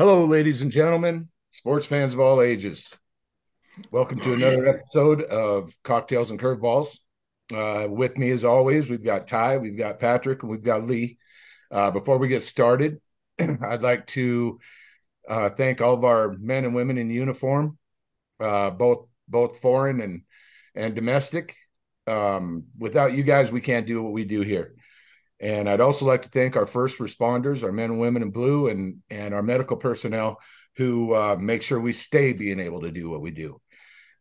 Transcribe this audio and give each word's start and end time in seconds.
Hello, 0.00 0.24
ladies 0.24 0.62
and 0.62 0.72
gentlemen, 0.72 1.28
sports 1.50 1.84
fans 1.84 2.14
of 2.14 2.20
all 2.20 2.40
ages. 2.40 2.96
Welcome 3.90 4.18
to 4.20 4.32
another 4.32 4.66
episode 4.66 5.20
of 5.20 5.76
Cocktails 5.84 6.30
and 6.30 6.40
Curveballs. 6.40 7.00
Uh, 7.52 7.86
with 7.86 8.16
me, 8.16 8.30
as 8.30 8.42
always, 8.42 8.88
we've 8.88 9.04
got 9.04 9.26
Ty, 9.28 9.58
we've 9.58 9.76
got 9.76 9.98
Patrick, 9.98 10.42
and 10.42 10.50
we've 10.50 10.62
got 10.62 10.86
Lee. 10.86 11.18
Uh, 11.70 11.90
before 11.90 12.16
we 12.16 12.28
get 12.28 12.46
started, 12.46 12.98
I'd 13.38 13.82
like 13.82 14.06
to 14.06 14.58
uh, 15.28 15.50
thank 15.50 15.82
all 15.82 15.92
of 15.92 16.04
our 16.06 16.32
men 16.32 16.64
and 16.64 16.74
women 16.74 16.96
in 16.96 17.10
uniform, 17.10 17.76
uh, 18.42 18.70
both 18.70 19.06
both 19.28 19.60
foreign 19.60 20.00
and 20.00 20.22
and 20.74 20.94
domestic. 20.94 21.56
Um, 22.06 22.68
without 22.78 23.12
you 23.12 23.22
guys, 23.22 23.50
we 23.50 23.60
can't 23.60 23.86
do 23.86 24.02
what 24.02 24.14
we 24.14 24.24
do 24.24 24.40
here. 24.40 24.76
And 25.40 25.68
I'd 25.68 25.80
also 25.80 26.04
like 26.04 26.22
to 26.22 26.28
thank 26.28 26.54
our 26.56 26.66
first 26.66 26.98
responders, 26.98 27.62
our 27.62 27.72
men 27.72 27.90
and 27.90 28.00
women 28.00 28.22
in 28.22 28.30
blue, 28.30 28.68
and 28.68 28.98
and 29.08 29.32
our 29.32 29.42
medical 29.42 29.76
personnel 29.76 30.38
who 30.76 31.14
uh, 31.14 31.36
make 31.38 31.62
sure 31.62 31.80
we 31.80 31.92
stay 31.92 32.32
being 32.32 32.60
able 32.60 32.82
to 32.82 32.90
do 32.90 33.08
what 33.10 33.20
we 33.22 33.30
do. 33.30 33.60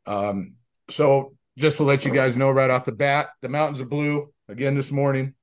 Um, 0.05 0.55
so 0.89 1.35
just 1.57 1.77
to 1.77 1.83
let 1.83 2.05
you 2.05 2.11
guys 2.11 2.35
know 2.35 2.49
right 2.49 2.69
off 2.69 2.85
the 2.85 2.91
bat, 2.91 3.29
the 3.41 3.49
mountains 3.49 3.81
are 3.81 3.85
blue 3.85 4.33
again 4.47 4.75
this 4.75 4.91
morning, 4.91 5.33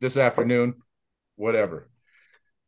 this 0.00 0.16
afternoon, 0.16 0.74
whatever. 1.36 1.88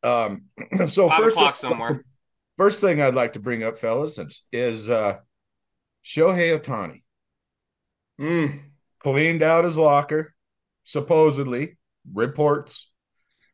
Um, 0.03 0.45
so 0.87 1.09
Five 1.09 1.19
first, 1.19 1.37
o'clock 1.37 1.57
somewhere. 1.57 2.05
first 2.57 2.81
thing 2.81 3.01
I'd 3.03 3.15
like 3.15 3.33
to 3.35 3.41
bring 3.41 3.65
up, 3.65 3.79
fellas, 3.79 4.19
is, 4.19 4.43
is 4.53 4.91
uh, 4.91 5.19
Shohei 6.05 6.59
Ohtani 6.59 7.03
Mm. 8.21 8.61
cleaned 9.01 9.43
out 9.43 9.65
his 9.65 9.77
locker, 9.77 10.35
supposedly 10.85 11.79
reports 12.13 12.91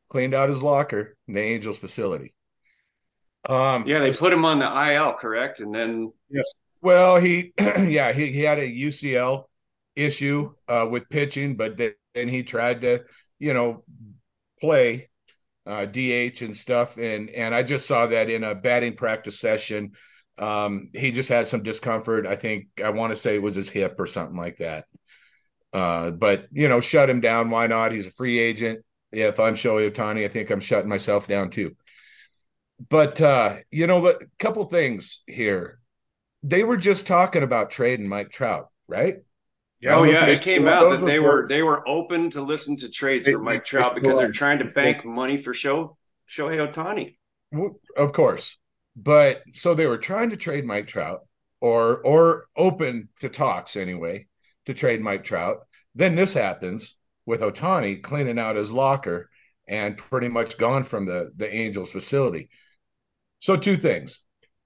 cleaned 0.09 0.35
out 0.35 0.49
his 0.49 0.63
locker 0.63 1.17
in 1.29 1.35
the 1.35 1.41
Angels 1.41 1.79
facility. 1.79 2.35
Um, 3.48 3.87
Yeah, 3.87 4.01
they 4.01 4.12
put 4.12 4.33
him 4.33 4.45
on 4.45 4.59
the 4.59 4.92
IL, 4.92 5.15
correct? 5.15 5.61
And 5.61 5.75
then 5.75 6.12
yes. 6.29 6.45
Well, 6.83 7.17
he, 7.17 7.53
yeah, 7.61 8.12
he, 8.12 8.33
he 8.33 8.41
had 8.41 8.59
a 8.59 8.69
UCL 8.69 9.45
issue 9.97 10.53
uh, 10.69 10.87
with 10.91 11.09
pitching, 11.09 11.57
but 11.57 11.77
then 11.77 11.92
then 12.15 12.29
he 12.29 12.42
tried 12.42 12.81
to, 12.83 13.05
you 13.39 13.55
know, 13.55 13.84
play 14.61 15.09
uh, 15.67 15.87
DH 15.87 16.42
and 16.42 16.57
stuff, 16.57 16.97
and 16.97 17.31
and 17.31 17.55
I 17.55 17.62
just 17.62 17.87
saw 17.87 18.07
that 18.07 18.31
in 18.31 18.45
a 18.45 18.55
batting 18.55 18.97
practice 18.97 19.39
session. 19.39 19.92
Um, 20.39 20.91
he 20.95 21.12
just 21.12 21.29
had 21.29 21.48
some 21.48 21.62
discomfort. 21.62 22.27
I 22.27 22.37
think 22.37 22.69
I 22.83 22.91
want 22.91 23.11
to 23.12 23.17
say 23.17 23.35
it 23.35 23.42
was 23.42 23.55
his 23.55 23.69
hip 23.69 23.97
or 23.98 24.07
something 24.07 24.37
like 24.37 24.59
that. 24.59 24.87
Uh, 25.73 26.11
but 26.11 26.47
you 26.53 26.69
know, 26.69 26.81
shut 26.81 27.11
him 27.11 27.21
down. 27.21 27.51
Why 27.51 27.67
not? 27.67 27.93
He's 27.93 28.07
a 28.07 28.11
free 28.11 28.39
agent. 28.39 28.85
Yeah, 29.13 29.27
if 29.29 29.41
I'm 29.41 29.55
Shohei 29.55 29.91
Ohtani, 29.91 30.25
I 30.25 30.29
think 30.29 30.51
I'm 30.51 30.61
shutting 30.61 30.89
myself 30.89 31.27
down 31.27 31.51
too. 31.51 31.75
But 32.89 33.21
uh, 33.21 33.57
you 33.71 33.87
know, 33.87 34.07
a 34.07 34.15
couple 34.39 34.65
things 34.65 35.23
here 35.27 35.79
they 36.45 36.65
were 36.65 36.79
just 36.79 37.07
talking 37.07 37.43
about 37.43 37.71
trading 37.71 38.09
Mike 38.09 38.31
Trout, 38.31 38.69
right? 38.89 39.19
Yeah, 39.81 39.97
oh 39.97 40.05
yeah, 40.05 40.27
it 40.27 40.43
came 40.43 40.69
out 40.69 40.91
that 40.91 41.07
they 41.07 41.19
were 41.19 41.47
they 41.48 41.63
were 41.63 41.87
open 41.89 42.31
to 42.31 42.43
listen 42.43 42.77
to 42.79 42.91
trades 42.91 43.29
for 43.29 43.39
Mike 43.39 43.65
Trout 43.65 43.95
because 43.95 44.19
they're 44.19 44.31
trying 44.33 44.59
to 44.59 44.67
bank 44.67 45.05
money 45.05 45.39
for 45.39 45.55
show 45.55 45.97
Shohei 46.29 46.73
Ohtani. 46.73 47.17
W- 47.53 47.79
Of 47.97 48.13
course, 48.13 48.57
but 48.97 49.43
so 49.55 49.75
they 49.75 49.87
were 49.87 49.98
trying 49.98 50.31
to 50.31 50.37
trade 50.37 50.65
Mike 50.65 50.87
Trout, 50.87 51.21
or 51.61 51.98
or 51.98 52.47
open 52.57 53.09
to 53.21 53.29
talks 53.29 53.77
anyway 53.77 54.27
to 54.66 54.75
trade 54.75 55.00
Mike 55.00 55.25
Trout. 55.25 55.66
Then 55.94 56.14
this 56.14 56.34
happens 56.34 56.94
with 57.27 57.41
Ohtani 57.41 58.03
cleaning 58.03 58.39
out 58.39 58.56
his 58.56 58.72
locker 58.72 59.30
and 59.67 59.97
pretty 59.97 60.28
much 60.28 60.58
gone 60.58 60.84
from 60.84 61.06
the 61.06 61.30
the 61.36 61.52
Angels 61.52 61.92
facility. 61.92 62.50
So 63.39 63.56
two 63.56 63.77
things. 63.77 64.20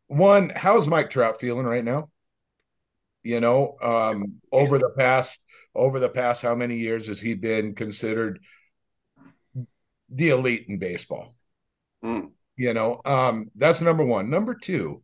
One, 0.07 0.51
how's 0.55 0.89
Mike 0.89 1.11
Trout 1.11 1.41
feeling 1.41 1.67
right 1.67 1.85
now? 1.85 2.11
You 3.23 3.41
know, 3.41 3.77
um, 3.83 4.41
over 4.53 4.79
the 4.79 4.93
past 4.97 5.39
over 5.75 5.99
the 5.99 6.09
past 6.09 6.43
how 6.43 6.55
many 6.55 6.77
years 6.77 7.07
has 7.09 7.21
he 7.21 7.35
been 7.35 7.75
considered 7.75 8.41
the 10.09 10.29
elite 10.29 10.67
in 10.69 10.79
baseball? 10.79 11.35
Hmm. 12.03 12.27
You 12.57 12.75
know, 12.75 13.01
um, 13.05 13.51
that's 13.57 13.81
number 13.81 14.05
one. 14.05 14.31
Number 14.31 14.55
two, 14.55 15.03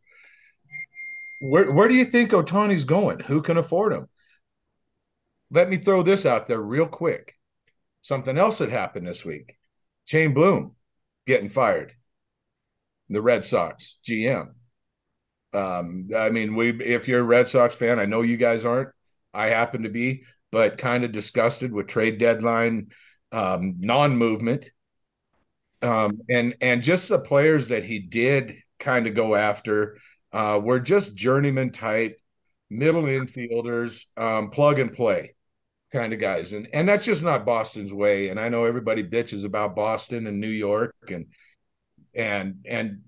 where 1.41 1.73
where 1.73 1.89
do 1.89 1.95
you 1.95 2.05
think 2.05 2.31
Ohtani's 2.31 2.85
going? 2.85 3.21
Who 3.21 3.43
can 3.43 3.57
afford 3.57 3.93
him? 3.93 4.09
Let 5.51 5.69
me 5.69 5.77
throw 5.77 6.03
this 6.03 6.25
out 6.25 6.47
there 6.47 6.61
real 6.61 6.87
quick. 6.87 7.35
Something 8.03 8.39
else 8.39 8.59
that 8.59 8.71
happened 8.71 9.07
this 9.07 9.25
week. 9.25 9.59
Shane 10.05 10.33
Bloom 10.33 10.77
getting 11.27 11.51
fired. 11.51 11.95
The 13.09 13.21
Red 13.21 13.45
Sox 13.45 13.99
GM. 14.07 14.51
Um, 15.53 16.09
I 16.17 16.31
mean, 16.31 16.55
we 16.55 16.71
if 16.71 17.09
you're 17.09 17.21
a 17.21 17.25
Red 17.25 17.49
Sox 17.49 17.75
fan, 17.75 17.99
I 17.99 18.05
know 18.05 18.23
you 18.23 18.37
guys 18.37 18.65
aren't. 18.65 18.91
I 19.35 19.49
happen 19.49 19.83
to 19.83 19.89
be, 19.89 20.23
but 20.53 20.79
kind 20.79 21.05
of 21.05 21.13
disgusted 21.13 21.73
with 21.73 21.89
trade 21.89 22.19
deadline 22.19 22.91
um, 23.33 23.77
non-movement 23.79 24.71
um, 25.83 26.21
and 26.29 26.57
and 26.61 26.83
just 26.83 27.09
the 27.09 27.19
players 27.19 27.69
that 27.69 27.85
he 27.85 27.99
did 27.99 28.57
kind 28.79 29.07
of 29.07 29.15
go 29.15 29.35
after 29.35 29.99
uh, 30.33 30.61
were 30.63 30.81
just 30.81 31.15
journeyman 31.15 31.71
type 31.71 32.21
middle 32.69 33.03
infielders, 33.03 34.05
um, 34.17 34.51
plug 34.51 34.79
and 34.79 34.93
play 34.93 35.35
kind 35.93 36.13
of 36.13 36.21
guys, 36.21 36.53
and 36.53 36.69
and 36.73 36.89
that's 36.89 37.05
just 37.05 37.23
not 37.23 37.45
Boston's 37.45 37.93
way. 37.93 38.29
And 38.29 38.39
I 38.39 38.49
know 38.49 38.65
everybody 38.65 39.03
bitches 39.05 39.45
about 39.45 39.77
Boston 39.77 40.27
and 40.27 40.41
New 40.41 40.49
York 40.49 40.95
and 41.09 41.27
and 42.15 42.65
and 42.67 43.01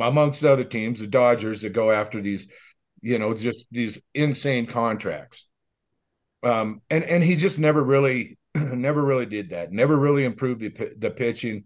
amongst 0.00 0.44
other 0.44 0.64
teams, 0.64 1.00
the 1.00 1.06
Dodgers 1.06 1.62
that 1.62 1.72
go 1.72 1.90
after 1.90 2.20
these, 2.20 2.48
you 3.00 3.18
know, 3.18 3.34
just 3.34 3.66
these 3.70 3.98
insane 4.12 4.66
contracts. 4.66 5.46
Um, 6.42 6.82
and 6.90 7.04
and 7.04 7.22
he 7.22 7.36
just 7.36 7.58
never 7.58 7.82
really, 7.82 8.38
never 8.54 9.02
really 9.02 9.26
did 9.26 9.50
that. 9.50 9.72
Never 9.72 9.96
really 9.96 10.24
improved 10.24 10.60
the 10.60 10.94
the 10.98 11.10
pitching 11.10 11.64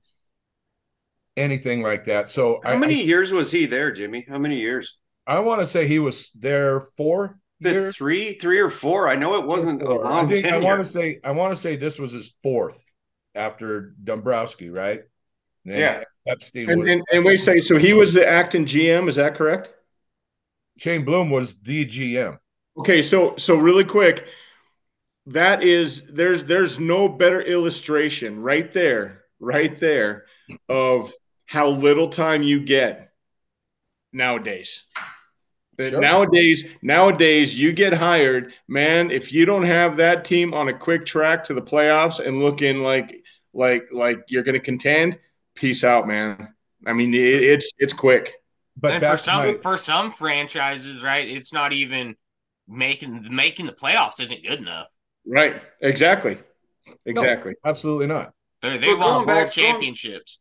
anything 1.36 1.82
like 1.82 2.04
that. 2.04 2.28
So 2.28 2.60
How 2.62 2.72
I, 2.72 2.76
many 2.76 3.04
years 3.04 3.32
was 3.32 3.50
he 3.50 3.66
there, 3.66 3.92
Jimmy? 3.92 4.26
How 4.28 4.38
many 4.38 4.58
years? 4.58 4.98
I, 5.26 5.36
I 5.36 5.40
want 5.40 5.60
to 5.60 5.66
say 5.66 5.86
he 5.86 5.98
was 5.98 6.30
there 6.34 6.80
four 6.96 7.38
The 7.60 7.70
years. 7.72 7.96
three, 7.96 8.34
three 8.34 8.60
or 8.60 8.70
four? 8.70 9.08
I 9.08 9.16
know 9.16 9.34
it 9.34 9.46
wasn't 9.46 9.82
a 9.82 9.86
Four. 9.86 10.06
I 10.06 10.10
long 10.10 10.28
think 10.28 10.46
I 10.46 10.58
want 10.58 10.84
to 10.84 10.86
say 10.86 11.20
I 11.24 11.32
want 11.32 11.52
to 11.52 11.60
say 11.60 11.76
this 11.76 11.98
was 11.98 12.12
his 12.12 12.34
fourth 12.42 12.78
after 13.34 13.94
Dombrowski, 14.02 14.70
right? 14.70 15.02
Then 15.64 15.80
Yeah. 15.80 16.04
Epstein 16.26 16.70
And, 16.70 16.80
was, 16.80 16.90
and 16.90 17.02
and 17.12 17.24
wait, 17.24 17.38
say 17.38 17.60
so 17.60 17.78
he 17.78 17.92
was 17.94 18.12
the 18.14 18.26
acting 18.26 18.64
GM. 18.64 19.08
Is 19.08 19.16
that 19.16 19.34
correct? 19.34 19.72
Shane 20.78 21.04
Bloom 21.04 21.30
was 21.30 21.58
the 21.60 21.84
GM. 21.84 22.38
Okay, 22.78 23.02
so 23.02 23.34
so 23.36 23.56
really 23.56 23.84
quick, 23.84 24.26
that 25.26 25.62
is 25.64 26.04
there's 26.06 26.44
there's 26.44 26.78
no 26.78 27.08
better 27.08 27.40
illustration 27.42 28.40
right 28.40 28.72
there, 28.72 29.24
right 29.40 29.78
there, 29.80 30.26
of 30.68 31.12
how 31.46 31.68
little 31.68 32.08
time 32.08 32.42
you 32.42 32.60
get 32.60 33.12
nowadays. 34.12 34.84
That 35.78 35.90
Sure. 35.90 36.00
Nowadays, 36.00 36.66
nowadays 36.82 37.58
you 37.58 37.72
get 37.72 37.92
hired, 37.94 38.52
man. 38.66 39.10
If 39.12 39.32
you 39.32 39.46
don't 39.46 39.62
have 39.62 39.96
that 39.98 40.24
team 40.24 40.52
on 40.52 40.68
a 40.68 40.74
quick 40.74 41.06
track 41.06 41.44
to 41.44 41.54
the 41.54 41.62
playoffs 41.62 42.18
and 42.18 42.40
looking 42.40 42.80
like 42.80 43.22
like 43.54 43.88
like 43.92 44.18
you're 44.28 44.42
going 44.42 44.58
to 44.58 44.60
contend, 44.64 45.18
peace 45.54 45.84
out, 45.84 46.06
man. 46.08 46.52
I 46.86 46.92
mean, 46.92 47.14
it, 47.14 47.20
it's 47.20 47.70
it's 47.78 47.92
quick. 47.92 48.34
But 48.76 48.92
and 48.94 49.06
for 49.06 49.16
some 49.16 49.46
my- 49.46 49.52
for 49.54 49.76
some 49.78 50.10
franchises, 50.10 51.00
right, 51.02 51.28
it's 51.28 51.52
not 51.52 51.72
even 51.72 52.16
making 52.66 53.28
making 53.34 53.66
the 53.66 53.72
playoffs 53.72 54.20
isn't 54.20 54.42
good 54.42 54.58
enough. 54.58 54.88
Right? 55.26 55.62
Exactly. 55.80 56.38
Exactly. 57.06 57.54
absolutely 57.64 58.06
not. 58.06 58.32
They, 58.62 58.78
they 58.78 58.88
Well, 58.88 58.96
going 58.96 59.00
want 59.00 59.26
world 59.28 59.38
going- 59.38 59.50
championships. 59.50 60.40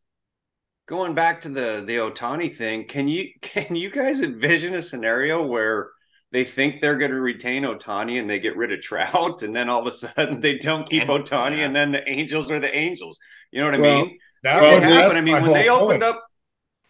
Going 0.87 1.13
back 1.13 1.41
to 1.41 1.49
the 1.49 1.83
the 1.85 1.97
Ohtani 1.97 2.53
thing, 2.53 2.85
can 2.87 3.07
you 3.07 3.29
can 3.41 3.75
you 3.75 3.89
guys 3.91 4.21
envision 4.21 4.73
a 4.73 4.81
scenario 4.81 5.45
where 5.45 5.91
they 6.31 6.43
think 6.43 6.81
they're 6.81 6.97
going 6.97 7.11
to 7.11 7.19
retain 7.21 7.63
Ohtani 7.63 8.19
and 8.19 8.29
they 8.29 8.39
get 8.39 8.57
rid 8.57 8.71
of 8.73 8.81
Trout, 8.81 9.43
and 9.43 9.55
then 9.55 9.69
all 9.69 9.79
of 9.81 9.87
a 9.87 9.91
sudden 9.91 10.39
they 10.41 10.57
don't 10.57 10.89
keep 10.89 11.03
And- 11.03 11.11
Ohtani, 11.11 11.57
yeah. 11.59 11.65
and 11.65 11.75
then 11.75 11.91
the 11.91 12.07
Angels 12.09 12.49
are 12.51 12.59
the 12.59 12.73
Angels. 12.73 13.17
You 13.51 13.61
know 13.61 13.67
what 13.67 13.75
I 13.75 13.77
mean? 13.77 14.17
That 14.43 14.61
Well, 14.61 14.71
It 14.71 14.75
was- 14.75 14.83
happened. 14.83 15.17
I 15.17 15.21
mean, 15.21 15.41
when 15.41 15.53
they 15.53 15.69
opened 15.69 16.01
point. 16.01 16.03
up, 16.03 16.23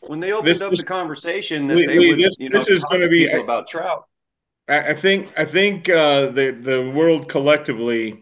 when 0.02 0.20
they 0.20 0.32
opened 0.32 0.48
This 0.48 0.62
up 0.62 0.74
is- 0.74 0.80
the 0.80 0.86
conversation 0.86 1.68
that 1.68 1.76
Lee- 1.78 1.86
they 1.86 1.98
Lee, 2.00 2.10
would, 2.10 2.20
this- 2.20 2.36
you 2.40 2.50
know, 2.50 2.58
this 2.60 2.70
is 2.70 2.84
gonna 2.86 3.08
be- 3.08 3.26
people 3.28 3.42
about 3.42 3.68
Trout. 3.68 4.06
I, 4.68 4.90
I 4.90 4.94
think 4.96 5.32
I 5.38 5.46
think 5.46 5.88
uh, 5.90 6.28
the 6.28 6.52
the 6.52 6.92
world 6.92 7.30
collectively 7.30 8.22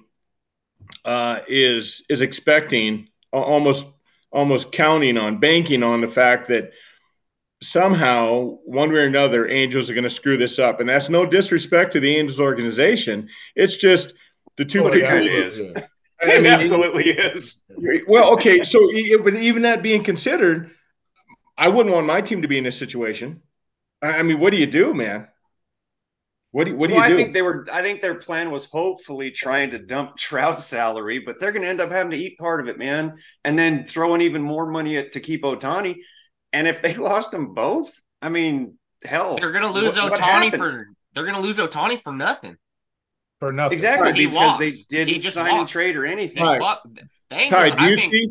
uh, 1.05 1.39
is 1.47 2.03
is 2.09 2.21
expecting 2.21 3.07
almost 3.33 3.87
almost 4.35 4.71
counting 4.73 5.17
on 5.17 5.39
banking 5.39 5.83
on 5.83 6.01
the 6.01 6.09
fact 6.09 6.49
that 6.49 6.71
somehow 7.61 8.57
one 8.65 8.91
way 8.91 8.99
or 8.99 9.05
another 9.05 9.49
Angels 9.49 9.89
are 9.89 9.93
going 9.93 10.03
to 10.03 10.09
screw 10.09 10.37
this 10.37 10.59
up, 10.59 10.79
and 10.79 10.89
that's 10.89 11.09
no 11.09 11.25
disrespect 11.25 11.93
to 11.93 11.99
the 11.99 12.15
Angels 12.15 12.39
organization. 12.39 13.29
It's 13.55 13.77
just 13.77 14.13
the 14.57 14.65
two 14.65 14.81
oh, 14.81 14.83
Well, 14.85 14.93
it 14.93 15.01
people. 15.01 15.19
kinda 15.19 15.45
is. 15.45 15.59
Yeah. 15.59 15.73
I 16.21 16.25
It 16.37 16.43
mean, 16.43 16.51
absolutely 16.51 17.09
is. 17.11 17.63
well, 18.07 18.33
okay, 18.33 18.63
so 18.63 18.79
but 19.23 19.35
even 19.35 19.63
that 19.63 19.83
being 19.83 20.03
considered, 20.03 20.71
I 21.57 21.69
wouldn't 21.69 21.93
want 21.95 22.07
my 22.07 22.21
team 22.21 22.41
to 22.41 22.47
be 22.47 22.57
in 22.57 22.63
this 22.63 22.77
situation. 22.77 23.41
I, 24.01 24.19
I 24.19 24.23
mean, 24.23 24.39
what 24.39 24.51
do 24.51 24.57
you 24.57 24.65
do, 24.67 24.93
man? 24.93 25.27
What 26.55 26.63
do 26.63 26.71
you, 26.71 26.77
what 26.77 26.87
do 26.89 26.95
well, 26.95 27.03
you 27.09 27.09
do? 27.09 27.13
I 27.19 27.21
think 27.21 27.33
they 27.33 27.41
were. 27.41 27.67
I 27.69 27.83
think 27.83 28.01
their 28.01 28.15
plan 28.15 28.49
was 28.49 28.63
hopefully 28.63 29.29
trying 29.29 29.71
to 29.71 29.77
dump 29.77 30.15
Trout's 30.17 30.63
salary, 30.65 31.19
but 31.19 31.37
they're 31.37 31.51
going 31.51 31.63
to 31.63 31.67
end 31.67 31.81
up 31.81 31.91
having 31.91 32.11
to 32.11 32.17
eat 32.17 32.37
part 32.37 32.61
of 32.61 32.69
it, 32.69 32.77
man, 32.79 33.17
and 33.43 33.59
then 33.59 33.85
throwing 33.85 34.21
even 34.21 34.41
more 34.41 34.65
money 34.65 34.95
at, 34.97 35.11
to 35.11 35.19
keep 35.19 35.43
Ohtani. 35.43 35.95
And 36.53 36.65
if 36.65 36.81
they 36.81 36.93
lost 37.09 37.31
them 37.31 37.53
both, 37.53 37.93
I 38.21 38.29
mean, 38.29 38.77
hell, 39.03 39.37
They're 39.37 39.51
gonna 39.51 39.69
lose 39.69 39.97
what- 39.97 40.11
what 40.11 40.19
Ohtani 40.21 40.43
happens? 40.45 40.71
for 40.71 40.87
they're 41.11 41.25
gonna 41.25 41.41
lose 41.41 41.57
Ohtani 41.59 41.99
for 42.01 42.13
nothing. 42.13 42.55
for 43.41 43.51
nothing. 43.51 43.73
exactly 43.73 44.13
He 44.13 44.27
because 44.27 44.59
walks. 44.59 44.85
they 44.87 45.03
didn't 45.03 45.21
just 45.21 45.35
sign 45.35 45.49
and 45.49 45.57
walks. 45.57 45.71
trade 45.73 45.97
or 45.97 46.05
anything. 46.05 46.41
Right. 46.41 46.61
fuck- 46.61 46.83
Ty, 47.31 47.69
do 47.71 47.75
I 47.83 47.89
you 47.89 47.97
think, 47.97 48.13
see? 48.13 48.29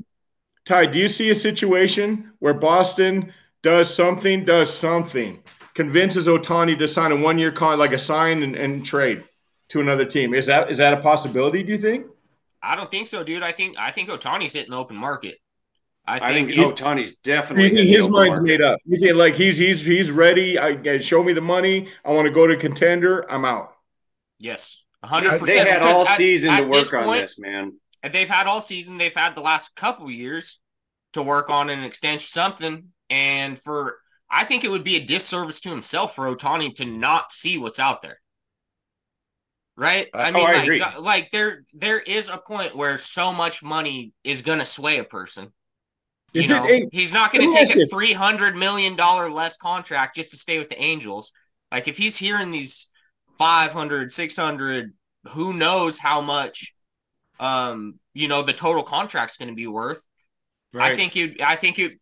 Ty, 0.64 0.86
do 0.86 0.98
you 0.98 1.08
see 1.08 1.28
a 1.28 1.34
situation 1.34 2.32
where 2.38 2.54
Boston 2.54 3.34
does 3.62 3.94
something, 3.94 4.46
does 4.46 4.72
something, 4.72 5.42
convinces 5.74 6.28
Ohtani 6.28 6.78
to 6.78 6.88
sign 6.88 7.12
a 7.12 7.16
one-year 7.16 7.52
con, 7.52 7.78
like 7.78 7.92
a 7.92 7.98
sign 7.98 8.42
and, 8.42 8.56
and 8.56 8.84
trade 8.84 9.24
to 9.70 9.80
another 9.80 10.04
team? 10.04 10.34
Is 10.34 10.46
that 10.46 10.70
is 10.70 10.78
that 10.78 10.92
a 10.94 10.98
possibility? 10.98 11.62
Do 11.62 11.72
you 11.72 11.78
think? 11.78 12.06
I 12.62 12.76
don't 12.76 12.90
think 12.90 13.06
so, 13.06 13.22
dude. 13.24 13.42
I 13.42 13.52
think 13.52 13.76
I 13.78 13.90
think 13.90 14.08
Ohtani's 14.08 14.54
hitting 14.54 14.70
the 14.70 14.78
open 14.78 14.96
market. 14.96 15.38
I 16.06 16.20
I 16.20 16.32
think 16.32 16.50
think, 16.50 16.60
Ohtani's 16.60 17.16
definitely 17.18 17.64
you 17.64 17.70
think 17.70 17.88
his 17.88 18.08
mind's 18.08 18.40
market. 18.40 18.42
made 18.42 18.62
up? 18.62 18.78
You 18.84 18.98
think 18.98 19.16
like 19.16 19.34
he's 19.34 19.56
he's 19.56 19.84
he's 19.84 20.10
ready? 20.10 20.58
I, 20.58 20.78
I 20.84 20.98
show 20.98 21.22
me 21.22 21.32
the 21.32 21.40
money. 21.40 21.88
I 22.04 22.10
want 22.12 22.26
to 22.26 22.32
go 22.32 22.46
to 22.46 22.56
contender. 22.56 23.30
I'm 23.30 23.44
out. 23.44 23.72
yes, 24.38 24.82
hundred 25.04 25.38
percent 25.38 25.68
They 25.68 25.70
percent. 25.70 25.82
had 25.82 25.82
all 25.82 26.06
season 26.06 26.56
to 26.56 26.62
work 26.64 26.92
on 26.94 27.04
point, 27.04 27.22
this, 27.22 27.38
man. 27.38 27.74
They've 28.02 28.28
had 28.28 28.46
all 28.46 28.60
season. 28.60 28.98
They've 28.98 29.14
had 29.14 29.34
the 29.34 29.40
last 29.40 29.74
couple 29.76 30.10
years 30.10 30.60
to 31.14 31.22
work 31.22 31.50
on 31.50 31.70
an 31.70 31.84
extension, 31.84 32.26
something. 32.28 32.92
And 33.10 33.58
for 33.58 33.98
I 34.34 34.44
think 34.44 34.64
it 34.64 34.70
would 34.70 34.84
be 34.84 34.96
a 34.96 35.04
disservice 35.04 35.60
to 35.62 35.70
himself 35.70 36.14
for 36.16 36.34
Ohtani 36.34 36.74
to 36.76 36.84
not 36.84 37.32
see 37.32 37.58
what's 37.58 37.78
out 37.80 38.02
there. 38.02 38.20
Right? 39.76 40.08
I 40.14 40.30
Oh, 40.34 40.38
mean, 40.38 40.44
I 40.44 40.52
like, 40.52 40.62
agree. 40.62 40.80
like 41.00 41.30
there 41.32 41.64
there 41.72 41.98
is 41.98 42.28
a 42.28 42.38
point 42.38 42.76
where 42.76 42.96
so 42.96 43.32
much 43.32 43.62
money 43.62 44.12
is 44.22 44.42
gonna 44.42 44.66
sway 44.66 44.98
a 44.98 45.04
person. 45.04 45.52
You 46.34 46.42
Is 46.42 46.50
it 46.50 46.62
know, 46.62 46.66
a- 46.66 46.90
he's 46.90 47.12
not 47.12 47.32
going 47.32 47.48
to 47.48 47.52
take 47.56 47.70
a 47.70 47.80
three 47.90 48.12
hundred 48.12 48.56
million 48.56 48.96
dollar 48.96 49.30
less 49.30 49.56
contract 49.56 50.16
just 50.16 50.30
to 50.32 50.36
stay 50.36 50.58
with 50.58 50.68
the 50.68 50.80
Angels. 50.82 51.32
Like 51.72 51.88
if 51.88 51.98
he's 51.98 52.16
hearing 52.16 52.50
these 52.52 52.88
500, 53.38 54.12
600, 54.12 54.92
who 55.30 55.52
knows 55.52 55.98
how 55.98 56.20
much, 56.20 56.74
um, 57.40 58.00
you 58.14 58.28
know, 58.28 58.42
the 58.42 58.52
total 58.54 58.82
contract's 58.84 59.36
going 59.38 59.48
to 59.50 59.54
be 59.54 59.66
worth. 59.68 60.06
I 60.78 60.90
think 60.90 61.16
you. 61.16 61.36
I 61.44 61.56
think 61.56 61.78
you. 61.78 61.98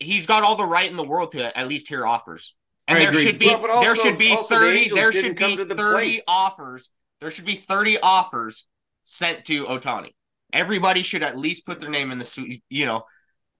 He's 0.00 0.26
got 0.26 0.42
all 0.42 0.56
the 0.56 0.64
right 0.64 0.90
in 0.90 0.96
the 0.96 1.04
world 1.04 1.32
to 1.32 1.56
at 1.56 1.68
least 1.68 1.88
hear 1.88 2.06
offers, 2.06 2.54
and 2.88 2.96
I 2.98 3.02
there 3.02 3.10
agree. 3.10 3.22
should 3.22 3.38
be 3.38 3.46
Well, 3.46 3.70
also- 3.70 3.80
there 3.82 3.96
should 3.96 4.18
be 4.18 4.30
also 4.32 4.54
the 4.54 4.60
thirty. 4.60 4.88
There 4.88 5.12
should 5.12 5.36
be 5.36 5.56
to 5.56 5.64
the 5.64 5.74
thirty 5.74 6.10
plate. 6.12 6.22
offers. 6.26 6.90
There 7.20 7.30
should 7.30 7.44
be 7.44 7.54
thirty 7.54 7.98
offers 8.00 8.66
sent 9.02 9.44
to 9.46 9.66
Ohtani. 9.66 10.12
Everybody 10.52 11.02
should 11.02 11.22
at 11.22 11.36
least 11.36 11.66
put 11.66 11.80
their 11.80 11.90
name 11.90 12.10
in 12.10 12.18
the 12.18 12.24
suite. 12.24 12.62
You 12.70 12.86
know, 12.86 13.04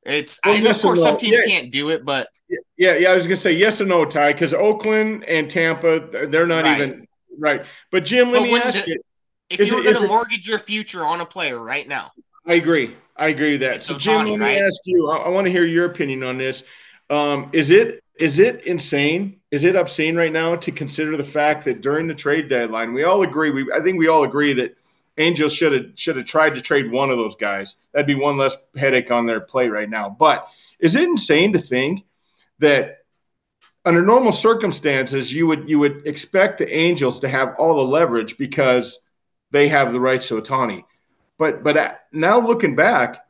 it's 0.04 0.40
Well, 0.44 0.54
I, 0.54 0.58
yes 0.60 0.78
of 0.78 0.82
course 0.82 0.98
and 1.00 1.04
some 1.08 1.16
teams 1.18 1.38
Yeah. 1.44 1.46
can't 1.46 1.70
do 1.70 1.90
it, 1.90 2.04
but 2.04 2.28
Yeah, 2.76 2.94
yeah. 2.94 3.10
I 3.10 3.14
was 3.14 3.24
gonna 3.26 3.36
say 3.36 3.52
yes 3.52 3.80
or 3.80 3.84
no, 3.84 4.04
Ty, 4.06 4.32
because 4.32 4.54
Oakland 4.54 5.24
and 5.24 5.50
Tampa, 5.50 6.00
they're 6.26 6.46
not 6.46 6.64
Right. 6.64 6.80
even 6.80 7.06
right. 7.38 7.64
But 7.92 8.04
Jim, 8.06 8.32
let 8.32 8.40
But 8.40 8.44
me 8.46 8.56
ask 8.56 8.84
the- 8.84 8.90
you. 8.92 9.00
if 9.50 9.60
Is 9.60 9.68
you 9.68 9.74
were 9.74 9.80
it- 9.82 9.84
going 9.84 9.94
is 9.96 10.00
to 10.00 10.06
it- 10.06 10.08
mortgage 10.08 10.48
your 10.48 10.58
future 10.58 11.04
on 11.04 11.20
a 11.20 11.26
player 11.26 11.58
right 11.58 11.86
now, 11.86 12.10
I 12.46 12.54
agree. 12.54 12.96
I 13.20 13.28
agree 13.28 13.52
with 13.52 13.60
that. 13.60 13.76
It's 13.76 13.86
So, 13.86 13.98
Jim, 13.98 14.26
let 14.26 14.38
me 14.38 14.46
right? 14.46 14.62
ask 14.62 14.80
you. 14.86 15.10
I, 15.10 15.18
I 15.18 15.28
want 15.28 15.46
to 15.46 15.52
hear 15.52 15.64
your 15.64 15.84
opinion 15.84 16.22
on 16.22 16.38
this. 16.38 16.64
Um, 17.10 17.50
is 17.52 17.70
it 17.70 18.02
is 18.18 18.38
it 18.38 18.64
insane? 18.66 19.40
Is 19.50 19.64
it 19.64 19.76
obscene 19.76 20.16
right 20.16 20.32
now 20.32 20.56
to 20.56 20.72
consider 20.72 21.16
the 21.16 21.24
fact 21.24 21.64
that 21.66 21.82
during 21.82 22.06
the 22.06 22.14
trade 22.14 22.48
deadline, 22.48 22.94
we 22.94 23.04
all 23.04 23.22
agree. 23.22 23.50
We 23.50 23.70
I 23.72 23.80
think 23.80 23.98
we 23.98 24.08
all 24.08 24.24
agree 24.24 24.54
that 24.54 24.74
Angels 25.18 25.52
should 25.52 25.72
have 25.72 25.86
should 25.96 26.16
have 26.16 26.24
tried 26.24 26.54
to 26.54 26.62
trade 26.62 26.90
one 26.90 27.10
of 27.10 27.18
those 27.18 27.36
guys. 27.36 27.76
That'd 27.92 28.06
be 28.06 28.14
one 28.14 28.38
less 28.38 28.56
headache 28.74 29.10
on 29.10 29.26
their 29.26 29.40
plate 29.40 29.70
right 29.70 29.88
now. 29.88 30.16
But 30.18 30.48
is 30.78 30.96
it 30.96 31.04
insane 31.04 31.52
to 31.52 31.58
think 31.58 32.04
that 32.58 32.98
under 33.84 34.02
normal 34.02 34.32
circumstances 34.32 35.34
you 35.34 35.46
would 35.46 35.68
you 35.68 35.78
would 35.78 36.06
expect 36.06 36.56
the 36.56 36.74
Angels 36.74 37.20
to 37.20 37.28
have 37.28 37.54
all 37.58 37.76
the 37.76 37.92
leverage 37.92 38.38
because 38.38 39.00
they 39.50 39.68
have 39.68 39.92
the 39.92 40.00
rights 40.00 40.28
to 40.28 40.40
Ohtani? 40.40 40.84
But 41.40 41.62
but 41.62 42.00
now 42.12 42.38
looking 42.38 42.76
back, 42.76 43.24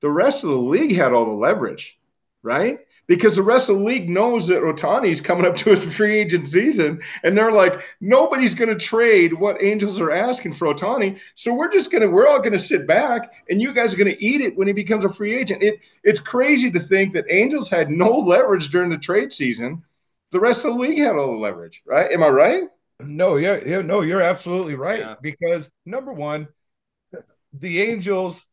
the 0.00 0.10
rest 0.10 0.42
of 0.42 0.50
the 0.50 0.56
league 0.56 0.96
had 0.96 1.12
all 1.12 1.26
the 1.26 1.30
leverage, 1.30 1.96
right? 2.42 2.80
Because 3.06 3.36
the 3.36 3.42
rest 3.42 3.68
of 3.68 3.76
the 3.76 3.84
league 3.84 4.10
knows 4.10 4.48
that 4.48 4.64
Ohtani's 4.64 5.20
coming 5.20 5.46
up 5.46 5.54
to 5.58 5.70
his 5.70 5.94
free 5.94 6.16
agent 6.16 6.48
season, 6.48 7.00
and 7.22 7.38
they're 7.38 7.52
like, 7.52 7.80
nobody's 8.00 8.54
going 8.54 8.70
to 8.70 8.74
trade 8.74 9.32
what 9.32 9.62
Angels 9.62 10.00
are 10.00 10.10
asking 10.10 10.54
for 10.54 10.74
Ohtani. 10.74 11.20
So 11.36 11.54
we're 11.54 11.70
just 11.70 11.92
gonna, 11.92 12.10
we're 12.10 12.26
all 12.26 12.40
going 12.40 12.50
to 12.50 12.58
sit 12.58 12.84
back, 12.84 13.32
and 13.48 13.62
you 13.62 13.72
guys 13.72 13.94
are 13.94 13.96
going 13.96 14.12
to 14.12 14.24
eat 14.24 14.40
it 14.40 14.56
when 14.56 14.66
he 14.66 14.72
becomes 14.72 15.04
a 15.04 15.08
free 15.08 15.32
agent. 15.32 15.62
It 15.62 15.78
it's 16.02 16.18
crazy 16.18 16.68
to 16.72 16.80
think 16.80 17.12
that 17.12 17.26
Angels 17.30 17.68
had 17.68 17.90
no 17.90 18.10
leverage 18.32 18.70
during 18.70 18.90
the 18.90 18.98
trade 18.98 19.32
season. 19.32 19.84
The 20.32 20.40
rest 20.40 20.64
of 20.64 20.74
the 20.74 20.80
league 20.80 20.98
had 20.98 21.14
all 21.14 21.30
the 21.30 21.38
leverage, 21.38 21.80
right? 21.86 22.10
Am 22.10 22.24
I 22.24 22.28
right? 22.28 22.62
No, 22.98 23.36
yeah, 23.36 23.60
yeah, 23.64 23.82
no, 23.82 24.00
you're 24.00 24.20
absolutely 24.20 24.74
right. 24.74 24.98
Yeah. 24.98 25.14
Because 25.20 25.70
number 25.86 26.12
one, 26.12 26.48
the 27.52 27.82
Angels, 27.82 28.44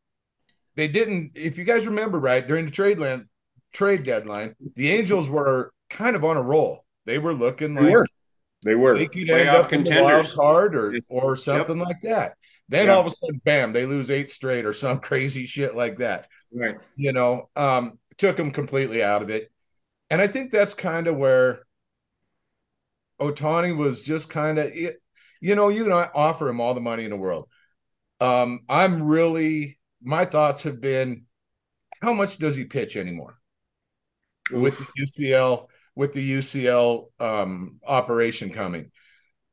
they 0.76 0.88
didn't. 0.88 1.32
If 1.36 1.58
you 1.58 1.64
guys 1.64 1.86
remember, 1.88 2.20
right 2.20 2.46
during 2.48 2.66
the 2.66 2.72
trade 2.72 3.00
land 3.00 3.26
trade 3.74 4.04
deadline, 4.04 4.56
the 4.76 4.92
Angels 4.92 5.28
were 5.30 5.72
kind 5.90 6.16
of 6.16 6.24
on 6.26 6.38
a 6.38 6.42
roll. 6.42 6.86
They 7.06 7.18
were 7.18 7.34
looking 7.34 7.76
They 7.76 7.82
like 7.82 7.94
were. 7.94 8.06
They 8.64 8.76
were. 8.76 8.98
they 8.98 9.08
could 9.08 9.28
Playoff 9.28 9.40
end 9.40 9.50
up 9.50 9.74
in 9.74 9.84
wild 9.84 9.86
contenders. 9.86 10.34
card 10.34 10.76
or 10.76 10.94
or 11.08 11.36
something 11.36 11.80
like 11.80 12.02
that. 12.04 12.34
Then 12.68 12.86
Yeah. 12.88 12.94
all 12.94 13.02
of 13.02 13.08
a 13.08 13.12
sudden, 13.12 13.42
bam, 13.44 13.74
they 13.74 13.86
lose 13.86 14.10
eight 14.12 14.32
straight 14.32 14.66
or 14.66 14.74
some 14.74 15.00
crazy 15.02 15.46
shit 15.46 15.76
like 15.76 15.98
that. 16.00 16.28
Right. 16.54 16.78
You 16.96 17.14
know, 17.14 17.50
um, 17.56 18.00
took 18.18 18.38
them 18.38 18.52
completely 18.52 19.02
out 19.04 19.22
of 19.22 19.30
it. 19.30 19.52
And 20.10 20.20
I 20.22 20.28
think 20.28 20.52
that's 20.52 20.74
kind 20.74 21.08
of 21.08 21.16
where 21.16 21.64
Ohtani 23.20 23.76
was 23.76 24.02
just 24.02 24.30
kind 24.30 24.58
of, 24.58 24.74
you 24.76 25.56
know, 25.56 25.70
you 25.70 25.84
can 25.84 25.92
offer 25.94 26.48
him 26.48 26.60
all 26.62 26.74
the 26.74 26.82
money 26.82 27.04
in 27.04 27.10
the 27.10 27.18
world. 27.18 27.49
Um, 28.20 28.62
I'm 28.68 29.04
really, 29.04 29.80
my 30.02 30.26
thoughts 30.26 30.64
have 30.64 30.82
been, 30.82 31.26
how 32.02 32.14
much 32.14 32.38
does 32.38 32.56
he 32.56 32.66
pitch 32.66 32.96
anymore 32.96 33.38
with 34.52 34.78
the 34.78 34.86
UCL, 35.06 35.68
with 35.96 36.14
the 36.14 36.38
UCL 36.38 37.08
um, 37.20 37.80
operation 37.86 38.52
coming? 38.52 38.92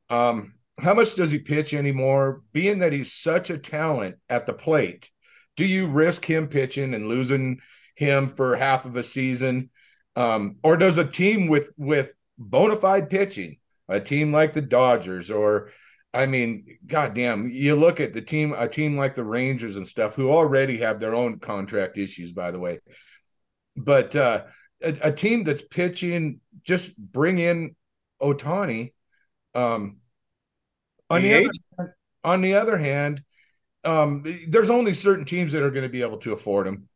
Um, 0.09 0.53
how 0.79 0.93
much 0.93 1.15
does 1.15 1.31
he 1.31 1.39
pitch 1.39 1.73
anymore? 1.73 2.43
Being 2.53 2.79
that 2.79 2.93
he's 2.93 3.13
such 3.13 3.49
a 3.49 3.57
talent 3.57 4.17
at 4.29 4.45
the 4.45 4.53
plate, 4.53 5.09
do 5.55 5.65
you 5.65 5.87
risk 5.87 6.23
him 6.23 6.47
pitching 6.47 6.93
and 6.93 7.07
losing 7.07 7.59
him 7.95 8.29
for 8.29 8.55
half 8.55 8.85
of 8.85 8.95
a 8.95 9.03
season? 9.03 9.71
Um, 10.15 10.57
or 10.63 10.77
does 10.77 10.97
a 10.97 11.05
team 11.05 11.47
with 11.47 11.71
with 11.77 12.11
bona 12.37 12.75
fide 12.75 13.09
pitching, 13.09 13.57
a 13.87 13.99
team 13.99 14.31
like 14.31 14.53
the 14.53 14.61
Dodgers, 14.61 15.29
or 15.31 15.71
I 16.13 16.25
mean, 16.25 16.77
goddamn, 16.85 17.49
you 17.51 17.75
look 17.75 17.99
at 17.99 18.13
the 18.13 18.21
team, 18.21 18.53
a 18.57 18.67
team 18.67 18.97
like 18.97 19.15
the 19.15 19.23
Rangers 19.23 19.75
and 19.75 19.87
stuff, 19.87 20.15
who 20.15 20.29
already 20.29 20.77
have 20.77 20.99
their 20.99 21.13
own 21.13 21.39
contract 21.39 21.97
issues, 21.97 22.31
by 22.31 22.51
the 22.51 22.59
way. 22.59 22.79
But 23.75 24.15
uh, 24.15 24.43
a, 24.81 24.97
a 25.03 25.11
team 25.11 25.43
that's 25.43 25.61
pitching, 25.61 26.39
just 26.63 26.97
bring 26.97 27.37
in 27.37 27.75
Ohtani. 28.21 28.93
Um, 29.53 29.97
on 31.09 31.21
the 31.21 31.33
other, 31.35 31.93
on 32.23 32.41
the 32.41 32.55
other 32.55 32.77
hand, 32.77 33.23
um, 33.83 34.23
there's 34.47 34.69
only 34.69 34.93
certain 34.93 35.25
teams 35.25 35.51
that 35.51 35.63
are 35.63 35.71
going 35.71 35.83
to 35.83 35.89
be 35.89 36.01
able 36.01 36.17
to 36.19 36.33
afford 36.33 36.67
him. 36.67 36.89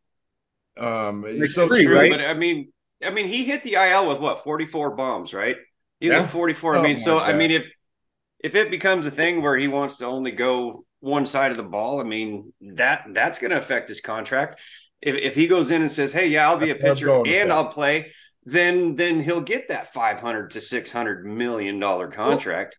Um, 0.78 1.26
It's 1.28 1.54
so 1.54 1.68
True, 1.68 2.00
right? 2.00 2.12
But 2.12 2.22
I 2.22 2.34
mean, 2.34 2.72
I 3.04 3.10
mean, 3.10 3.28
he 3.28 3.46
hit 3.46 3.64
the 3.64 3.76
IL 3.76 4.08
with 4.08 4.20
what 4.20 4.44
forty 4.44 4.66
four 4.66 4.92
bombs, 4.92 5.34
right? 5.34 5.56
He 6.00 6.08
Yeah. 6.08 6.22
hit 6.22 6.30
forty 6.30 6.54
four. 6.54 6.76
Oh 6.76 6.80
I 6.80 6.84
mean, 6.84 6.98
so 6.98 7.20
I 7.20 7.34
mean, 7.34 7.52
if 7.52 7.72
if 8.44 8.56
it 8.56 8.72
becomes 8.72 9.06
a 9.06 9.12
thing 9.12 9.42
where 9.42 9.58
he 9.58 9.68
wants 9.68 9.98
to 9.98 10.06
only 10.06 10.32
go 10.32 10.86
one 11.00 11.26
side 11.26 11.52
of 11.52 11.58
the 11.58 11.64
ball, 11.64 12.00
I 12.00 12.04
mean 12.04 12.54
that 12.62 13.06
that's 13.14 13.40
going 13.40 13.52
to 13.52 13.58
affect 13.60 13.90
his 13.90 14.02
contract. 14.02 14.60
If 15.02 15.16
if 15.16 15.36
he 15.36 15.48
goes 15.48 15.72
in 15.72 15.82
and 15.82 15.92
says, 15.92 16.14
"Hey, 16.14 16.28
yeah, 16.28 16.50
I'll 16.50 16.58
be 16.60 16.70
a 16.72 16.78
That's 16.78 17.02
what 17.02 17.18
I'm 17.18 17.24
pitcher 17.24 17.42
and. 17.42 17.52
I'll 17.52 17.68
play," 17.68 18.12
then 18.46 18.96
then 18.96 19.22
he'll 19.24 19.42
get 19.42 19.70
that 19.70 19.92
five 19.94 20.22
hundred 20.22 20.52
to 20.52 20.62
six 20.62 20.92
hundred 20.92 21.26
million 21.26 21.80
dollar 21.80 22.10
contract. 22.10 22.76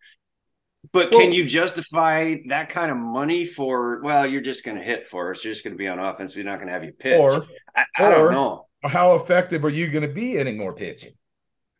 but 0.92 1.10
Well- 1.10 1.20
can 1.20 1.32
you 1.32 1.44
justify 1.44 2.36
that 2.48 2.68
kind 2.68 2.90
of 2.90 2.96
money 2.96 3.44
for? 3.46 4.00
Well, 4.02 4.26
you're 4.26 4.40
just 4.40 4.64
going 4.64 4.76
to 4.76 4.82
hit 4.82 5.08
for 5.08 5.30
us. 5.32 5.44
You're 5.44 5.52
just 5.54 5.64
going 5.64 5.74
to 5.74 5.78
be 5.78 5.88
on 5.88 5.98
offense. 5.98 6.34
We're 6.36 6.44
not 6.44 6.56
going 6.58 6.68
to 6.68 6.72
have 6.74 6.84
you 6.84 6.92
pitch. 6.92 7.18
or 7.18 7.46
I, 7.76 7.84
I 7.98 8.10
don't 8.10 8.32
know. 8.32 8.66
how 8.84 9.14
effective 9.14 9.64
are 9.64 9.68
you 9.70 9.88
going 9.88 10.06
to 10.06 10.12
be 10.14 10.38
anymore 10.38 10.74
pitching? 10.74 11.12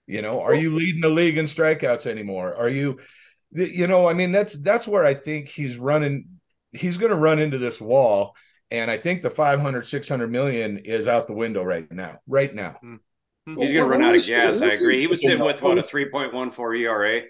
You 0.06 0.22
know, 0.22 0.40
are 0.42 0.54
you 0.54 0.74
leading 0.74 1.00
the 1.00 1.08
league 1.08 1.38
in 1.38 1.46
strikeouts 1.46 2.06
anymore? 2.06 2.54
Are 2.54 2.68
you, 2.68 2.98
you 3.52 3.87
know, 3.87 4.09
I 4.09 4.14
mean, 4.14 4.32
that's 4.32 4.54
that's 4.54 4.88
where 4.88 5.04
I 5.04 5.14
think 5.14 5.49
he's 5.49 5.78
running. 5.78 6.28
He's 6.73 6.97
going 6.97 7.11
to 7.11 7.18
run 7.18 7.38
into 7.38 7.59
this 7.59 7.80
wall, 7.80 8.35
and 8.71 8.90
I 8.90 8.97
think 8.97 9.23
the 9.23 9.30
500, 9.30 9.87
600 9.87 10.28
million 10.28 10.78
is 10.78 11.06
out 11.06 11.26
the 11.26 11.35
window 11.35 11.62
right 11.62 11.90
now. 11.92 12.18
Right 12.26 12.54
now, 12.54 12.78
Hmm. 13.47 13.59
He's 13.59 13.73
going 13.73 13.85
to 13.85 13.90
run 13.90 14.02
out 14.02 14.14
of 14.14 14.25
gas. 14.25 14.61
I 14.61 14.73
agree. 14.73 15.00
He 15.00 15.06
was 15.06 15.21
sitting 15.21 15.44
with 15.44 15.62
what 15.62 15.78
a 15.78 15.82
3.14 15.82 16.80
ERA. 16.80 17.23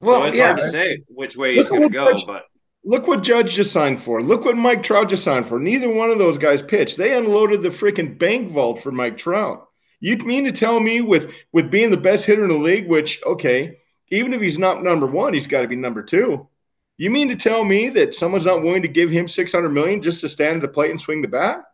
Well, 0.00 0.22
so 0.22 0.26
it's 0.26 0.36
yeah. 0.36 0.46
hard 0.46 0.60
to 0.60 0.70
say 0.70 0.98
which 1.08 1.36
way 1.36 1.54
he's 1.54 1.68
going 1.68 1.82
to 1.82 1.88
go, 1.88 2.12
Judge, 2.12 2.26
but 2.26 2.42
look 2.84 3.06
what 3.06 3.22
Judge 3.22 3.54
just 3.54 3.72
signed 3.72 4.02
for. 4.02 4.20
Look 4.20 4.44
what 4.44 4.56
Mike 4.56 4.82
Trout 4.82 5.08
just 5.08 5.22
signed 5.22 5.46
for. 5.46 5.60
Neither 5.60 5.88
one 5.88 6.10
of 6.10 6.18
those 6.18 6.38
guys 6.38 6.60
pitched. 6.60 6.96
They 6.96 7.16
unloaded 7.16 7.62
the 7.62 7.70
freaking 7.70 8.18
bank 8.18 8.52
vault 8.52 8.82
for 8.82 8.90
Mike 8.90 9.16
Trout. 9.16 9.66
You 10.00 10.16
mean 10.18 10.44
to 10.44 10.52
tell 10.52 10.80
me 10.80 11.00
with 11.00 11.32
with 11.52 11.70
being 11.70 11.90
the 11.90 11.96
best 11.96 12.26
hitter 12.26 12.42
in 12.42 12.50
the 12.50 12.58
league, 12.58 12.88
which 12.88 13.22
okay, 13.24 13.76
even 14.10 14.32
if 14.34 14.40
he's 14.40 14.58
not 14.58 14.82
number 14.82 15.06
one, 15.06 15.32
he's 15.32 15.46
got 15.46 15.62
to 15.62 15.68
be 15.68 15.76
number 15.76 16.02
two. 16.02 16.48
You 16.96 17.10
mean 17.10 17.28
to 17.28 17.36
tell 17.36 17.64
me 17.64 17.88
that 17.90 18.14
someone's 18.14 18.46
not 18.46 18.62
willing 18.62 18.82
to 18.82 18.88
give 18.88 19.10
him 19.10 19.26
six 19.26 19.50
hundred 19.52 19.70
million 19.70 20.00
just 20.00 20.20
to 20.20 20.28
stand 20.28 20.56
at 20.56 20.62
the 20.62 20.68
plate 20.68 20.90
and 20.90 21.00
swing 21.00 21.22
the 21.22 21.28
bat? 21.28 21.64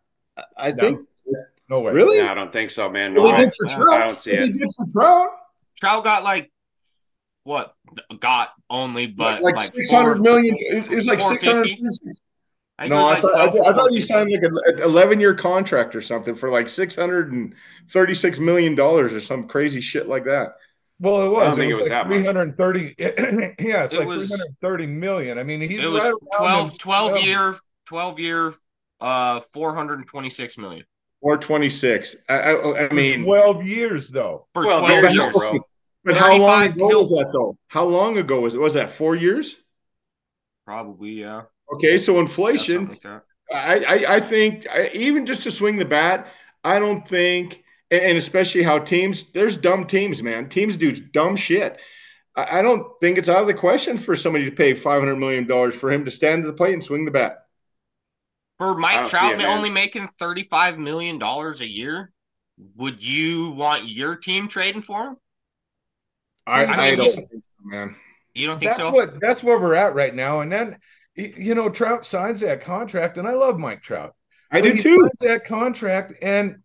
I, 0.56 0.72
no. 0.72 0.76
think 0.76 1.06
no 1.68 1.80
way. 1.80 1.92
Really? 1.92 2.18
No, 2.18 2.28
I 2.28 2.34
don't 2.34 2.52
think 2.52 2.70
so, 2.70 2.88
man. 2.90 3.14
No, 3.14 3.26
I, 3.26 3.42
I, 3.42 3.99
don't 3.99 4.18
see 4.18 4.32
it. 4.32 4.58
Did 4.58 4.68
for 4.76 4.87
Trout? 4.92 5.28
Trout 5.78 6.04
got 6.04 6.25
like 6.25 6.50
what 7.44 7.75
got 8.18 8.50
only, 8.68 9.06
but 9.06 9.42
like, 9.42 9.56
like 9.56 9.75
six 9.75 9.90
hundred 9.90 10.20
million. 10.20 10.56
It 10.58 10.88
was 10.88 11.06
like 11.06 11.20
six 11.20 11.44
hundred. 11.44 11.68
No, 12.88 13.04
I, 13.04 13.20
thought, 13.20 13.34
I, 13.34 13.44
I 13.44 13.72
thought 13.75 13.92
you 13.92 14.00
signed 14.00 14.32
like 14.32 14.42
an 14.42 14.82
eleven-year 14.82 15.34
contract 15.34 15.94
or 15.94 16.00
something 16.00 16.34
for 16.34 16.50
like 16.50 16.66
six 16.66 16.96
hundred 16.96 17.32
and 17.32 17.54
thirty-six 17.90 18.40
million 18.40 18.75
dollars 18.75 19.12
or 19.12 19.20
some 19.20 19.46
crazy 19.46 19.82
shit 19.82 20.08
like 20.08 20.25
that. 20.25 20.56
Well, 21.00 21.23
it 21.23 21.28
was. 21.30 21.38
I 21.38 21.45
don't 21.45 21.52
it 21.52 21.57
think 21.57 21.76
was 21.76 21.87
it 21.87 21.92
was 21.95 22.02
like 22.02 22.02
that 22.02 22.09
330. 22.09 22.95
yeah, 23.69 23.85
it's 23.85 23.95
it 23.95 24.00
like 24.00 24.09
was, 24.09 24.28
330 24.28 24.87
million. 24.87 25.38
I 25.38 25.42
mean, 25.42 25.62
he's 25.62 25.83
it 25.83 25.88
was 25.88 26.04
right 26.04 26.14
12, 26.37 26.78
12 26.78 27.25
year, 27.25 27.57
12 27.87 28.21
year, 28.21 28.52
uh, 29.00 29.40
426 29.40 30.59
million. 30.59 30.85
426. 31.23 32.16
I, 32.28 32.35
I, 32.35 32.87
I 32.87 32.92
mean, 32.92 33.25
12 33.25 33.66
years 33.66 34.11
though. 34.11 34.47
For 34.52 34.62
12, 34.64 34.87
12 34.87 35.14
years, 35.14 35.33
bro. 35.33 35.59
But 36.04 36.16
how 36.16 36.37
long 36.37 36.62
ago 36.64 36.99
was 36.99 37.11
that 37.11 37.30
though? 37.33 37.57
How 37.69 37.85
long 37.85 38.19
ago 38.19 38.40
was 38.40 38.54
it? 38.54 38.61
Was 38.61 38.75
that 38.75 38.90
four 38.90 39.14
years? 39.14 39.57
Probably, 40.66 41.12
yeah. 41.12 41.42
Okay, 41.75 41.99
so 41.99 42.21
inflation. 42.21 42.88
Like 42.88 43.23
I, 43.52 43.85
I, 43.85 44.14
I 44.16 44.21
think 44.21 44.66
I, 44.69 44.88
even 44.95 45.26
just 45.26 45.42
to 45.45 45.50
swing 45.50 45.76
the 45.76 45.85
bat, 45.85 46.28
I 46.62 46.78
don't 46.78 47.07
think, 47.07 47.62
and 47.90 48.16
especially 48.16 48.62
how 48.62 48.78
teams, 48.78 49.32
there's 49.32 49.56
dumb 49.56 49.87
teams, 49.87 50.23
man. 50.23 50.49
Teams 50.49 50.76
do 50.76 50.92
dumb 50.92 51.37
shit. 51.37 51.80
I, 52.37 52.59
I 52.59 52.62
don't 52.62 52.87
think 53.00 53.18
it's 53.18 53.28
out 53.28 53.42
of 53.42 53.47
the 53.47 53.54
question 53.54 53.99
for 53.99 54.14
somebody 54.14 54.44
to 54.44 54.54
pay 54.54 54.75
five 54.75 55.00
hundred 55.00 55.16
million 55.16 55.47
dollars 55.47 55.75
for 55.75 55.90
him 55.90 56.04
to 56.04 56.11
stand 56.11 56.44
at 56.44 56.47
the 56.47 56.52
plate 56.52 56.75
and 56.75 56.85
swing 56.85 57.04
the 57.04 57.11
bat. 57.11 57.47
For 58.59 58.76
Mike 58.76 59.06
Trout 59.06 59.42
only 59.42 59.70
making 59.70 60.09
thirty 60.18 60.44
five 60.44 60.78
million 60.78 61.18
dollars 61.18 61.61
a 61.61 61.68
year, 61.68 62.12
would 62.76 63.02
you 63.02 63.50
want 63.52 63.88
your 63.88 64.16
team 64.16 64.49
trading 64.49 64.82
for 64.82 65.09
him? 65.09 65.16
I, 66.47 66.64
I, 66.64 66.82
I 66.82 66.94
don't 66.97 67.11
think 67.11 67.30
so, 67.30 67.40
man. 67.64 67.97
You 68.35 68.47
don't 68.47 68.59
think 68.59 68.70
that's 68.70 68.80
so? 68.80 68.90
What, 68.90 69.20
that's 69.20 69.42
where 69.42 69.59
we're 69.59 69.75
at 69.75 69.94
right 69.94 70.14
now. 70.14 70.40
And 70.40 70.52
then, 70.52 70.78
you 71.14 71.54
know, 71.54 71.68
Trout 71.68 72.06
signs 72.06 72.40
that 72.40 72.61
contract, 72.61 73.18
and 73.18 73.26
I 73.26 73.32
love 73.32 73.59
Mike 73.59 73.82
Trout. 73.82 74.14
I 74.50 74.61
do 74.61 74.76
too. 74.76 75.09
That 75.20 75.44
contract, 75.44 76.12
and 76.23 76.56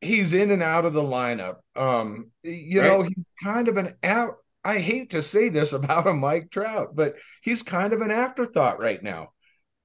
he's 0.00 0.32
in 0.32 0.50
and 0.50 0.62
out 0.62 0.84
of 0.84 0.92
the 0.92 1.02
lineup. 1.02 1.56
Um, 1.76 2.30
you 2.42 2.80
right. 2.80 2.86
know, 2.86 3.02
he's 3.02 3.26
kind 3.42 3.68
of 3.68 3.76
an 3.76 3.94
out. 4.02 4.36
I 4.64 4.78
hate 4.78 5.10
to 5.10 5.22
say 5.22 5.48
this 5.48 5.72
about 5.72 6.06
a 6.06 6.14
Mike 6.14 6.50
Trout, 6.50 6.94
but 6.94 7.16
he's 7.42 7.62
kind 7.62 7.92
of 7.92 8.00
an 8.00 8.10
afterthought 8.10 8.78
right 8.80 9.02
now. 9.02 9.32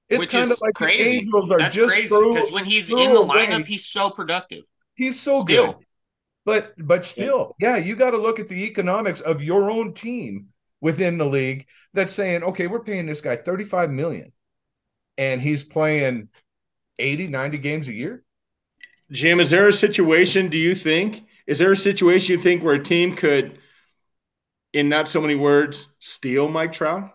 It's 0.08 0.18
Which 0.18 0.32
kind 0.32 0.50
of 0.50 0.58
like 0.60 0.74
crazy. 0.74 1.02
the 1.02 1.10
Angels 1.10 1.50
are 1.50 1.58
That's 1.58 1.74
just 1.74 1.88
crazy 1.88 2.08
because 2.08 2.52
when 2.52 2.64
he's 2.64 2.90
in 2.90 2.96
the 2.96 3.20
lineup, 3.20 3.54
away. 3.56 3.62
he's 3.64 3.86
so 3.86 4.10
productive. 4.10 4.64
He's 4.94 5.20
so 5.20 5.40
Still. 5.40 5.72
good. 5.72 5.76
But 6.44 6.74
but 6.76 7.04
still, 7.06 7.56
yeah, 7.58 7.76
you 7.76 7.96
got 7.96 8.10
to 8.10 8.18
look 8.18 8.38
at 8.38 8.48
the 8.48 8.64
economics 8.64 9.20
of 9.20 9.42
your 9.42 9.70
own 9.70 9.94
team 9.94 10.48
within 10.80 11.16
the 11.16 11.24
league 11.24 11.66
that's 11.94 12.12
saying, 12.12 12.42
okay, 12.42 12.66
we're 12.66 12.84
paying 12.84 13.06
this 13.06 13.22
guy 13.22 13.36
35 13.36 13.90
million 13.90 14.32
and 15.16 15.40
he's 15.40 15.64
playing 15.64 16.28
80, 16.98 17.28
90 17.28 17.58
games 17.58 17.88
a 17.88 17.94
year. 17.94 18.23
Jim, 19.10 19.40
is 19.40 19.50
there 19.50 19.68
a 19.68 19.72
situation, 19.72 20.48
do 20.48 20.58
you 20.58 20.74
think? 20.74 21.24
Is 21.46 21.58
there 21.58 21.72
a 21.72 21.76
situation 21.76 22.32
you 22.36 22.40
think 22.40 22.62
where 22.62 22.74
a 22.74 22.82
team 22.82 23.14
could, 23.14 23.58
in 24.72 24.88
not 24.88 25.08
so 25.08 25.20
many 25.20 25.34
words, 25.34 25.86
steal 25.98 26.48
Mike 26.48 26.72
Trout? 26.72 27.14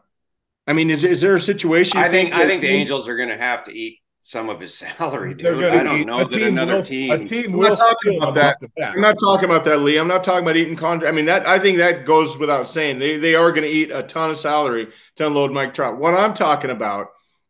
I 0.68 0.74
mean, 0.74 0.92
is, 0.92 1.04
is 1.04 1.22
there 1.22 1.36
a 1.36 1.42
situation? 1.42 1.98
I 1.98 2.10
think, 2.10 2.30
think 2.30 2.42
I 2.42 2.48
think 2.48 2.62
the 2.62 2.70
Angels 2.70 3.08
are 3.08 3.18
going 3.18 3.30
to 3.30 3.38
have 3.38 3.64
to 3.64 3.72
eat 3.72 4.00
some 4.22 4.50
of 4.50 4.60
his 4.60 4.74
salary, 4.98 5.34
dude. 5.34 5.64
I 5.64 5.84
don't 5.84 6.06
know 6.06 6.24
that 6.24 6.42
another 6.42 6.76
will, 6.76 6.84
team. 6.84 7.12
A 7.12 7.26
team 7.26 7.54
will 7.54 7.76
talking 7.76 8.18
about 8.18 8.36
that. 8.36 8.58
I'm 8.82 9.02
not 9.02 9.18
talking 9.20 9.46
about 9.46 9.64
that, 9.66 9.80
Lee. 9.80 9.98
I'm 9.98 10.08
not 10.08 10.24
talking 10.24 10.44
about 10.44 10.58
eating 10.58 10.76
contract. 10.76 11.12
I 11.12 11.16
mean, 11.16 11.26
that 11.26 11.48
I 11.48 11.58
think 11.60 11.78
that 11.80 12.06
goes 12.06 12.38
without 12.38 12.68
saying. 12.68 13.00
They 13.00 13.18
they 13.18 13.36
are 13.36 13.52
going 13.52 13.64
to 13.64 13.70
eat 13.70 13.90
a 13.92 14.04
ton 14.04 14.30
of 14.30 14.38
salary 14.38 14.90
to 15.16 15.26
unload 15.26 15.52
Mike 15.52 15.74
Trout. 15.74 15.98
What 15.98 16.14
I'm 16.14 16.34
talking 16.34 16.70
about 16.70 17.08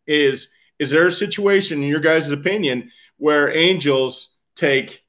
is 0.08 0.50
is 0.80 0.92
there 0.92 1.06
a 1.06 1.12
situation, 1.12 1.84
in 1.84 1.90
your 1.90 2.00
guys' 2.00 2.32
opinion, 2.32 2.90
where 3.20 3.56
Angels 3.56 4.36
take 4.56 5.06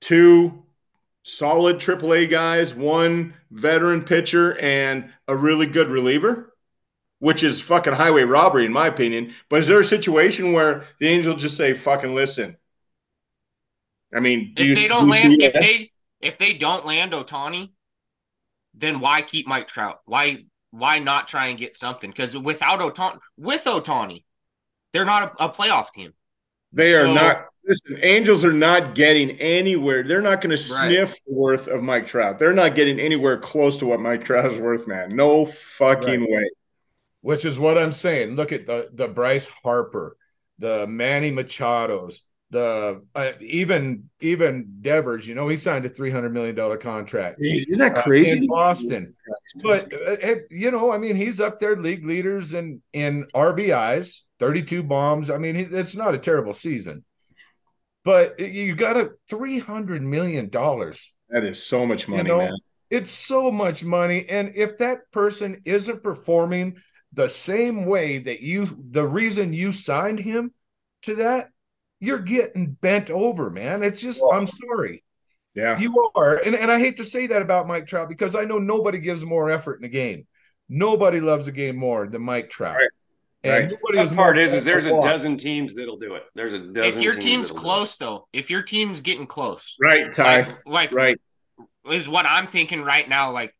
two 0.00 0.64
solid 1.22 1.76
AAA 1.76 2.30
guys, 2.30 2.74
one 2.74 3.34
veteran 3.50 4.02
pitcher, 4.02 4.58
and 4.58 5.12
a 5.28 5.36
really 5.36 5.66
good 5.66 5.88
reliever? 5.88 6.52
which 7.22 7.44
is 7.44 7.60
fucking 7.60 7.92
highway 7.92 8.24
robbery 8.24 8.66
in 8.66 8.72
my 8.72 8.88
opinion. 8.88 9.32
But 9.48 9.60
is 9.60 9.68
there 9.68 9.78
a 9.78 9.84
situation 9.84 10.52
where 10.52 10.82
the 10.98 11.06
Angels 11.06 11.40
just 11.40 11.56
say, 11.56 11.72
"Fucking 11.72 12.16
listen"? 12.16 12.56
I 14.12 14.18
mean, 14.18 14.54
do 14.56 14.64
if 14.64 14.70
you, 14.70 14.74
they 14.74 14.88
don't 14.88 15.04
do 15.04 15.12
land, 15.12 15.40
if 15.40 15.52
they 15.52 15.92
if 16.20 16.36
they 16.38 16.52
don't 16.54 16.84
land 16.84 17.12
Ohtani, 17.12 17.70
then 18.74 18.98
why 18.98 19.22
keep 19.22 19.46
Mike 19.46 19.68
Trout? 19.68 20.00
Why 20.04 20.46
why 20.72 20.98
not 20.98 21.28
try 21.28 21.46
and 21.46 21.56
get 21.56 21.76
something? 21.76 22.10
Because 22.10 22.36
without 22.36 22.80
Ohtani, 22.80 23.20
with 23.36 23.66
Ohtani, 23.66 24.24
they're 24.92 25.04
not 25.04 25.40
a, 25.40 25.44
a 25.44 25.48
playoff 25.48 25.92
team. 25.92 26.14
They 26.72 26.94
are 26.94 27.06
so, 27.06 27.14
not. 27.14 27.46
Listen, 27.66 27.98
Angels 28.02 28.44
are 28.44 28.52
not 28.52 28.96
getting 28.96 29.30
anywhere. 29.38 30.02
They're 30.02 30.20
not 30.20 30.40
going 30.40 30.50
to 30.50 30.56
sniff 30.56 31.10
right. 31.10 31.20
the 31.28 31.32
worth 31.32 31.68
of 31.68 31.80
Mike 31.80 32.08
Trout. 32.08 32.40
They're 32.40 32.52
not 32.52 32.74
getting 32.74 32.98
anywhere 32.98 33.38
close 33.38 33.78
to 33.78 33.86
what 33.86 34.00
Mike 34.00 34.24
Trout 34.24 34.50
is 34.50 34.58
worth, 34.58 34.88
man. 34.88 35.14
No 35.14 35.44
fucking 35.44 36.20
right. 36.22 36.28
way 36.28 36.48
which 37.22 37.44
is 37.44 37.58
what 37.58 37.78
I'm 37.78 37.92
saying. 37.92 38.36
Look 38.36 38.52
at 38.52 38.66
the 38.66 38.90
the 38.92 39.08
Bryce 39.08 39.46
Harper, 39.46 40.16
the 40.58 40.86
Manny 40.86 41.30
Machados, 41.30 42.18
the 42.50 43.02
uh, 43.14 43.32
even 43.40 44.10
even 44.20 44.78
Devers. 44.82 45.26
You 45.26 45.34
know, 45.34 45.48
he 45.48 45.56
signed 45.56 45.86
a 45.86 45.88
three 45.88 46.10
hundred 46.10 46.34
million 46.34 46.54
dollar 46.54 46.76
contract. 46.76 47.38
Isn't 47.40 47.78
that 47.78 47.94
crazy? 47.94 48.32
Uh, 48.32 48.36
in 48.42 48.46
Boston, 48.48 49.14
but 49.62 49.92
uh, 50.06 50.34
you 50.50 50.70
know, 50.70 50.92
I 50.92 50.98
mean, 50.98 51.16
he's 51.16 51.40
up 51.40 51.58
there, 51.58 51.76
league 51.76 52.04
leaders 52.04 52.52
in 52.52 52.82
in 52.92 53.26
RBIs, 53.34 54.20
thirty 54.42 54.62
two 54.62 54.82
bombs. 54.82 55.30
I 55.30 55.38
mean, 55.38 55.54
it's 55.56 55.94
not 55.94 56.14
a 56.14 56.18
terrible 56.18 56.52
season, 56.52 57.04
but 58.04 58.40
you 58.40 58.74
got 58.74 58.96
a 58.96 59.12
three 59.28 59.60
hundred 59.60 60.02
million 60.02 60.48
dollars. 60.48 61.12
That 61.30 61.44
is 61.44 61.64
so 61.64 61.86
much 61.86 62.08
money, 62.08 62.22
you 62.22 62.28
know? 62.28 62.38
man. 62.38 62.54
It's 62.90 63.12
so 63.12 63.50
much 63.50 63.84
money, 63.84 64.28
and 64.28 64.52
if 64.54 64.78
that 64.78 65.10
person 65.12 65.62
isn't 65.64 66.02
performing 66.02 66.76
the 67.12 67.28
same 67.28 67.86
way 67.86 68.18
that 68.18 68.40
you 68.40 68.84
the 68.90 69.06
reason 69.06 69.52
you 69.52 69.70
signed 69.70 70.18
him 70.18 70.52
to 71.02 71.16
that 71.16 71.50
you're 72.00 72.18
getting 72.18 72.72
bent 72.72 73.10
over 73.10 73.50
man 73.50 73.82
it's 73.82 74.00
just 74.00 74.18
i'm 74.32 74.46
sorry 74.46 75.04
yeah 75.54 75.78
you 75.78 76.10
are 76.14 76.36
and, 76.38 76.54
and 76.54 76.72
i 76.72 76.78
hate 76.78 76.96
to 76.96 77.04
say 77.04 77.26
that 77.26 77.42
about 77.42 77.68
mike 77.68 77.86
trout 77.86 78.08
because 78.08 78.34
i 78.34 78.44
know 78.44 78.58
nobody 78.58 78.98
gives 78.98 79.22
more 79.24 79.50
effort 79.50 79.74
in 79.74 79.82
the 79.82 79.88
game 79.88 80.26
nobody 80.70 81.20
loves 81.20 81.48
a 81.48 81.52
game 81.52 81.76
more 81.76 82.06
than 82.06 82.22
mike 82.22 82.48
trout 82.48 82.76
right. 82.76 82.90
And 83.44 83.70
right. 83.70 84.08
the 84.08 84.14
part 84.14 84.38
is, 84.38 84.54
is 84.54 84.64
there's 84.64 84.86
a 84.86 85.00
dozen 85.00 85.36
teams 85.36 85.74
that'll 85.74 85.98
do 85.98 86.14
it. 86.14 86.22
There's 86.34 86.54
a 86.54 86.60
dozen. 86.60 86.84
If 86.84 87.02
your 87.02 87.14
team's 87.14 87.50
close, 87.50 87.96
though, 87.96 88.28
if 88.32 88.50
your 88.50 88.62
team's 88.62 89.00
getting 89.00 89.26
close, 89.26 89.76
right, 89.80 90.12
Ty, 90.14 90.38
like, 90.38 90.66
like 90.66 90.92
right, 90.92 91.20
is 91.90 92.08
what 92.08 92.24
I'm 92.24 92.46
thinking 92.46 92.82
right 92.82 93.08
now. 93.08 93.32
Like 93.32 93.52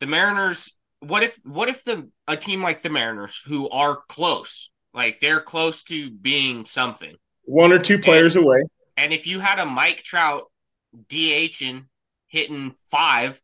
the 0.00 0.06
Mariners 0.06 0.72
what 1.00 1.22
if 1.22 1.38
what 1.44 1.68
if 1.68 1.84
the 1.84 2.08
a 2.26 2.36
team 2.36 2.62
like 2.62 2.82
the 2.82 2.90
Mariners 2.90 3.42
who 3.46 3.68
are 3.68 3.98
close, 4.08 4.70
like 4.94 5.20
they're 5.20 5.40
close 5.40 5.82
to 5.84 6.10
being 6.10 6.64
something, 6.64 7.14
one 7.44 7.72
or 7.72 7.78
two 7.78 7.98
players 7.98 8.36
and, 8.36 8.44
away, 8.44 8.62
and 8.96 9.12
if 9.12 9.26
you 9.26 9.40
had 9.40 9.58
a 9.58 9.66
Mike 9.66 10.02
Trout 10.02 10.44
DHing 11.08 11.86
hitting 12.28 12.74
five, 12.90 13.40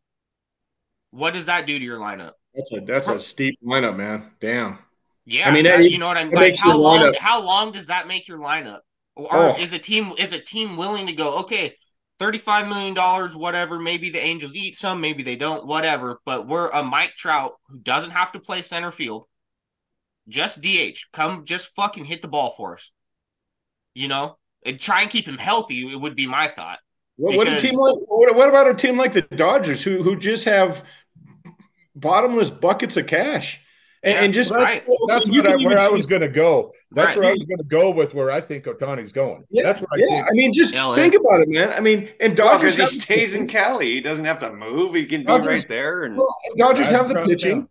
what 1.11 1.33
does 1.33 1.45
that 1.45 1.67
do 1.67 1.77
to 1.77 1.85
your 1.85 1.99
lineup? 1.99 2.33
That's 2.53 2.73
a 2.73 2.81
that's 2.81 3.07
a 3.07 3.19
steep 3.19 3.59
lineup, 3.63 3.95
man. 3.95 4.31
Damn. 4.39 4.79
Yeah, 5.25 5.47
I 5.47 5.51
mean, 5.51 5.63
that, 5.63 5.89
you 5.89 5.97
know 5.97 6.07
what 6.07 6.17
I'm 6.17 6.31
like. 6.31 6.57
How 6.57 6.77
long? 6.77 7.13
How 7.17 7.41
long 7.41 7.71
does 7.71 7.87
that 7.87 8.07
make 8.07 8.27
your 8.27 8.39
lineup? 8.39 8.79
Or 9.15 9.27
oh. 9.31 9.55
is 9.57 9.73
a 9.73 9.79
team 9.79 10.13
is 10.17 10.33
a 10.33 10.39
team 10.39 10.75
willing 10.75 11.07
to 11.07 11.13
go? 11.13 11.39
Okay, 11.39 11.75
$35 12.19 12.69
million, 12.69 13.39
whatever. 13.39 13.79
Maybe 13.79 14.09
the 14.09 14.23
Angels 14.23 14.53
eat 14.55 14.77
some, 14.77 15.01
maybe 15.01 15.23
they 15.23 15.35
don't, 15.35 15.65
whatever. 15.65 16.19
But 16.25 16.47
we're 16.47 16.69
a 16.69 16.83
Mike 16.83 17.13
Trout 17.17 17.53
who 17.67 17.79
doesn't 17.79 18.11
have 18.11 18.31
to 18.33 18.39
play 18.39 18.61
center 18.61 18.91
field. 18.91 19.25
Just 20.27 20.61
DH. 20.61 20.99
Come 21.11 21.43
just 21.45 21.67
fucking 21.75 22.05
hit 22.05 22.21
the 22.21 22.27
ball 22.27 22.51
for 22.51 22.73
us. 22.75 22.91
You 23.93 24.07
know? 24.07 24.37
And 24.65 24.79
try 24.79 25.01
and 25.01 25.11
keep 25.11 25.27
him 25.27 25.37
healthy, 25.37 25.91
it 25.91 25.99
would 25.99 26.15
be 26.15 26.25
my 26.25 26.47
thought. 26.47 26.79
What, 27.17 27.35
what 27.35 27.47
a 27.47 27.59
team 27.59 27.75
like 27.75 27.95
what, 28.07 28.33
what 28.33 28.49
about 28.49 28.69
a 28.69 28.73
team 28.73 28.97
like 28.97 29.13
the 29.13 29.21
Dodgers 29.21 29.83
who 29.83 30.01
who 30.01 30.15
just 30.15 30.45
have 30.45 30.83
bottomless 31.95 32.49
buckets 32.49 32.97
of 32.97 33.05
cash 33.05 33.61
and, 34.03 34.13
Yeah, 34.13 34.23
and 34.23 34.33
just 34.33 34.51
right. 34.51 34.83
That's 35.07 35.27
you 35.27 35.41
what 35.41 35.51
I, 35.51 35.55
where 35.55 35.79
I 35.79 35.87
was 35.87 36.05
going 36.05 36.21
to 36.21 36.27
go. 36.27 36.73
That's 36.91 37.07
Right. 37.09 37.17
where 37.17 37.27
I 37.29 37.31
was 37.31 37.43
going 37.43 37.57
to 37.57 37.63
go 37.63 37.89
with 37.91 38.13
where 38.13 38.29
I 38.31 38.41
think 38.41 38.65
Ohtani's 38.65 39.11
going. 39.11 39.43
Yeah, 39.49 39.63
That's 39.63 39.81
what 39.81 39.89
I 39.93 39.97
yeah. 39.97 40.07
think. 40.07 40.27
I 40.27 40.31
mean, 40.33 40.53
just 40.53 40.73
LA. 40.75 40.95
think 40.95 41.15
about 41.15 41.41
it, 41.41 41.49
man. 41.49 41.71
I 41.73 41.79
mean, 41.79 42.09
and 42.19 42.35
Dodgers 42.37 42.75
because 42.75 42.91
he 42.91 42.97
have- 42.97 43.03
stays 43.03 43.33
in 43.35 43.47
Cali. 43.47 43.91
He 43.93 44.01
doesn't 44.01 44.25
have 44.25 44.39
to 44.39 44.51
move. 44.53 44.93
He 44.95 45.05
can 45.05 45.21
be 45.25 45.31
right 45.31 45.65
there. 45.67 46.03
And 46.03 46.17
Well, 46.17 46.35
and 46.49 46.57
Dodgers 46.57 46.89
Drive 46.89 47.07
have 47.07 47.09
the 47.15 47.21
pitching. 47.25 47.61
town. 47.61 47.69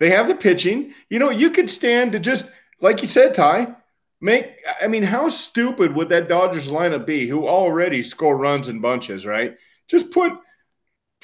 They 0.00 0.10
have 0.10 0.28
the 0.28 0.34
pitching. 0.34 0.94
You 1.10 1.18
know, 1.18 1.30
you 1.30 1.50
could 1.50 1.70
stand 1.70 2.12
to 2.12 2.18
just 2.18 2.50
like 2.80 3.00
you 3.02 3.08
said, 3.08 3.34
Ty. 3.34 3.74
Make 4.22 4.46
I 4.80 4.88
mean, 4.88 5.02
how 5.02 5.28
stupid 5.28 5.94
would 5.94 6.08
that 6.08 6.26
Dodgers 6.28 6.68
lineup 6.68 7.04
be? 7.06 7.26
Who 7.28 7.46
already 7.46 8.02
score 8.02 8.36
runs 8.36 8.68
in 8.70 8.80
bunches, 8.80 9.26
right? 9.26 9.56
Just 9.88 10.10
put 10.10 10.32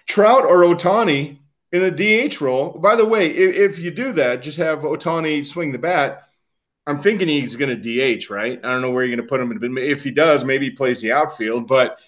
Trout 0.07 0.45
or 0.45 0.59
Ohtani 0.65 1.39
in 1.73 1.81
the 1.81 2.29
DH 2.29 2.41
role. 2.41 2.71
By 2.71 2.97
the 2.97 3.05
way, 3.05 3.29
if, 3.29 3.73
if 3.73 3.79
you 3.79 3.91
do 3.91 4.13
that, 4.13 4.43
just 4.43 4.59
have 4.59 4.81
Ohtani 4.81 5.45
swing 5.47 5.73
the 5.73 5.79
bat. 5.79 6.29
I'm 6.87 7.01
thinking 7.01 7.29
he's 7.29 7.57
going 7.57 7.81
to 7.81 8.17
DH, 8.17 8.29
right? 8.29 8.59
I 8.63 8.71
don't 8.71 8.83
know 8.83 8.91
where 8.91 9.05
you're 9.05 9.17
going 9.17 9.27
to 9.27 9.31
put 9.31 9.41
him. 9.41 9.53
In, 9.53 9.79
if 9.79 10.05
he 10.05 10.11
does, 10.11 10.45
maybe 10.45 10.67
he 10.67 10.71
plays 10.73 11.01
the 11.01 11.13
outfield. 11.13 11.67
But 11.67 11.99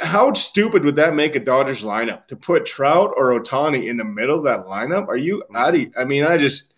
how 0.00 0.32
stupid 0.32 0.84
would 0.84 0.96
that 0.96 1.14
make 1.14 1.36
a 1.36 1.40
Dodgers 1.40 1.82
lineup 1.82 2.26
to 2.28 2.36
put 2.36 2.66
Trout 2.66 3.12
or 3.16 3.38
Ohtani 3.38 3.88
in 3.88 3.96
the 3.96 4.04
middle 4.04 4.38
of 4.38 4.44
that 4.44 4.66
lineup? 4.66 5.08
Are 5.08 5.16
you 5.16 5.44
out 5.54 5.74
of? 5.74 5.86
I 5.98 6.04
mean, 6.04 6.24
I 6.24 6.38
just, 6.38 6.72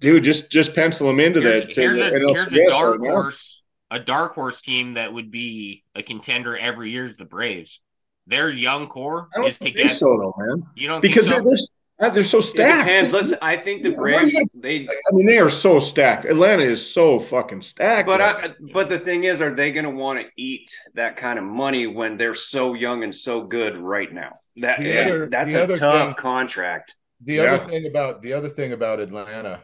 dude, 0.00 0.24
just 0.24 0.50
just 0.50 0.74
pencil 0.74 1.06
them 1.06 1.20
into 1.20 1.40
Here's, 1.40 1.66
that. 1.66 1.74
here's, 1.74 2.00
a, 2.00 2.10
here's 2.10 2.52
a 2.52 2.68
dark 2.68 3.00
horse, 3.00 3.62
a 3.90 4.00
dark 4.00 4.34
horse 4.34 4.60
team 4.60 4.94
that 4.94 5.12
would 5.12 5.30
be 5.30 5.84
a 5.94 6.02
contender 6.02 6.56
every 6.56 6.90
year 6.90 7.04
is 7.04 7.16
the 7.16 7.24
Braves. 7.24 7.80
Their 8.26 8.50
young 8.50 8.86
core 8.86 9.28
I 9.34 9.38
don't 9.38 9.48
is 9.48 9.58
to 9.60 9.70
get. 9.70 9.92
so, 9.92 10.06
though, 10.16 10.34
man. 10.38 10.62
You 10.74 10.88
don't 10.88 11.00
Because 11.00 11.28
think 11.28 11.42
they're 11.44 11.56
so? 11.56 11.66
they're, 11.98 12.10
they're 12.10 12.24
so 12.24 12.38
it 12.38 12.42
stacked. 12.42 12.86
depends. 12.86 13.12
Listen, 13.12 13.38
I 13.42 13.56
think 13.56 13.82
the 13.82 13.90
Yeah, 13.90 13.96
what 13.96 14.02
Braves 14.04 14.32
you 14.32 14.46
they 14.54 14.86
I 14.88 15.12
mean, 15.12 15.26
they 15.26 15.38
are 15.38 15.50
so 15.50 15.78
stacked. 15.78 16.24
Atlanta 16.24 16.62
is 16.62 16.84
so 16.84 17.18
fucking 17.18 17.62
stacked. 17.62 18.06
But 18.06 18.20
right 18.20 18.50
I, 18.50 18.54
but 18.72 18.88
the 18.88 18.98
thing 18.98 19.24
is, 19.24 19.40
are 19.40 19.54
they 19.54 19.72
going 19.72 19.84
to 19.84 19.90
want 19.90 20.20
to 20.20 20.26
eat 20.36 20.70
that 20.94 21.16
kind 21.16 21.38
of 21.38 21.44
money 21.44 21.86
when 21.86 22.16
they're 22.16 22.34
so 22.34 22.74
young 22.74 23.02
and 23.04 23.14
so 23.14 23.42
good 23.42 23.76
right 23.76 24.12
now? 24.12 24.38
That 24.56 24.78
The 24.80 25.00
other- 25.00 25.26
that's 25.28 25.54
a 25.54 25.66
tough 25.74 26.08
thing- 26.10 26.14
contract. 26.16 26.94
The 27.24 27.34
Yeah. 27.34 27.42
other 27.54 27.64
thing 27.70 27.86
about 27.86 28.22
the 28.22 28.32
other 28.34 28.48
thing 28.48 28.72
about 28.72 28.98
Atlanta 29.00 29.62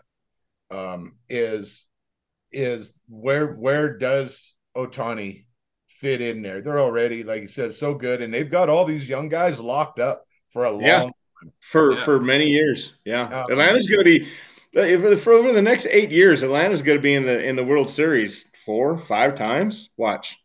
um, 0.70 1.14
is 1.28 1.84
is 2.52 2.94
where 3.08 3.54
where 3.54 3.98
does 3.98 4.54
Ohtani 4.76 5.44
fit 6.00 6.20
in 6.20 6.42
there? 6.42 6.60
They're 6.62 6.80
already, 6.80 7.22
like 7.24 7.42
you 7.42 7.48
said, 7.48 7.74
so 7.74 7.94
good, 7.94 8.22
and 8.22 8.32
they've 8.32 8.50
got 8.50 8.68
all 8.68 8.84
these 8.84 9.08
young 9.08 9.28
guys 9.28 9.60
locked 9.60 9.98
up 10.00 10.24
for 10.50 10.64
a 10.64 10.70
long. 10.70 10.82
Yeah. 10.82 11.06
for 11.60 11.92
Yeah. 11.94 12.04
for 12.04 12.20
many 12.20 12.46
years. 12.48 12.94
Yeah, 13.04 13.22
Um, 13.22 13.50
Atlanta's 13.52 13.86
going 13.86 14.04
to 14.04 14.04
be 14.04 14.28
if 14.72 15.22
for 15.22 15.32
over 15.32 15.52
the 15.52 15.62
next 15.62 15.86
eight 15.90 16.10
years. 16.10 16.42
Atlanta's 16.42 16.82
going 16.82 16.98
to 16.98 17.02
be 17.02 17.14
in 17.14 17.24
the 17.24 17.42
in 17.44 17.54
the 17.56 17.64
World 17.64 17.90
Series 17.90 18.50
four, 18.66 18.98
five 18.98 19.34
times. 19.36 19.88
Watch. 19.96 20.36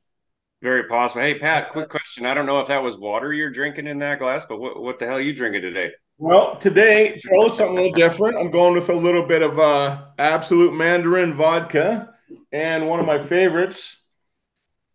Very 0.62 0.84
possible. 0.88 1.22
Hey 1.22 1.40
Pat, 1.40 1.72
quick 1.72 1.90
question. 1.90 2.26
I 2.26 2.34
don't 2.34 2.46
know 2.46 2.62
if 2.62 2.68
that 2.68 2.84
was 2.84 2.96
water 2.98 3.34
you're 3.34 3.50
drinking 3.50 3.88
in 3.88 4.00
that 4.00 4.20
glass, 4.20 4.46
but 4.46 4.60
what 4.60 4.80
what 4.82 5.00
the 5.00 5.06
hell 5.08 5.18
are 5.18 5.22
you 5.22 5.34
drinking 5.34 5.62
today? 5.62 5.92
Well, 6.20 6.56
today, 6.58 7.18
fellas, 7.18 7.58
something 7.58 7.78
a 7.78 7.82
little 7.82 7.98
different. 7.98 8.38
I'm 8.38 8.52
going 8.52 8.76
with 8.76 8.90
a 8.90 8.94
little 8.94 9.24
bit 9.24 9.42
of 9.42 9.60
uh, 9.60 10.06
Absolut 10.20 10.74
Mandarin 10.76 11.34
vodka 11.36 12.14
and 12.52 12.88
one 12.88 13.00
of 13.00 13.06
my 13.08 13.20
favorites, 13.20 14.03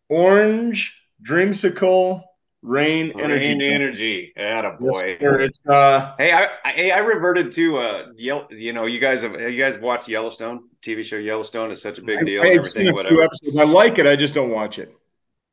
orange 0.08 1.02
dreamsicle 1.22 2.22
Reign 2.60 3.12
energy. 3.20 3.48
Reign 3.50 3.62
energy. 3.62 4.32
Yes, 4.36 4.64
Attaboy. 4.64 5.20
sir. 5.20 5.40
It's 5.42 5.58
uh, 5.68 6.14
Hey, 6.18 6.32
I, 6.32 6.48
I 6.64 6.72
hey, 6.72 6.90
I 6.90 6.98
reverted 6.98 7.52
to 7.52 7.78
uh, 7.78 8.06
Yell. 8.16 8.48
You 8.50 8.72
know, 8.72 8.86
you 8.86 8.98
guys 8.98 9.22
have 9.22 9.40
you 9.40 9.56
guys 9.56 9.78
watched 9.78 10.08
Yellowstone 10.08 10.64
TV 10.82 11.04
show 11.04 11.16
Yellowstone? 11.16 11.70
is 11.70 11.80
such 11.80 11.98
a 11.98 12.02
big 12.02 12.26
deal. 12.26 12.42
and 12.42 12.58
I've 12.58 12.68
seen 12.68 12.88
everything, 12.88 12.94
whatever. 12.96 13.14
few 13.14 13.22
episodes. 13.22 13.56
I 13.58 13.62
like 13.64 14.00
it. 14.00 14.06
I 14.08 14.16
just 14.16 14.34
don't 14.34 14.50
watch 14.50 14.80
it. 14.80 14.92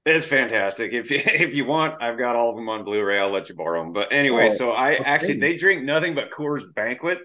It's 0.08 0.26
fantastic. 0.26 0.94
If 0.94 1.12
you, 1.12 1.22
if 1.26 1.54
you 1.54 1.66
want, 1.66 2.02
I've 2.02 2.18
got 2.18 2.36
all 2.36 2.50
of 2.50 2.56
them 2.56 2.70
on 2.70 2.84
Blu-ray. 2.84 3.20
I'll 3.20 3.32
let 3.32 3.50
you 3.50 3.56
borrow 3.56 3.84
them. 3.84 3.94
But 3.94 4.12
anyway, 4.12 4.48
Oh, 4.50 4.56
so 4.56 4.72
I 4.72 4.96
okay. 4.96 5.04
actually 5.04 5.40
they 5.40 5.56
drink 5.58 5.84
nothing 5.84 6.16
but 6.16 6.32
Coors 6.32 6.64
Banquet, 6.74 7.20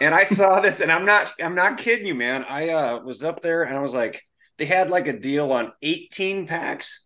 and 0.00 0.14
I 0.14 0.22
saw 0.22 0.60
this, 0.60 0.80
and 0.80 0.92
I'm 0.92 1.04
not 1.04 1.34
I'm 1.42 1.56
not 1.56 1.78
kidding 1.78 2.06
you, 2.06 2.14
man. 2.14 2.44
I 2.48 2.68
uh, 2.68 3.00
was 3.00 3.24
up 3.24 3.42
there 3.42 3.64
and 3.64 3.76
I 3.76 3.80
was 3.80 3.94
like, 3.94 4.22
they 4.58 4.66
had 4.66 4.90
like 4.90 5.06
a 5.06 5.18
deal 5.18 5.52
on 5.52 5.72
18 5.82 6.46
packs 6.46 7.04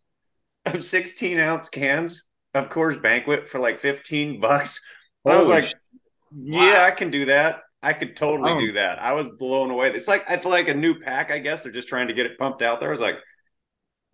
of 0.66 0.84
16 0.84 1.38
ounce 1.38 1.68
cans 1.68 2.26
of 2.54 2.68
Coors 2.68 3.00
Banquet 3.02 3.48
for 3.48 3.58
like 3.58 3.78
15 3.78 4.40
bucks. 4.40 4.80
I 5.26 5.36
was 5.36 5.48
like, 5.48 5.64
yeah, 6.36 6.84
I 6.84 6.90
can 6.92 7.10
do 7.10 7.26
that. 7.26 7.62
I 7.82 7.92
could 7.94 8.16
totally 8.16 8.52
Wow. 8.52 8.60
do 8.60 8.72
that. 8.72 8.98
I 9.00 9.12
was 9.12 9.28
blown 9.30 9.70
away. 9.70 9.90
It's 9.94 10.08
like 10.08 10.24
it's 10.28 10.46
like 10.46 10.68
a 10.68 10.74
new 10.74 11.00
pack. 11.00 11.30
I 11.30 11.38
guess 11.38 11.62
they're 11.62 11.72
just 11.72 11.88
trying 11.88 12.08
to 12.08 12.14
get 12.14 12.26
it 12.26 12.38
pumped 12.38 12.62
out 12.62 12.80
there. 12.80 12.90
I 12.90 12.92
was 12.92 13.00
like, 13.00 13.16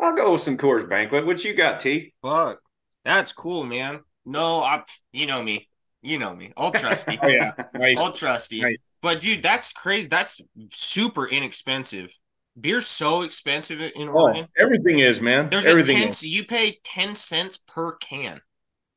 I'll 0.01 0.15
go 0.15 0.33
with 0.33 0.41
some 0.43 0.59
Coors 0.59 0.89
Banquet. 0.89 1.27
What 1.27 1.43
you 1.45 1.55
got, 1.55 1.81
T? 1.81 2.15
Fuck, 2.23 2.61
that's 3.05 3.33
cool, 3.33 3.65
man. 3.65 4.01
No, 4.25 4.63
I, 4.63 4.83
you 5.13 5.27
know 5.27 5.43
me, 5.43 5.69
you 6.03 6.19
know 6.19 6.35
me, 6.35 6.53
old 6.57 6.75
trusty, 6.75 7.19
Oh 7.23 7.29
yeah, 7.29 7.53
nice. 7.75 7.99
old 7.99 8.15
trusty. 8.15 8.61
Nice. 8.61 8.77
But 9.03 9.21
dude, 9.21 9.43
that's 9.43 9.73
crazy. 9.73 10.09
That's 10.09 10.41
super 10.71 11.27
inexpensive. 11.29 12.13
Beer's 12.61 12.87
so 12.87 13.23
expensive 13.23 13.81
in 13.81 14.09
Oh, 14.09 14.13
Oregon. 14.23 14.49
everything 14.59 14.99
is 15.01 15.21
man. 15.21 15.51
There's 15.51 15.67
everything 15.67 15.97
a 15.99 16.01
ten. 16.01 16.09
is. 16.09 16.23
You 16.23 16.45
pay 16.45 16.79
ten 16.85 17.15
cents 17.15 17.59
per 17.59 17.97
can 17.97 18.41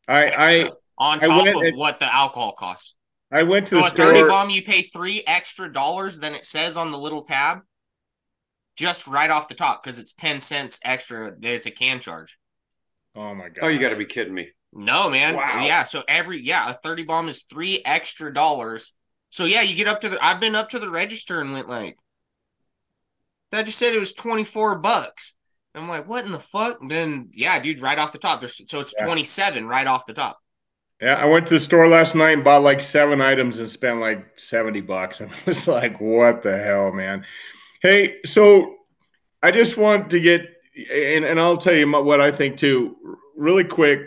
I 0.07 0.23
extra 0.59 0.77
on 0.97 1.19
I 1.19 1.27
top 1.27 1.43
went 1.45 1.55
of 1.57 1.61
and- 1.63 1.77
what 1.77 1.99
the 1.99 2.13
alcohol 2.13 2.53
costs. 2.53 2.95
I 3.31 3.39
I 3.39 3.43
went 3.43 3.67
to 3.67 3.75
So 3.75 3.81
the 3.81 3.83
oh, 4.03 4.09
a 4.09 4.13
30 4.13 4.27
bomb 4.27 4.49
you 4.49 4.63
pay 4.63 4.81
three 4.81 5.23
extra 5.27 5.71
dollars 5.71 6.19
than 6.19 6.33
it 6.33 6.43
says 6.45 6.77
on 6.77 6.91
the 6.91 6.97
little 6.97 7.21
tab, 7.21 7.59
just 8.75 9.05
right 9.07 9.29
off 9.29 9.47
the 9.47 9.53
top 9.55 9.83
because 9.83 9.99
it's 9.99 10.13
ten 10.13 10.41
cents 10.41 10.79
extra. 10.83 11.33
It's 11.41 11.67
a 11.67 11.71
can 11.71 11.99
charge. 11.99 12.37
Oh 13.15 13.35
my 13.35 13.49
god. 13.49 13.59
Oh, 13.63 13.67
you 13.67 13.79
got 13.79 13.89
to 13.89 13.95
be 13.95 14.05
kidding 14.05 14.33
me. 14.33 14.49
No, 14.73 15.09
man. 15.09 15.35
Wow. 15.35 15.63
Yeah. 15.65 15.83
So 15.83 16.03
every 16.07 16.41
yeah, 16.41 16.69
a 16.69 16.73
30 16.73 17.03
bomb 17.03 17.27
is 17.29 17.43
three 17.43 17.81
extra 17.85 18.33
dollars. 18.33 18.93
So 19.31 19.45
yeah, 19.45 19.61
you 19.61 19.75
get 19.75 19.87
up 19.87 20.01
to 20.01 20.09
the 20.09 20.23
I've 20.25 20.39
been 20.39 20.55
up 20.55 20.69
to 20.69 20.79
the 20.79 20.89
register 20.89 21.39
and 21.41 21.51
went 21.53 21.67
like 21.69 21.97
that 23.51 23.65
just 23.65 23.77
said 23.77 23.93
it 23.93 23.99
was 23.99 24.13
24 24.13 24.79
bucks. 24.79 25.33
I'm 25.75 25.87
like, 25.87 26.07
what 26.07 26.25
in 26.25 26.31
the 26.31 26.39
fuck? 26.39 26.81
And 26.81 26.89
then 26.91 27.29
yeah, 27.33 27.59
dude, 27.59 27.79
right 27.79 27.97
off 27.97 28.11
the 28.11 28.17
top. 28.17 28.41
There's 28.41 28.61
so 28.69 28.79
it's 28.79 28.93
Yeah. 28.97 29.05
27 29.05 29.65
right 29.67 29.87
off 29.87 30.05
the 30.05 30.13
top. 30.13 30.39
Yeah, 31.01 31.13
I 31.15 31.25
went 31.25 31.47
to 31.47 31.53
the 31.53 31.59
store 31.59 31.87
last 31.87 32.13
night 32.13 32.31
and 32.33 32.43
bought 32.43 32.61
like 32.61 32.81
seven 32.81 33.21
items 33.21 33.59
and 33.59 33.69
spent 33.69 33.99
like 34.01 34.37
70 34.37 34.81
bucks. 34.81 35.21
I 35.21 35.29
was 35.45 35.67
like, 35.67 35.99
what 36.01 36.43
the 36.43 36.57
hell, 36.57 36.91
man? 36.91 37.25
Hey, 37.81 38.17
so 38.25 38.75
I 39.41 39.51
just 39.51 39.77
want 39.77 40.09
to 40.11 40.19
get, 40.19 40.41
and, 40.91 41.23
and 41.23 41.39
I'll 41.39 41.57
tell 41.57 41.73
you 41.73 41.89
what 41.89 42.19
I 42.19 42.31
think 42.31 42.57
too, 42.57 42.97
really 43.37 43.63
quick. 43.63 44.01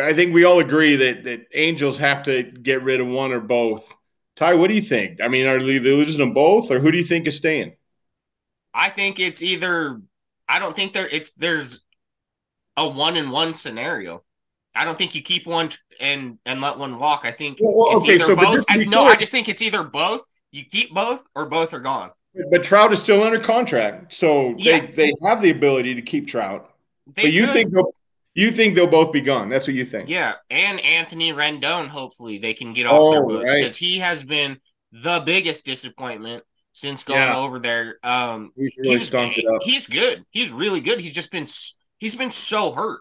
I 0.00 0.14
think 0.14 0.32
we 0.32 0.44
all 0.44 0.60
agree 0.60 0.96
that, 0.96 1.24
that 1.24 1.46
Angels 1.52 1.98
have 1.98 2.22
to 2.24 2.42
get 2.42 2.82
rid 2.82 3.00
of 3.00 3.08
one 3.08 3.32
or 3.32 3.40
both. 3.40 3.92
Ty, 4.36 4.54
what 4.54 4.68
do 4.68 4.74
you 4.74 4.82
think? 4.82 5.20
I 5.20 5.28
mean, 5.28 5.46
are 5.46 5.60
they 5.60 5.78
losing 5.78 6.18
them 6.18 6.34
both, 6.34 6.70
or 6.70 6.80
who 6.80 6.90
do 6.90 6.98
you 6.98 7.04
think 7.04 7.28
is 7.28 7.36
staying? 7.36 7.76
I 8.72 8.90
think 8.90 9.20
it's 9.20 9.42
either 9.42 10.00
I 10.48 10.58
don't 10.58 10.74
think 10.74 10.92
there 10.92 11.06
it's 11.06 11.30
there's 11.32 11.84
a 12.76 12.88
one 12.88 13.16
in 13.16 13.30
one 13.30 13.54
scenario. 13.54 14.24
I 14.74 14.84
don't 14.84 14.98
think 14.98 15.14
you 15.14 15.22
keep 15.22 15.46
one 15.46 15.70
and 16.00 16.38
and 16.44 16.60
let 16.60 16.78
one 16.78 16.98
walk. 16.98 17.22
I 17.24 17.30
think 17.30 17.58
Well, 17.60 17.96
okay, 17.98 18.14
either 18.16 18.24
so, 18.24 18.36
both. 18.36 18.64
I, 18.68 18.78
no, 18.84 19.04
I 19.04 19.14
just 19.16 19.30
think 19.30 19.48
it's 19.48 19.62
either 19.62 19.84
both. 19.84 20.26
You 20.50 20.64
keep 20.64 20.92
both 20.92 21.24
or 21.34 21.46
both 21.46 21.72
are 21.72 21.80
gone. 21.80 22.10
But 22.50 22.64
Trout 22.64 22.92
is 22.92 22.98
still 22.98 23.22
under 23.22 23.38
contract, 23.38 24.12
so 24.12 24.54
Yeah. 24.58 24.80
they, 24.86 24.92
they 24.92 25.12
have 25.24 25.40
the 25.40 25.50
ability 25.50 25.94
to 25.94 26.02
keep 26.02 26.26
Trout. 26.26 26.68
They 27.14 27.22
but 27.24 27.32
you 27.32 27.44
could. 27.44 27.52
think 27.52 27.72
they'll 27.72 27.94
you 28.34 28.50
think 28.50 28.74
they'll 28.74 28.86
both 28.86 29.12
be 29.12 29.20
gone? 29.20 29.48
That's 29.48 29.66
what 29.66 29.76
you 29.76 29.84
think? 29.84 30.08
Yeah, 30.08 30.34
and 30.50 30.80
Anthony 30.80 31.32
Rendon, 31.32 31.86
hopefully 31.88 32.38
they 32.38 32.54
can 32.54 32.72
get 32.72 32.86
off 32.86 32.92
Oh, 33.00 33.10
their 33.12 33.22
books 33.26 33.50
right. 33.50 33.58
because 33.60 33.76
he 33.76 33.98
has 34.00 34.24
been 34.24 34.58
the 34.92 35.22
biggest 35.24 35.64
disappointment 35.64 36.42
since 36.72 37.04
going 37.04 37.20
Yeah. 37.20 37.36
over 37.38 37.58
there. 37.58 37.98
Um, 38.02 38.52
He's 38.56 38.72
really 38.78 38.96
was- 38.96 39.06
stunk 39.06 39.38
it 39.38 39.46
up. 39.46 39.62
he's 39.64 39.86
good. 39.86 40.24
He's 40.30 40.50
really 40.50 40.80
good. 40.80 41.00
He's 41.00 41.12
just 41.12 41.30
been 41.30 41.46
he's 41.98 42.16
been 42.16 42.30
so 42.30 42.72
hurt. 42.72 43.00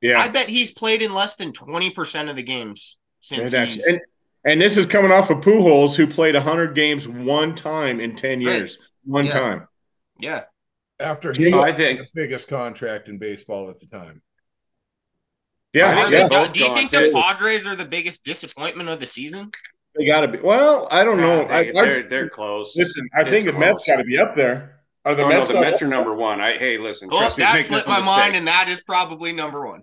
Yeah, 0.00 0.20
I 0.20 0.28
bet 0.28 0.48
he's 0.48 0.72
played 0.72 1.00
in 1.02 1.14
less 1.14 1.36
than 1.36 1.52
twenty 1.52 1.90
percent 1.90 2.28
of 2.28 2.36
the 2.36 2.42
games 2.42 2.98
and, 3.30 3.38
since 3.38 3.50
that's- 3.52 3.74
he's 3.74 3.86
and, 3.86 4.00
and 4.44 4.60
this 4.60 4.76
is 4.76 4.86
coming 4.86 5.12
off 5.12 5.30
of 5.30 5.38
Pujols, 5.38 5.94
who 5.96 6.06
played 6.08 6.34
hundred 6.34 6.74
games 6.74 7.06
one 7.06 7.54
time 7.54 8.00
in 8.00 8.16
ten 8.16 8.44
Right. 8.44 8.56
years, 8.56 8.78
one 9.04 9.26
Yeah. 9.26 9.32
time. 9.32 9.68
yeah. 10.18 10.44
After 10.98 11.32
he 11.32 11.52
I 11.52 11.72
think- 11.72 12.00
the 12.00 12.06
biggest 12.14 12.48
contract 12.48 13.08
in 13.08 13.18
baseball 13.18 13.70
at 13.70 13.78
the 13.80 13.86
time. 13.86 14.22
Yeah, 15.72 15.90
Are 15.92 16.08
think 16.08 16.10
yeah, 16.10 16.28
they 16.28 16.52
do 16.52 16.60
you 16.60 16.66
gone, 16.66 16.74
think 16.76 16.90
too. 16.90 16.98
the 17.10 17.10
Padres 17.18 17.66
are 17.66 17.76
the 17.76 17.84
biggest 17.84 18.24
disappointment 18.24 18.88
of 18.88 19.00
the 19.00 19.06
season? 19.06 19.50
they 19.96 20.06
got 20.06 20.20
to 20.20 20.28
be. 20.28 20.38
Well, 20.38 20.88
I 20.90 21.04
don't 21.04 21.18
know. 21.18 21.42
Nah, 21.42 21.48
they, 21.48 21.68
I 21.70 21.72
they're 21.72 22.02
they're 22.08 22.28
close. 22.28 22.74
listen. 22.76 23.08
I 23.14 23.20
It's 23.20 23.30
think 23.30 23.46
the 23.46 23.52
Mets 23.52 23.84
got 23.84 23.96
to 23.96 24.04
be 24.04 24.18
up 24.18 24.34
there. 24.34 24.80
Are 25.04 25.14
the 25.14 25.24
Oh, 25.24 25.28
Mets? 25.28 25.48
no, 25.50 25.56
the 25.56 25.60
Mets 25.60 25.82
are 25.82 25.88
number 25.88 26.14
one. 26.14 26.40
I 26.40 26.56
hey, 26.58 26.78
listen. 26.78 27.08
Oh, 27.12 27.18
trust 27.18 27.36
that 27.38 27.54
make 27.54 27.62
slipped 27.62 27.88
my 27.88 27.98
mistake. 27.98 28.06
mind, 28.16 28.36
and 28.36 28.46
that 28.48 28.68
is 28.68 28.80
probably 28.82 29.32
number 29.32 29.66
one. 29.66 29.82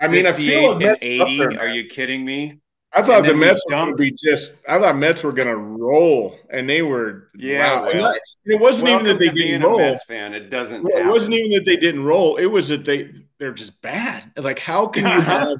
I 0.00 0.08
mean, 0.08 0.26
I 0.26 0.32
feel 0.32 0.78
68 0.78 0.78
the 0.78 0.78
Mets 0.78 1.04
and 1.06 1.20
up 1.22 1.28
80. 1.28 1.38
there, 1.38 1.60
Are 1.60 1.68
you 1.68 1.88
kidding 1.88 2.24
me? 2.24 2.58
I 2.94 3.02
thought 3.02 3.24
the 3.24 3.34
Mets 3.34 3.64
were 3.66 3.76
going 3.76 3.90
to 3.90 3.96
be 3.96 4.10
just. 4.10 4.54
I 4.68 4.78
thought 4.78 4.96
Mets 4.96 5.24
were 5.24 5.32
going 5.32 5.48
to 5.48 5.56
roll, 5.56 6.38
and 6.50 6.68
they 6.68 6.82
were. 6.82 7.28
Yeah, 7.34 7.80
wow. 7.80 7.88
And 7.88 8.00
well, 8.00 8.14
it 8.44 8.60
wasn't 8.60 8.90
even 8.90 9.06
that 9.06 9.18
they 9.18 9.30
didn't 9.30 9.62
roll. 9.62 9.78
Mets 9.78 10.04
fan. 10.04 10.34
It 10.34 10.50
doesn't. 10.50 10.82
Well, 10.82 10.96
it 10.96 11.06
wasn't 11.06 11.34
even 11.34 11.52
that 11.52 11.64
they 11.64 11.76
didn't 11.76 12.04
roll. 12.04 12.36
It 12.36 12.46
was 12.46 12.68
that 12.68 12.84
they 12.84 13.12
they're 13.38 13.52
just 13.52 13.80
bad. 13.80 14.30
Like 14.36 14.58
how 14.58 14.86
can 14.86 15.04
you 15.04 15.20
have? 15.22 15.58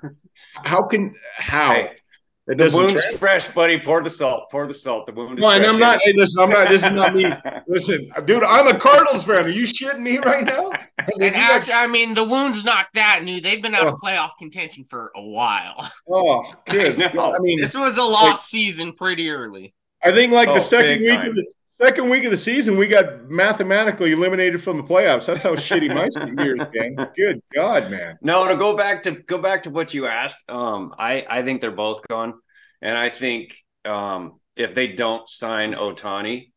How 0.56 0.82
can 0.82 1.14
how? 1.36 1.72
Hey, 1.72 1.92
it 2.48 2.58
the 2.58 2.64
wound's 2.76 2.92
translate. 2.94 3.18
fresh, 3.18 3.48
buddy. 3.48 3.78
Pour 3.78 4.02
the 4.02 4.10
salt. 4.10 4.50
Pour 4.50 4.66
the 4.66 4.74
salt. 4.74 5.06
The 5.06 5.12
wound 5.12 5.38
is 5.38 5.42
No, 5.42 5.50
and 5.50 5.62
fresh. 5.62 5.72
I'm 5.74 5.78
not. 5.80 6.00
Hey, 6.04 6.12
listen, 6.14 6.42
I'm 6.42 6.50
not. 6.50 6.68
This 6.68 6.82
is 6.84 6.90
not 6.90 7.14
me. 7.14 7.32
Listen, 7.68 8.10
dude, 8.26 8.42
I'm 8.42 8.66
a 8.66 8.78
Cardinals 8.78 9.24
fan. 9.24 9.44
Are 9.44 9.48
you 9.48 9.62
shitting 9.62 10.00
me 10.00 10.18
right 10.18 10.44
now? 10.44 10.70
I 10.72 11.02
mean, 11.06 11.08
And 11.08 11.22
you 11.22 11.30
guys- 11.30 11.50
actually, 11.68 11.72
I 11.74 11.86
mean, 11.86 12.14
the 12.14 12.24
wound's 12.24 12.64
not 12.64 12.88
that 12.94 13.22
new. 13.24 13.40
They've 13.40 13.62
been 13.62 13.74
out 13.74 13.86
of 13.86 13.94
Oh. 13.94 14.06
playoff 14.06 14.30
contention 14.38 14.84
for 14.84 15.10
a 15.16 15.22
while. 15.22 15.88
oh, 16.10 16.52
good. 16.68 17.00
I. 17.00 17.06
I 17.16 17.38
mean, 17.38 17.60
This 17.60 17.74
was 17.74 17.96
a 17.98 18.02
lost 18.02 18.50
season 18.50 18.92
pretty 18.92 19.30
early. 19.30 19.72
I 20.02 20.10
think 20.12 20.32
like 20.32 20.48
Oh, 20.48 20.54
the 20.54 20.60
second 20.60 21.00
week 21.02 21.20
time. 21.20 21.28
of 21.30 21.34
the 21.36 21.46
second 21.74 22.08
week 22.08 22.24
of 22.24 22.30
the 22.30 22.36
season, 22.36 22.76
we 22.76 22.86
got 22.86 23.28
mathematically 23.28 24.12
eliminated 24.12 24.62
from 24.62 24.76
the 24.76 24.82
playoffs. 24.82 25.26
That's 25.26 25.42
how 25.42 25.54
shitty 25.54 25.88
my 25.88 26.08
years 26.42 26.60
been. 26.72 26.96
Good 27.16 27.42
God, 27.54 27.90
man. 27.90 28.18
No, 28.22 28.48
to 28.48 28.56
go 28.56 28.76
back 28.76 29.02
to 29.04 29.12
go 29.12 29.38
back 29.38 29.64
to 29.64 29.70
what 29.70 29.94
you 29.94 30.06
asked. 30.06 30.38
Um, 30.48 30.94
I 30.98 31.24
I 31.28 31.42
think 31.42 31.60
they're 31.60 31.70
both 31.70 32.06
gone, 32.08 32.34
and 32.80 32.96
I 32.96 33.10
think 33.10 33.56
um 33.84 34.40
if 34.56 34.74
they 34.74 34.88
don't 34.88 35.28
sign 35.28 35.72
Ohtani, 35.74 36.52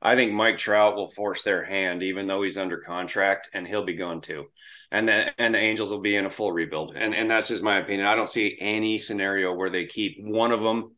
I 0.00 0.16
think 0.16 0.32
Mike 0.32 0.58
Trout 0.58 0.96
will 0.96 1.10
force 1.10 1.42
their 1.42 1.64
hand, 1.64 2.02
even 2.02 2.26
though 2.26 2.42
he's 2.42 2.58
under 2.58 2.78
contract, 2.78 3.48
and 3.54 3.66
he'll 3.66 3.84
be 3.84 3.94
gone 3.94 4.20
too. 4.20 4.46
And 4.90 5.08
then 5.08 5.30
and 5.38 5.54
the 5.54 5.58
Angels 5.58 5.90
will 5.90 6.00
be 6.00 6.16
in 6.16 6.26
a 6.26 6.30
full 6.30 6.52
rebuild, 6.52 6.94
and 6.96 7.14
and 7.14 7.30
that's 7.30 7.48
just 7.48 7.62
my 7.62 7.78
opinion. 7.78 8.06
I 8.06 8.14
don't 8.14 8.28
see 8.28 8.56
any 8.60 8.98
scenario 8.98 9.54
where 9.54 9.70
they 9.70 9.86
keep 9.86 10.16
one 10.20 10.52
of 10.52 10.60
them 10.60 10.94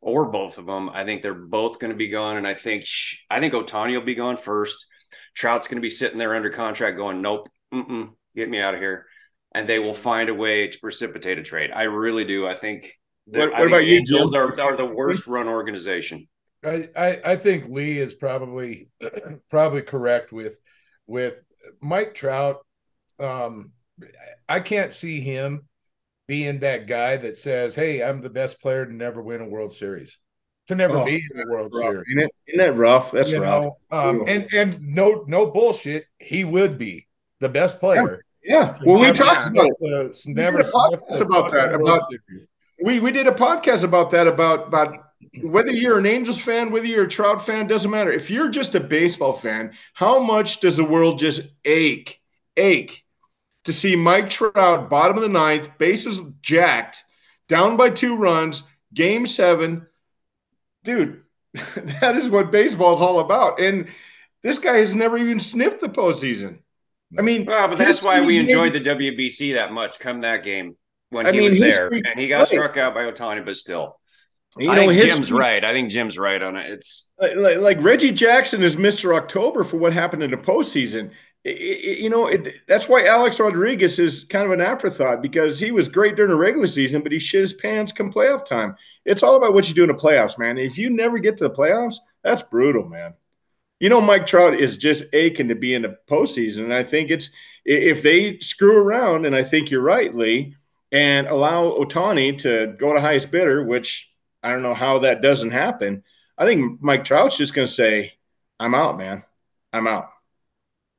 or 0.00 0.26
both 0.30 0.58
of 0.58 0.66
them. 0.66 0.88
I 0.90 1.04
think 1.04 1.22
they're 1.22 1.34
both 1.34 1.78
going 1.78 1.90
to 1.92 1.96
be 1.96 2.08
gone, 2.08 2.36
and 2.36 2.46
I 2.46 2.54
think 2.54 2.84
I 3.30 3.40
think 3.40 3.54
Ohtani 3.54 3.94
will 3.94 4.04
be 4.04 4.14
gone 4.14 4.36
first. 4.36 4.86
Trout's 5.34 5.68
going 5.68 5.76
to 5.76 5.82
be 5.82 5.90
sitting 5.90 6.18
there 6.18 6.34
under 6.34 6.50
contract, 6.50 6.96
going, 6.96 7.22
"Nope, 7.22 7.48
mm-mm, 7.72 8.10
get 8.36 8.48
me 8.48 8.60
out 8.60 8.74
of 8.74 8.80
here." 8.80 9.06
and 9.54 9.66
they 9.66 9.78
will 9.78 9.94
find 9.94 10.28
a 10.28 10.34
way 10.34 10.68
to 10.68 10.78
precipitate 10.78 11.38
a 11.38 11.42
trade. 11.42 11.70
I 11.74 11.84
really 11.84 12.24
do. 12.26 12.46
I 12.46 12.54
think. 12.54 12.92
that- 13.28 13.48
What- 13.50 13.54
I 13.54 13.58
think 13.60 13.68
about 13.70 13.86
you, 13.86 13.96
Angels 13.96 14.34
are, 14.34 14.60
are 14.60 14.76
the 14.76 14.84
worst 14.84 15.26
run 15.26 15.48
organization. 15.48 16.28
I, 16.62 16.88
I 16.94 17.20
I 17.32 17.36
think 17.36 17.64
Lee 17.68 17.98
is 17.98 18.14
probably 18.14 18.88
probably 19.50 19.82
correct 19.82 20.32
with 20.32 20.54
with 21.06 21.34
Mike 21.80 22.14
Trout. 22.14 22.58
Um, 23.18 23.72
I 24.48 24.60
can't 24.60 24.92
see 24.92 25.20
him 25.20 25.66
being 26.28 26.60
that 26.60 26.86
guy 26.86 27.16
that 27.16 27.36
says, 27.36 27.74
"Hey, 27.74 28.02
I'm 28.02 28.20
the 28.20 28.30
best 28.30 28.60
player 28.60 28.86
to 28.86 28.94
never 28.94 29.20
win 29.20 29.40
a 29.40 29.48
World 29.48 29.74
Series, 29.74 30.18
to 30.68 30.74
never 30.76 30.98
Oh, 30.98 31.04
be 31.04 31.16
in 31.16 31.36
the 31.40 31.46
World 31.50 31.72
Rough. 31.74 31.82
Series." 31.82 32.04
Isn't, 32.10 32.20
it, 32.22 32.30
isn't 32.46 32.58
that 32.58 32.76
rough? 32.78 33.10
That's 33.10 33.32
You 33.32 33.42
rough. 33.42 33.64
know, 33.64 33.76
um, 33.90 34.24
and 34.28 34.46
and 34.54 34.80
no 34.80 35.24
no 35.26 35.46
bullshit. 35.46 36.06
He 36.18 36.44
would 36.44 36.78
be 36.78 37.08
the 37.40 37.48
best 37.48 37.80
player. 37.80 38.22
Yeah. 38.44 38.76
Well, 38.84 39.00
we 39.00 39.10
talked 39.12 39.54
yeah. 39.54 39.62
about 39.62 39.70
it. 39.80 39.92
Uh, 39.92 40.14
We 40.26 40.32
never 40.34 40.58
did 40.58 40.66
a 40.68 40.70
podcast 40.70 41.20
about 41.20 41.50
that, 41.50 41.74
about- 41.74 42.02
Series. 42.08 42.46
We 42.82 43.00
we 43.00 43.10
did 43.10 43.26
a 43.26 43.32
podcast 43.32 43.82
about 43.82 44.10
that 44.12 44.26
about 44.28 44.68
about 44.68 45.04
whether 45.42 45.72
you're 45.72 45.98
an 45.98 46.06
Angels 46.06 46.38
fan, 46.38 46.70
whether 46.70 46.86
you're 46.86 47.04
a 47.04 47.08
Trout 47.08 47.44
fan, 47.44 47.66
doesn't 47.66 47.90
matter. 47.90 48.12
If 48.12 48.30
you're 48.30 48.48
just 48.48 48.74
a 48.76 48.80
baseball 48.80 49.32
fan, 49.32 49.72
how 49.94 50.20
much 50.20 50.60
does 50.60 50.76
the 50.76 50.84
world 50.84 51.18
just 51.18 51.42
ache, 51.64 52.20
ache 52.56 53.04
to 53.68 53.72
see 53.74 53.94
Mike 53.94 54.30
Trout, 54.30 54.90
bottom 54.90 55.16
of 55.16 55.22
the 55.22 55.28
ninth, 55.28 55.76
bases 55.78 56.20
jacked, 56.42 57.04
down 57.48 57.76
by 57.76 57.90
two 57.90 58.16
runs, 58.16 58.62
game 58.94 59.26
seven. 59.26 59.86
Dude, 60.84 61.22
that 62.00 62.16
is 62.16 62.28
what 62.30 62.50
baseball 62.50 62.96
is 62.96 63.02
all 63.02 63.20
about. 63.20 63.60
And 63.60 63.88
this 64.42 64.58
guy 64.58 64.76
has 64.78 64.94
never 64.94 65.18
even 65.18 65.38
sniffed 65.38 65.80
the 65.80 65.88
postseason. 65.88 66.58
I 67.18 67.22
mean, 67.22 67.44
Well, 67.46 67.68
but 67.68 67.78
that's 67.78 68.02
why 68.02 68.20
we 68.20 68.36
history's 68.36 68.50
enjoyed 68.50 68.72
made- 68.72 68.84
the 68.84 68.90
WBC 68.90 69.54
that 69.54 69.72
much. 69.72 69.98
Come 69.98 70.22
that 70.22 70.44
game 70.44 70.76
when 71.10 71.26
I 71.26 71.32
he 71.32 71.38
mean, 71.38 71.50
was 71.50 71.58
there, 71.58 71.68
history- 71.90 72.02
and 72.10 72.18
he 72.18 72.28
got 72.28 72.38
right. 72.38 72.48
struck 72.48 72.76
out 72.76 72.94
by 72.94 73.00
Ohtani, 73.10 73.44
but 73.44 73.56
still, 73.56 73.98
You 74.58 74.70
I 74.70 74.74
know, 74.74 74.80
think 74.82 74.92
history- 74.94 75.10
Jim's 75.10 75.32
right. 75.32 75.64
I 75.64 75.72
think 75.72 75.90
Jim's 75.90 76.18
right 76.18 76.42
on 76.42 76.56
it. 76.56 76.70
It's 76.70 77.10
like, 77.20 77.32
like, 77.36 77.58
like 77.58 77.82
Reggie 77.82 78.12
Jackson 78.12 78.62
is 78.62 78.76
Mr. 78.76 79.14
October 79.16 79.64
for 79.64 79.76
what 79.78 79.92
happened 79.92 80.22
in 80.22 80.30
the 80.30 80.36
postseason. 80.38 81.10
I- 81.48 81.80
I- 81.90 81.96
you 82.00 82.10
know, 82.10 82.26
it, 82.28 82.66
that's 82.66 82.88
why 82.88 83.06
Alex 83.06 83.40
Rodriguez 83.40 83.98
is 83.98 84.24
kind 84.24 84.44
of 84.44 84.50
an 84.52 84.60
afterthought 84.60 85.22
because 85.22 85.58
he 85.58 85.70
was 85.70 85.88
great 85.88 86.16
during 86.16 86.30
the 86.30 86.36
regular 86.38 86.66
season, 86.66 87.02
but 87.02 87.12
he 87.12 87.18
shit 87.18 87.40
his 87.40 87.52
pants 87.52 87.92
come 87.92 88.12
playoff 88.12 88.44
time. 88.44 88.76
It's 89.04 89.22
all 89.22 89.36
about 89.36 89.54
what 89.54 89.68
you 89.68 89.74
do 89.74 89.82
in 89.84 89.88
the 89.88 89.94
playoffs, 89.94 90.38
man. 90.38 90.58
If 90.58 90.78
you 90.78 90.90
never 90.90 91.18
get 91.18 91.38
to 91.38 91.44
the 91.44 91.54
playoffs, 91.54 91.96
that's 92.22 92.42
brutal, 92.42 92.84
man. 92.88 93.14
You 93.80 93.88
know, 93.88 94.00
Mike 94.00 94.26
Trout 94.26 94.54
is 94.54 94.76
just 94.76 95.04
aching 95.12 95.48
to 95.48 95.54
be 95.54 95.74
in 95.74 95.82
the 95.82 95.96
postseason, 96.08 96.64
and 96.64 96.74
I 96.74 96.82
think 96.82 97.10
it's 97.10 97.30
if 97.64 98.02
they 98.02 98.38
screw 98.38 98.76
around, 98.78 99.24
and 99.26 99.34
I 99.36 99.44
think 99.44 99.70
you're 99.70 99.80
right, 99.82 100.14
Lee, 100.14 100.54
and 100.90 101.26
allow 101.28 101.70
Ohtani 101.70 102.38
to 102.38 102.74
go 102.78 102.92
to 102.92 103.00
highest 103.00 103.30
bidder, 103.30 103.62
which 103.64 104.12
I 104.42 104.50
don't 104.50 104.62
know 104.62 104.74
how 104.74 105.00
that 105.00 105.22
doesn't 105.22 105.50
happen. 105.50 106.02
I 106.36 106.44
think 106.46 106.80
Mike 106.82 107.04
Trout's 107.04 107.36
just 107.36 107.54
going 107.54 107.68
to 107.68 107.72
say, 107.72 108.14
"I'm 108.58 108.74
out, 108.74 108.98
man. 108.98 109.24
I'm 109.72 109.86
out." 109.86 110.10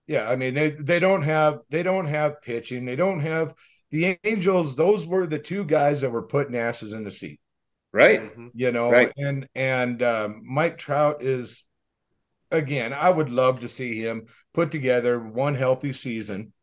Yeah, 0.09 0.27
I 0.27 0.35
mean 0.35 0.55
they 0.55 0.71
they 0.71 0.99
don't 0.99 1.21
have 1.21 1.59
they 1.69 1.83
don't 1.83 2.07
have 2.07 2.41
pitching. 2.41 2.83
They 2.83 2.95
don't 2.95 3.19
have 3.21 3.53
the 3.91 4.17
Angels. 4.23 4.75
Those 4.75 5.05
were 5.05 5.27
the 5.27 5.37
two 5.39 5.63
guys 5.63 6.01
that 6.01 6.09
were 6.11 6.23
putting 6.23 6.55
asses 6.55 6.93
in 6.93 7.03
the 7.03 7.11
seat. 7.11 7.39
Right? 7.93 8.21
You 8.55 8.71
know, 8.71 8.89
Right. 8.91 9.11
and 9.17 9.47
and 9.55 10.01
um, 10.03 10.41
Mike 10.45 10.77
Trout 10.79 11.23
is 11.23 11.63
again. 12.51 12.91
I 12.91 13.09
would 13.11 13.29
love 13.29 13.59
to 13.61 13.67
see 13.69 13.99
him 14.01 14.25
put 14.53 14.71
together 14.71 15.19
one 15.19 15.53
healthy 15.55 15.93
season. 15.93 16.53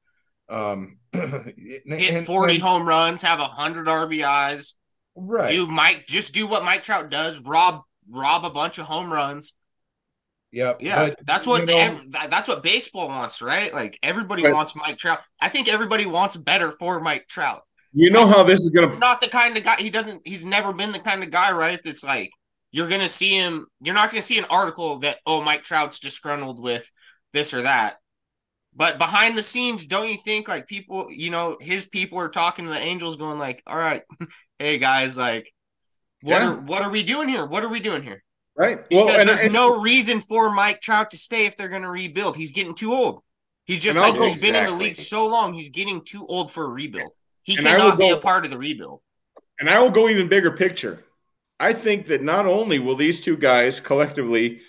Um, 0.49 0.99
Hit 1.13 1.83
and- 1.87 2.27
40 2.27 2.55
and- 2.55 2.63
home 2.63 2.87
runs, 2.87 3.23
have 3.23 3.39
100 3.39 3.87
RBIs. 3.87 4.75
right? 5.17 5.51
Do 5.53 5.67
Mike 5.69 6.07
just 6.09 6.35
do 6.35 6.47
what 6.49 6.65
Mike 6.65 6.83
Trout 6.83 7.11
does, 7.11 7.41
rob 7.41 7.83
rob 8.11 8.45
a 8.45 8.51
bunch 8.51 8.79
of 8.79 8.87
home 8.87 9.13
runs. 9.13 9.55
Yep. 10.53 10.79
Yeah, 10.81 11.07
but, 11.09 11.19
that's 11.27 11.47
what 11.47 11.61
you 11.61 11.67
know, 11.67 12.01
that's 12.29 12.49
what 12.49 12.63
baseball 12.63 13.09
wants, 13.09 13.43
right? 13.43 13.73
Like 13.75 13.99
everybody 14.03 14.51
wants 14.51 14.75
Mike 14.75 14.97
Trout. 14.97 15.21
I 15.41 15.49
think 15.49 15.69
everybody 15.69 16.07
wants 16.07 16.37
better 16.37 16.73
for 16.73 17.01
Mike 17.01 17.27
Trout. 17.29 17.63
You 17.93 18.11
know 18.11 18.27
how 18.27 18.43
this 18.43 18.61
is 18.61 18.71
going 18.71 18.91
to. 18.91 18.99
Not 18.99 19.21
the 19.21 19.29
kind 19.29 19.57
of 19.57 19.65
guy 19.65 19.77
he 19.77 19.91
doesn't. 19.91 20.23
He's 20.27 20.45
never 20.45 20.73
been 20.73 20.93
the 20.93 20.99
kind 20.99 21.23
of 21.23 21.31
guy, 21.31 21.53
right? 21.53 21.81
That's 21.83 22.05
like 22.05 22.31
you're 22.71 22.89
gonna 22.89 23.09
see 23.09 23.31
him. 23.31 23.67
You're 23.81 23.95
not 23.95 24.11
gonna 24.11 24.23
see 24.23 24.39
an 24.39 24.45
article 24.47 24.99
that 25.01 25.19
oh 25.27 25.43
Mike 25.43 25.63
Trout's 25.63 25.99
disgruntled 25.99 26.63
with 26.63 26.91
this 27.33 27.55
or 27.55 27.63
that. 27.63 27.97
But 28.75 28.99
behind 28.99 29.39
the 29.39 29.43
scenes, 29.43 29.87
don't 29.87 30.09
you 30.09 30.19
think 30.19 30.49
like 30.49 30.67
people, 30.67 31.09
you 31.11 31.31
know, 31.31 31.57
his 31.61 31.87
people 31.87 32.19
are 32.19 32.29
talking 32.29 32.67
to 32.67 32.71
the 32.71 32.79
Angels, 32.79 33.17
going 33.17 33.39
like, 33.39 33.63
"All 33.67 33.79
right, 33.79 34.03
hey 34.59 34.77
guys, 34.79 35.17
like, 35.17 35.51
what 36.21 36.43
Yeah. 36.43 36.51
are 36.51 36.55
what 36.57 36.83
are 36.83 36.91
we 36.91 37.03
doing 37.03 37.29
here? 37.29 37.47
What 37.47 37.65
are 37.65 37.71
we 37.71 37.81
doing 37.81 38.03
here?" 38.03 38.23
Right. 38.57 38.89
Because 38.89 39.07
Well, 39.07 39.21
and, 39.21 39.29
there's 39.29 39.41
and- 39.41 39.53
no 39.53 39.81
reason 39.81 40.21
for 40.21 40.51
Mike 40.51 40.81
Trout 40.81 41.11
to 41.11 41.19
stay 41.19 41.47
if 41.47 41.57
they're 41.57 41.69
going 41.69 41.83
to 41.83 41.91
rebuild. 41.91 42.37
He's 42.37 42.53
getting 42.53 42.75
too 42.75 42.93
old. 42.93 43.23
He's 43.65 43.83
just 43.83 43.99
like 43.99 44.17
he's 44.17 44.41
been 44.41 44.55
in 44.55 44.65
the 44.67 44.73
league 44.75 44.97
so 44.97 45.27
long. 45.27 45.53
He's 45.53 45.69
getting 45.71 46.03
too 46.05 46.25
old 46.27 46.51
for 46.53 46.65
a 46.65 46.69
rebuild. 46.69 47.11
He 47.43 47.57
And 47.57 47.65
cannot 47.67 47.99
be 47.99 48.09
go- 48.11 48.17
a 48.17 48.21
part 48.21 48.45
of 48.45 48.51
the 48.51 48.59
rebuild. 48.59 49.01
and 49.61 49.69
I 49.69 49.81
will 49.81 49.91
go 49.91 50.09
even 50.09 50.29
bigger 50.29 50.53
picture. 50.53 51.03
I 51.59 51.73
think 51.73 52.07
that 52.07 52.23
not 52.23 52.47
only 52.47 52.79
will 52.79 52.97
these 52.97 53.21
two 53.23 53.37
guys 53.37 53.81
collectively 53.81 54.61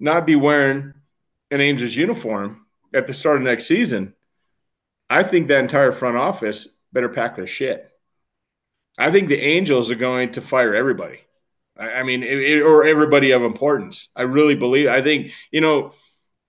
not 0.00 0.26
be 0.26 0.34
wearing 0.36 0.94
an 1.50 1.60
Angels 1.60 1.94
uniform 1.94 2.66
at 2.94 3.06
the 3.06 3.14
start 3.14 3.36
of 3.36 3.42
next 3.42 3.66
season, 3.66 4.14
I 5.08 5.22
think 5.22 5.48
that 5.48 5.60
entire 5.60 5.92
front 5.92 6.16
office 6.16 6.66
better 6.92 7.08
pack 7.08 7.36
their 7.36 7.46
shit. 7.46 7.86
I 8.98 9.10
think 9.10 9.28
the 9.28 9.40
Angels 9.40 9.90
are 9.90 9.96
going 9.96 10.32
to 10.32 10.40
fire 10.40 10.74
everybody. 10.74 11.20
I, 11.80 12.00
I 12.00 12.02
mean, 12.02 12.22
it, 12.22 12.38
it- 12.38 12.62
or 12.62 12.84
everybody 12.84 13.32
of 13.32 13.42
importance. 13.42 14.08
I 14.14 14.22
really 14.22 14.54
believe. 14.54 14.88
I 14.88 15.02
think 15.02 15.32
you 15.50 15.60
know. 15.60 15.92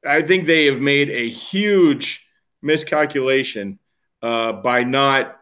I 0.03 0.23
think 0.23 0.47
they 0.47 0.65
have 0.65 0.79
made 0.81 1.11
a 1.11 1.29
huge 1.29 2.25
miscalculation 2.63 3.77
uh, 4.21 4.53
by 4.53 4.83
not 4.83 5.37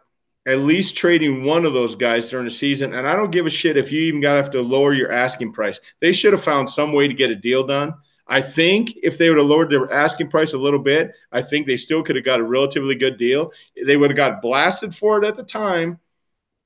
at 0.46 0.58
least 0.58 0.96
trading 0.96 1.44
one 1.44 1.64
of 1.64 1.72
those 1.72 1.94
guys 1.94 2.28
during 2.28 2.46
the 2.46 2.50
season. 2.50 2.94
And 2.94 3.06
I 3.06 3.14
don't 3.16 3.30
give 3.30 3.46
a 3.46 3.50
shit 3.50 3.76
if 3.76 3.92
you 3.92 4.00
even 4.02 4.20
got 4.20 4.34
to 4.34 4.42
have 4.42 4.50
to 4.52 4.62
lower 4.62 4.92
your 4.92 5.12
asking 5.12 5.52
price. 5.52 5.80
They 6.00 6.12
should 6.12 6.32
have 6.32 6.42
found 6.42 6.68
some 6.68 6.92
way 6.92 7.08
to 7.08 7.14
get 7.14 7.30
a 7.30 7.36
deal 7.36 7.66
done. 7.66 7.94
I 8.26 8.40
think 8.40 8.92
if 9.02 9.18
they 9.18 9.28
would 9.28 9.38
have 9.38 9.46
lowered 9.46 9.70
their 9.70 9.92
asking 9.92 10.28
price 10.30 10.52
a 10.52 10.58
little 10.58 10.78
bit, 10.78 11.12
I 11.32 11.42
think 11.42 11.66
they 11.66 11.76
still 11.76 12.02
could 12.02 12.16
have 12.16 12.24
got 12.24 12.40
a 12.40 12.44
relatively 12.44 12.94
good 12.94 13.16
deal. 13.16 13.52
They 13.84 13.96
would 13.96 14.10
have 14.10 14.16
got 14.16 14.42
blasted 14.42 14.94
for 14.94 15.18
it 15.22 15.26
at 15.26 15.34
the 15.34 15.42
time, 15.42 15.98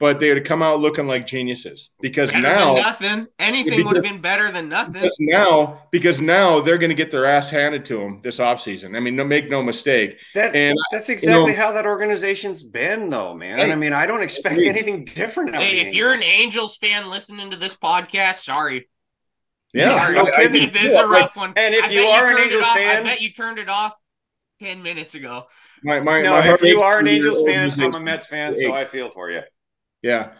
but 0.00 0.18
they 0.18 0.34
would 0.34 0.44
come 0.44 0.60
out 0.62 0.80
looking 0.80 1.06
like 1.06 1.26
geniuses 1.26 1.90
because 2.00 2.30
Better 2.32 2.42
now 2.48 2.74
nothing. 2.74 3.26
Anything 3.38 3.78
Yeah, 3.80 3.84
would 3.86 3.94
have 3.96 4.04
been 4.04 4.20
better 4.20 4.50
than 4.50 4.68
nothing. 4.68 4.94
because 4.94 5.16
now 5.20 5.82
because 5.92 6.20
now 6.20 6.60
they're 6.60 6.78
going 6.78 6.90
to 6.90 6.96
get 6.96 7.10
their 7.12 7.26
ass 7.26 7.48
handed 7.48 7.84
to 7.86 7.98
them 7.98 8.20
this 8.22 8.38
offseason. 8.38 8.96
I 8.96 9.00
mean, 9.00 9.14
no, 9.16 9.24
make 9.24 9.48
no 9.48 9.62
mistake. 9.62 10.18
That 10.34 10.54
And 10.56 10.76
that's 10.90 11.08
exactly 11.08 11.52
know- 11.52 11.56
how 11.56 11.72
that 11.72 11.86
organization's 11.86 12.62
been, 12.64 13.08
though, 13.08 13.34
man. 13.34 13.58
Hey, 13.58 13.72
I 13.72 13.76
mean, 13.76 13.92
I 13.92 14.06
don't 14.06 14.20
expect 14.22 14.54
agreed. 14.54 14.68
anything 14.68 15.04
different. 15.04 15.54
Hey, 15.54 15.82
the 15.84 15.88
if 15.88 15.94
you're 15.94 16.12
an 16.12 16.22
Angels. 16.22 16.40
Angels 16.44 16.76
fan 16.76 17.08
listening 17.08 17.50
to 17.52 17.56
this 17.56 17.74
podcast, 17.76 18.42
sorry. 18.44 18.88
Yeah, 19.72 19.96
sorry. 19.96 20.14
no 20.16 20.24
I- 20.26 20.28
I- 20.28 20.30
kidding. 20.42 20.62
this 20.62 20.74
is 20.76 20.94
a 20.94 21.06
rough 21.06 21.36
one. 21.36 21.52
And 21.56 21.74
if 21.74 21.84
I 21.84 21.88
you 21.90 22.00
bet 22.02 22.22
are 22.22 22.30
an 22.32 22.38
Angels 22.44 22.64
off- 22.64 22.76
fan- 22.76 22.96
I 22.98 23.02
bet 23.02 23.20
you 23.20 23.30
turned 23.32 23.58
it 23.58 23.68
off 23.68 23.94
ten 24.60 24.82
minutes 24.82 25.14
ago. 25.14 25.46
my, 25.84 26.00
my, 26.00 26.20
no, 26.22 26.30
my 26.30 26.54
if 26.54 26.62
you 26.62 26.80
are 26.80 26.98
an 26.98 27.06
Angels 27.08 27.42
fan, 27.46 27.70
I'm 27.80 27.94
a. 27.94 28.00
Mets 28.00 28.26
fan, 28.26 28.54
so 28.56 28.72
I 28.74 28.84
feel 28.84 29.10
for 29.10 29.30
you. 29.30 29.40
Yeah. 30.04 30.32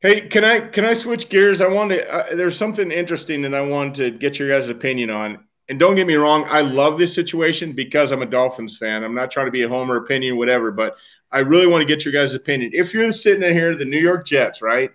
Hey, 0.00 0.22
can 0.22 0.44
I 0.44 0.60
can 0.60 0.84
I 0.84 0.94
switch 0.94 1.28
gears? 1.28 1.60
I 1.60 1.68
want 1.68 1.92
to. 1.92 2.12
Uh, 2.12 2.34
there's 2.34 2.56
something 2.56 2.90
interesting 2.90 3.40
that 3.42 3.54
I 3.54 3.60
wanted 3.60 3.94
to 3.94 4.10
get 4.10 4.38
your 4.38 4.48
guys' 4.48 4.68
opinion 4.68 5.10
on. 5.10 5.44
And 5.68 5.78
don't 5.78 5.94
get 5.94 6.08
me 6.08 6.16
wrong, 6.16 6.44
I 6.48 6.62
love 6.62 6.98
this 6.98 7.14
situation 7.14 7.72
because 7.72 8.10
I'm 8.10 8.22
a 8.22 8.26
Dolphins 8.26 8.76
fan. 8.76 9.04
I'm 9.04 9.14
not 9.14 9.30
trying 9.30 9.46
to 9.46 9.52
be 9.52 9.62
a 9.62 9.68
homer 9.68 9.94
opinion, 9.94 10.36
whatever, 10.36 10.72
but 10.72 10.96
I 11.30 11.38
really 11.38 11.68
want 11.68 11.82
to 11.82 11.86
get 11.86 12.04
your 12.04 12.12
guys' 12.12 12.34
opinion. 12.34 12.72
If 12.74 12.92
you're 12.92 13.12
sitting 13.12 13.44
in 13.44 13.52
here, 13.52 13.76
the 13.76 13.84
New 13.84 14.00
York 14.00 14.26
Jets, 14.26 14.60
right, 14.60 14.90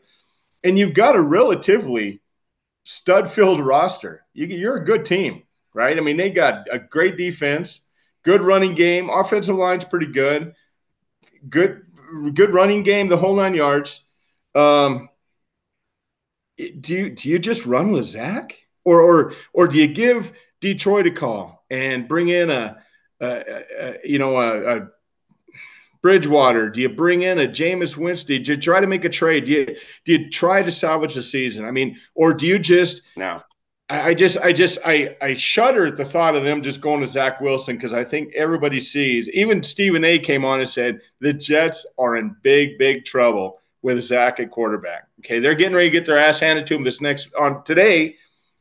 and 0.65 0.77
you've 0.77 0.93
got 0.93 1.15
a 1.15 1.21
relatively 1.21 2.19
stud-filled 2.83 3.61
roster, 3.61 4.25
you, 4.33 4.47
you're 4.47 4.75
a 4.75 4.83
good 4.83 5.05
team, 5.05 5.43
right? 5.73 5.97
I 5.97 6.01
mean, 6.01 6.17
they 6.17 6.29
got 6.29 6.67
a 6.69 6.77
great 6.77 7.15
defense, 7.15 7.85
good 8.23 8.41
running 8.41 8.75
game, 8.75 9.09
offensive 9.09 9.55
line's 9.55 9.85
pretty 9.85 10.07
good, 10.07 10.55
good 11.47 11.84
good 12.33 12.53
running 12.53 12.83
game, 12.83 13.07
the 13.07 13.17
whole 13.17 13.35
nine 13.35 13.53
yards. 13.53 14.03
Um, 14.53 15.09
do 16.57 16.95
you 16.95 17.09
do 17.09 17.29
you 17.29 17.39
just 17.39 17.65
run 17.65 17.91
with 17.91 18.05
Zach, 18.05 18.57
or 18.83 19.01
or 19.01 19.33
or 19.53 19.67
do 19.67 19.79
you 19.79 19.87
give 19.87 20.31
Detroit 20.61 21.07
a 21.07 21.11
call 21.11 21.65
and 21.69 22.07
bring 22.07 22.29
in 22.29 22.49
a, 22.49 22.81
a, 23.19 23.63
a, 23.79 23.97
you 24.03 24.19
know 24.19 24.37
a, 24.37 24.77
a 24.77 24.87
Bridgewater? 26.01 26.69
Do 26.69 26.81
you 26.81 26.89
bring 26.89 27.23
in 27.23 27.39
a 27.39 27.47
Jameis 27.47 27.97
Winston? 27.97 28.43
Do 28.43 28.53
you 28.53 28.57
try 28.57 28.79
to 28.79 28.87
make 28.87 29.05
a 29.05 29.09
trade? 29.09 29.45
Do 29.45 29.51
you 29.51 29.65
do 30.05 30.11
you 30.13 30.29
try 30.29 30.61
to 30.61 30.71
salvage 30.71 31.15
the 31.15 31.23
season? 31.23 31.65
I 31.65 31.71
mean, 31.71 31.97
or 32.13 32.33
do 32.33 32.47
you 32.47 32.59
just 32.59 33.01
No, 33.17 33.41
I 33.87 34.15
just, 34.15 34.37
I 34.39 34.51
just, 34.51 34.79
I, 34.83 35.15
I 35.21 35.33
shudder 35.33 35.85
at 35.85 35.95
the 35.95 36.05
thought 36.05 36.35
of 36.35 36.43
them 36.43 36.63
just 36.63 36.81
going 36.81 37.01
to 37.01 37.05
Zach 37.07 37.39
Wilson 37.39 37.75
because 37.75 37.93
I 37.93 38.03
think 38.03 38.33
everybody 38.33 38.79
sees. 38.79 39.29
Even 39.29 39.61
Stephen 39.61 40.03
A. 40.03 40.17
came 40.17 40.43
on 40.43 40.59
and 40.59 40.67
said 40.67 41.01
the 41.21 41.31
Jets 41.33 41.85
are 41.99 42.17
in 42.17 42.35
big, 42.41 42.79
big 42.79 43.05
trouble 43.05 43.59
with 43.83 44.01
Zach 44.01 44.39
at 44.39 44.49
quarterback. 44.49 45.07
Okay, 45.19 45.37
they're 45.39 45.53
getting 45.53 45.75
ready 45.75 45.89
to 45.89 45.91
get 45.91 46.05
their 46.07 46.17
ass 46.17 46.39
handed 46.39 46.65
to 46.67 46.73
them 46.73 46.83
this 46.83 46.99
next 46.99 47.31
on 47.35 47.63
today 47.63 48.15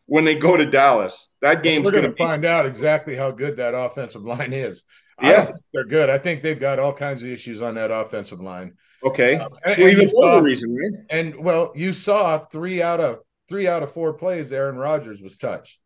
when 0.05 0.27
they 0.27 0.35
go 0.35 0.59
to 0.59 0.67
Dallas. 0.67 1.29
That 1.41 1.63
game's 1.63 1.87
We're 1.87 1.93
going 1.93 2.05
to 2.05 2.11
be 2.11 2.17
find 2.17 2.45
out 2.45 2.67
exactly 2.67 3.17
how 3.17 3.31
good 3.31 3.57
that 3.57 3.73
offensive 3.75 4.25
line 4.25 4.53
is. 4.53 4.85
Yeah. 5.23 5.53
they're 5.73 5.87
good. 5.87 6.11
I 6.11 6.19
think 6.19 6.43
they've 6.43 6.61
got 6.61 6.79
all 6.79 6.93
kinds 6.93 7.23
of 7.23 7.29
issues 7.29 7.63
on 7.63 7.77
that 7.77 7.91
offensive 7.91 8.41
line. 8.41 8.75
okay. 9.03 9.35
and- 9.37 9.75
So 9.75 9.83
and 9.85 9.93
even 9.93 10.11
more 10.13 10.33
saw- 10.33 10.39
reason, 10.41 10.77
right? 10.77 10.93
And 11.09 11.37
well, 11.37 11.73
you 11.75 11.95
saw 11.95 12.41
three 12.45 12.83
out 12.83 13.01
of 13.01 13.21
three 13.49 13.67
out 13.67 13.83
of 13.83 13.93
four 13.93 14.15
plays. 14.15 14.53
Aaron 14.53 14.77
Rodgers 14.77 15.21
was 15.23 15.37
touched. 15.37 15.79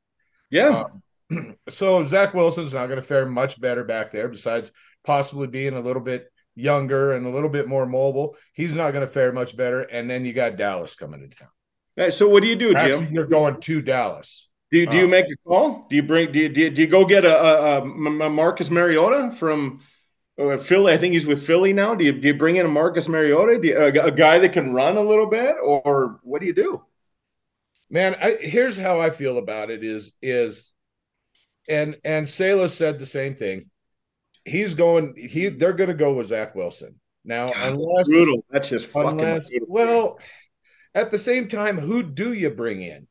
Yeah, 0.50 0.84
so 1.68 2.04
Zach 2.06 2.34
Wilson's 2.34 2.72
not 2.72 2.86
going 2.86 3.00
to 3.00 3.06
fare 3.06 3.26
much 3.26 3.60
better 3.60 3.84
back 3.84 4.12
there. 4.12 4.28
Besides 4.28 4.70
possibly 5.04 5.46
being 5.46 5.74
a 5.74 5.80
little 5.80 6.02
bit 6.02 6.30
younger 6.54 7.12
and 7.12 7.26
a 7.26 7.30
little 7.30 7.48
bit 7.48 7.68
more 7.68 7.86
mobile, 7.86 8.36
he's 8.52 8.74
not 8.74 8.92
going 8.92 9.06
to 9.06 9.12
fare 9.12 9.32
much 9.32 9.56
better. 9.56 9.82
And 9.82 10.08
then 10.08 10.24
you 10.24 10.32
got 10.32 10.56
Dallas 10.56 10.94
coming 10.94 11.20
to 11.20 11.36
town. 11.36 11.48
Hey, 11.96 12.10
so 12.10 12.28
what 12.28 12.42
do 12.42 12.48
you 12.48 12.56
do, 12.56 12.74
Actually, 12.74 13.06
Jim? 13.06 13.12
you're 13.12 13.26
going 13.26 13.60
to 13.60 13.82
Dallas. 13.82 14.48
Do 14.70 14.78
you, 14.78 14.86
do 14.86 14.98
you 14.98 15.04
uh, 15.04 15.08
make 15.08 15.26
a 15.26 15.36
call? 15.46 15.86
Do 15.88 15.96
you 15.96 16.02
bring? 16.02 16.30
Do 16.30 16.40
you, 16.40 16.48
do 16.48 16.60
you, 16.62 16.70
do 16.70 16.82
you 16.82 16.88
go 16.88 17.04
get 17.04 17.24
a 17.24 17.82
Marcus 17.84 18.70
Mariota 18.70 19.32
from 19.32 19.80
uh, 20.38 20.58
Philly? 20.58 20.92
I 20.92 20.98
think 20.98 21.14
he's 21.14 21.26
with 21.26 21.46
Philly 21.46 21.72
now. 21.72 21.94
Do 21.94 22.04
you 22.04 22.12
do 22.12 22.28
you 22.28 22.34
bring 22.34 22.56
in 22.56 22.66
a 22.66 22.68
Marcus 22.68 23.08
Mariota? 23.08 23.58
Do 23.58 23.68
you, 23.68 23.78
a, 23.78 24.06
a 24.06 24.10
guy 24.10 24.38
that 24.38 24.52
can 24.52 24.74
run 24.74 24.98
a 24.98 25.02
little 25.02 25.26
bit, 25.26 25.56
or 25.62 26.20
what 26.22 26.40
do 26.40 26.46
you 26.46 26.52
do? 26.52 26.82
Man, 27.90 28.16
I, 28.20 28.36
here's 28.40 28.76
how 28.76 29.00
I 29.00 29.10
feel 29.10 29.38
about 29.38 29.70
it: 29.70 29.82
is 29.82 30.14
is, 30.20 30.72
and 31.68 31.96
and 32.04 32.28
Saleh 32.28 32.70
said 32.70 32.98
the 32.98 33.06
same 33.06 33.34
thing. 33.34 33.70
He's 34.44 34.74
going. 34.74 35.14
He 35.16 35.48
they're 35.48 35.72
going 35.72 35.88
to 35.88 35.94
go 35.94 36.12
with 36.12 36.28
Zach 36.28 36.54
Wilson 36.54 36.96
now, 37.24 37.50
unless 37.54 38.08
Brutal. 38.08 38.44
That's 38.50 38.68
just 38.68 38.86
fucking 38.88 39.20
unless 39.20 39.50
brutal. 39.50 39.68
well, 39.70 40.18
at 40.94 41.10
the 41.10 41.18
same 41.18 41.48
time, 41.48 41.78
who 41.78 42.02
do 42.02 42.32
you 42.32 42.50
bring 42.50 42.82
in? 42.82 43.06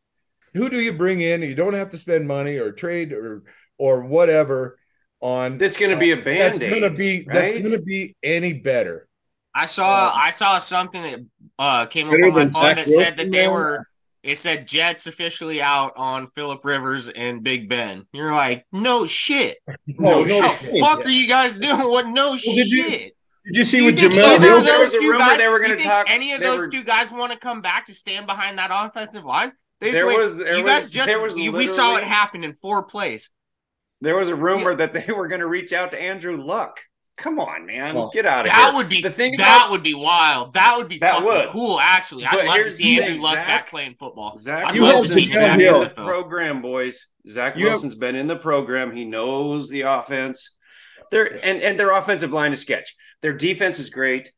Who 0.53 0.69
do 0.69 0.79
you 0.79 0.93
bring 0.93 1.21
in? 1.21 1.41
You 1.41 1.55
don't 1.55 1.73
have 1.73 1.91
to 1.91 1.97
spend 1.97 2.27
money 2.27 2.57
or 2.57 2.71
trade 2.71 3.13
or 3.13 3.43
or 3.77 4.01
whatever 4.01 4.77
on. 5.21 5.57
that's 5.57 5.77
going 5.77 5.91
to 5.91 5.97
be 5.97 6.11
a 6.11 6.17
band 6.17 6.39
that's 6.39 6.59
band 6.59 6.71
going 6.71 6.91
to 6.91 6.97
be 6.97 7.21
that's 7.21 7.51
going 7.51 7.71
to 7.71 7.81
be 7.81 8.15
any 8.21 8.53
better. 8.53 9.07
I 9.55 9.65
saw 9.65 10.11
I 10.13 10.29
saw 10.29 10.59
something 10.59 11.01
that 11.01 11.19
uh, 11.57 11.85
came 11.87 12.07
up 12.09 12.13
on 12.13 12.31
my 12.31 12.49
phone 12.49 12.75
that 12.75 12.87
said 12.87 13.17
that 13.17 13.31
they 13.31 13.47
were 13.47 13.87
it 14.23 14.37
said 14.37 14.67
Jets 14.67 15.07
officially 15.07 15.61
out 15.61 15.93
on 15.95 16.27
Philip 16.27 16.63
Rivers 16.65 17.07
and 17.07 17.43
Big 17.43 17.69
Ben. 17.69 18.05
You're 18.13 18.31
like, 18.33 18.65
no 18.71 19.05
shit. 19.05 19.57
No, 19.87 20.23
no 20.25 20.39
What 20.39 20.59
shit. 20.59 20.71
the 20.73 20.79
fuck 20.79 21.05
are 21.05 21.09
you 21.09 21.27
guys 21.27 21.53
doing? 21.55 21.77
What 21.89 22.07
no 22.07 22.35
did 22.35 22.69
you- 22.71 22.89
shit? 22.89 23.13
Did 23.45 23.55
you 23.55 23.63
see 23.63 23.81
what 23.81 23.95
Jemele 23.95 24.11
either 24.11 24.41
Hill? 24.47 24.57
of 24.57 24.65
There 24.65 24.77
those 24.77 24.85
was 24.87 24.93
a 24.95 24.99
two 24.99 25.07
rumor 25.07 25.19
guys- 25.19 25.37
they 25.37 25.47
were 25.47 25.61
you 25.61 25.67
gonna 25.75 25.83
talk- 25.83 26.07
Any 26.09 26.33
of 26.33 26.41
those 26.41 26.57
were- 26.57 26.67
two 26.67 26.83
guys 26.83 27.13
want 27.13 27.31
to 27.31 27.37
come 27.39 27.61
back 27.61 27.85
to 27.85 27.93
stand 27.93 28.27
behind 28.27 28.57
that 28.57 28.71
offensive 28.73 29.23
line? 29.23 29.53
They 29.79 29.87
just 29.87 29.95
There 29.99 30.05
went- 30.07 30.19
was- 30.19 30.37
there 30.37 30.57
you 30.57 30.65
guys 30.65 30.83
was- 30.83 30.91
just 30.91 31.07
there 31.07 31.21
was 31.21 31.37
you, 31.37 31.53
we 31.53 31.67
saw 31.67 31.95
it 31.95 32.03
happen 32.03 32.43
in 32.43 32.53
four 32.53 32.83
plays. 32.83 33.29
There 34.01 34.17
was 34.17 34.27
a 34.27 34.35
rumor 34.35 34.75
that 34.75 34.93
they 34.93 35.11
were 35.13 35.27
going 35.29 35.39
to 35.39 35.47
reach 35.47 35.71
out 35.71 35.91
to 35.91 36.01
Andrew 36.01 36.35
Luck. 36.35 36.81
Come 37.17 37.39
on, 37.39 37.65
man, 37.65 37.95
Well, 37.95 38.11
get 38.13 38.27
out 38.27 38.41
of 38.45 38.51
That 38.51 38.55
here. 38.55 38.65
That 38.71 38.75
would 38.77 38.89
be 38.89 39.01
the 39.01 39.09
thing 39.09 39.35
that 39.37 39.61
about 39.63 39.71
would 39.71 39.81
be 39.81 39.95
wild. 39.95 40.53
That 40.53 40.77
would 40.77 40.87
be 40.87 40.99
That 40.99 41.13
fucking 41.13 41.25
would. 41.27 41.49
cool. 41.49 41.79
Actually, 41.79 42.25
I'd 42.25 42.31
But 42.35 42.45
love 42.45 42.57
to 42.57 42.69
see 42.69 43.01
Andrew 43.01 43.19
Luck 43.19 43.33
Zach- 43.33 43.47
back 43.47 43.69
playing 43.71 43.95
football. 43.95 44.37
Zach 44.39 44.67
I'd 44.67 44.75
You 44.75 44.83
love 44.83 44.93
have 44.97 45.03
to 45.03 45.09
see 45.09 45.23
him 45.23 45.41
back 45.41 45.59
in 45.59 45.73
the 45.73 45.85
the 45.89 45.95
program, 45.95 46.61
boys. 46.61 47.07
Zach 47.27 47.55
You 47.57 47.65
have- 47.65 47.73
Wilson's 47.73 47.95
been 47.95 48.15
in 48.15 48.27
the 48.27 48.35
program. 48.35 48.95
He 48.95 49.03
knows 49.03 49.67
the 49.69 49.81
offense. 49.81 50.55
Their 51.09 51.25
and 51.43 51.61
and 51.61 51.79
their 51.79 51.91
offensive 51.91 52.31
line 52.31 52.53
is 52.53 52.61
sketch. 52.61 52.95
Their 53.23 53.33
defense 53.33 53.79
is 53.79 53.89
great. 53.89 54.29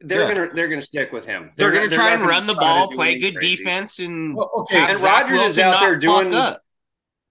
They're 0.00 0.22
Yeah. 0.28 0.34
gonna 0.34 0.48
they're 0.54 0.68
gonna 0.68 0.82
stick 0.82 1.12
with 1.12 1.24
him. 1.26 1.52
They're, 1.56 1.70
going 1.70 1.84
not- 1.84 1.90
to 1.90 1.96
try 1.96 2.04
not 2.06 2.12
and 2.14 2.20
gonna 2.22 2.32
run 2.32 2.46
the 2.46 2.54
ball, 2.54 2.88
play 2.90 3.18
good 3.18 3.36
crazy. 3.36 3.56
defense, 3.56 3.98
and 3.98 4.36
Well, 4.36 4.50
okay, 4.56 4.78
and 4.78 4.98
Zach 4.98 5.24
Rodgers 5.30 5.40
is 5.42 5.58
out 5.58 5.80
there 5.80 5.96
doing- 5.96 6.34
up. 6.34 6.60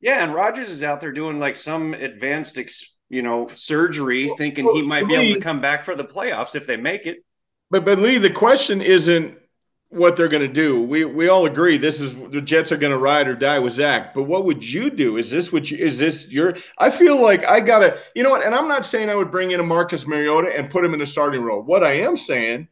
Yeah, 0.02 0.24
and 0.24 0.34
Rodgers 0.34 0.70
is 0.70 0.82
out 0.84 1.02
there 1.02 1.12
doing 1.12 1.40
like 1.40 1.56
some 1.58 1.94
advanced, 1.94 2.58
ex, 2.58 2.96
you 3.10 3.24
know, 3.24 3.50
surgery, 3.54 4.28
Well, 4.28 4.38
thinking 4.38 4.66
well, 4.66 4.76
he 4.76 4.84
might 4.84 5.02
to 5.02 5.08
be 5.08 5.16
able 5.16 5.36
to 5.36 5.42
come 5.42 5.60
back 5.60 5.84
for 5.84 5.96
the 5.96 6.06
playoffs 6.06 6.56
if 6.56 6.68
they 6.68 6.78
make 6.78 7.06
it. 7.06 7.26
But 7.72 7.86
but 7.86 8.00
Lee, 8.00 8.18
the 8.18 8.30
question 8.30 8.82
isn't 8.82 9.38
what 9.90 10.16
they're 10.16 10.28
going 10.28 10.48
to 10.48 10.54
do. 10.54 10.82
We 10.82 11.06
we 11.06 11.30
all 11.30 11.48
agree 11.48 11.78
this 11.78 12.00
is 12.00 12.14
the 12.14 12.42
Jets 12.42 12.72
are 12.72 12.78
going 12.78 12.94
to 12.94 13.00
ride 13.00 13.28
or 13.28 13.36
die 13.36 13.60
with 13.60 13.74
Zach. 13.74 14.14
But 14.14 14.24
what 14.24 14.46
would 14.46 14.64
you 14.64 14.90
do? 14.90 15.18
Is 15.18 15.32
this 15.32 15.52
what 15.52 15.70
you 15.70 15.78
is 15.78 15.98
this 15.98 16.32
your? 16.32 16.56
I 16.78 16.92
feel 16.92 17.20
like 17.20 17.44
I 17.46 17.60
gotta. 17.60 17.98
You 18.16 18.24
know 18.24 18.30
what? 18.30 18.46
And 18.46 18.54
I'm 18.54 18.68
not 18.68 18.86
saying 18.86 19.10
I 19.10 19.16
would 19.16 19.32
bring 19.32 19.52
in 19.52 19.60
a 19.60 19.64
Marcus 19.64 20.08
Mariota 20.08 20.56
and 20.56 20.70
put 20.70 20.86
him 20.86 20.94
in 20.94 21.00
the 21.00 21.06
starting 21.06 21.42
role. 21.42 21.62
What 21.62 21.84
I 21.84 21.94
am 21.94 22.16
saying 22.16 22.68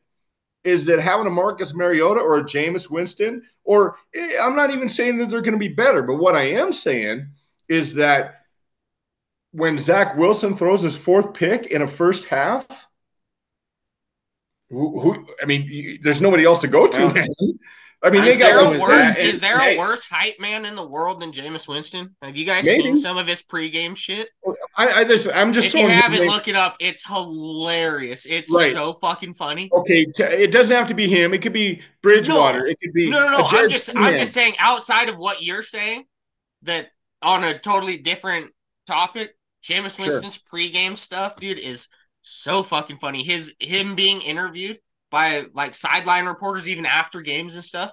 is 0.64 0.86
that 0.86 1.00
having 1.00 1.28
a 1.28 1.32
Marcus 1.32 1.74
Mariota 1.74 2.20
or 2.20 2.38
a 2.38 2.44
Jameis 2.44 2.90
Winston, 2.90 3.42
or 3.64 3.98
eh, 4.14 4.38
I'm 4.40 4.56
not 4.56 4.70
even 4.70 4.90
saying 4.90 5.18
that 5.18 5.30
they're 5.30 5.42
going 5.42 5.54
to 5.54 5.60
be 5.60 5.68
better. 5.70 6.04
But 6.04 6.18
what 6.18 6.36
I 6.36 6.44
am 6.44 6.72
saying 6.72 7.28
is 7.68 7.96
that 7.96 8.37
when 9.58 9.76
Zach 9.78 10.16
Wilson 10.16 10.56
throws 10.56 10.84
his 10.84 10.96
fourth 10.96 11.34
pick 11.34 11.68
in 11.68 11.82
a 11.82 11.88
first 11.88 12.26
half. 12.26 12.68
Who, 14.70 15.00
who 15.00 15.26
I 15.42 15.46
mean, 15.46 15.64
you, 15.64 16.00
there's 16.04 16.22
nobody 16.22 16.44
else 16.46 16.62
to 16.62 16.68
go 16.68 16.88
to. 16.88 17.06
Well, 17.06 17.14
man. 17.14 17.30
I 18.04 18.12
mean, 18.12 18.26
is 18.26 18.38
they 18.38 18.44
there 18.44 18.54
got 18.60 18.68
a 18.68 18.70
was 18.74 18.82
worse? 18.82 19.16
that- 19.16 19.18
Is 19.18 19.42
there 19.42 19.58
hey. 19.60 19.76
a 19.76 19.80
worse 19.80 20.06
hype 20.06 20.40
man 20.40 20.66
in 20.66 20.76
the 20.76 20.86
world 20.86 21.20
than 21.20 21.32
Jameis 21.32 21.68
Winston? 21.68 22.16
Have 22.22 22.38
you 22.38 22.46
guys 22.46 22.66
Maybe. 22.66 22.84
seen 22.84 22.98
some 22.98 23.18
of 23.18 23.26
his 23.26 23.42
pregame 23.42 23.96
shit? 23.98 24.30
I, 24.78 25.00
I 25.00 25.04
just, 25.04 25.28
I'm 25.34 25.52
just 25.52 25.70
If 25.70 25.74
you 25.74 25.88
haven't, 25.88 26.20
name- 26.20 26.28
look 26.30 26.48
it 26.48 26.56
up. 26.56 26.76
It's 26.80 27.04
hilarious. 27.08 28.28
It's 28.28 28.54
Right. 28.54 28.72
so 28.72 28.94
fucking 28.94 29.34
funny. 29.34 29.70
Okay, 29.74 30.06
t- 30.06 30.22
it 30.22 30.52
doesn't 30.52 30.76
have 30.76 30.86
to 30.88 30.94
be 30.94 31.08
him. 31.08 31.34
It 31.34 31.42
could 31.42 31.54
be 31.54 31.82
Bridgewater. 32.04 32.60
No. 32.60 32.66
It 32.66 32.78
could 32.80 32.94
be 32.94 33.10
No, 33.10 33.20
no, 33.26 33.32
no. 33.32 33.38
a 33.40 33.44
I'm 33.46 33.50
Jared 33.50 33.72
just, 33.72 33.90
I'm 33.96 34.18
just 34.20 34.34
saying. 34.34 34.54
Outside 34.60 35.10
of 35.10 35.18
what 35.18 35.42
you're 35.42 35.64
saying, 35.64 36.04
that 36.64 36.90
on 37.24 37.44
a 37.44 37.58
totally 37.58 37.98
different 37.98 38.52
topic, 38.86 39.34
Jameis 39.64 39.96
Sure. 39.96 40.06
Winston's 40.06 40.40
pregame 40.40 40.98
stuff, 40.98 41.38
dude, 41.38 41.60
is 41.60 41.88
so 42.22 42.64
fucking 42.64 42.98
funny. 42.98 43.24
His 43.24 43.54
him 43.60 43.96
being 43.96 44.22
interviewed 44.22 44.80
by 45.12 45.46
like 45.54 45.74
sideline 45.76 46.26
reporters 46.26 46.68
even 46.68 46.86
after 46.86 47.22
games 47.22 47.56
and 47.56 47.64
stuff, 47.64 47.92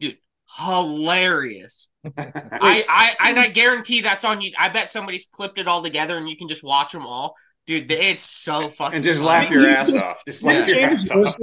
dude, 0.00 0.18
hilarious. 0.58 1.88
I, 2.16 2.84
I 2.88 3.16
and 3.30 3.38
I 3.38 3.48
guarantee 3.48 4.00
that's 4.00 4.24
on 4.24 4.40
you. 4.40 4.52
I 4.58 4.68
bet 4.68 4.88
somebody's 4.88 5.26
clipped 5.26 5.58
it 5.58 5.68
all 5.68 5.82
together 5.82 6.16
and 6.16 6.28
you 6.28 6.36
can 6.36 6.48
just 6.48 6.62
watch 6.62 6.92
them 6.92 7.06
all, 7.06 7.34
dude. 7.66 7.90
It's 7.90 8.22
so 8.22 8.68
fucking 8.68 8.96
and 8.96 9.04
just 9.04 9.20
funny. 9.20 9.28
laugh 9.28 9.50
your 9.50 9.68
ass 9.68 9.92
off. 9.94 10.22
Just 10.26 10.42
laugh 10.44 10.66
Didn't 10.66 10.80
your 10.80 10.90
ass 10.90 11.10
off. 11.10 11.34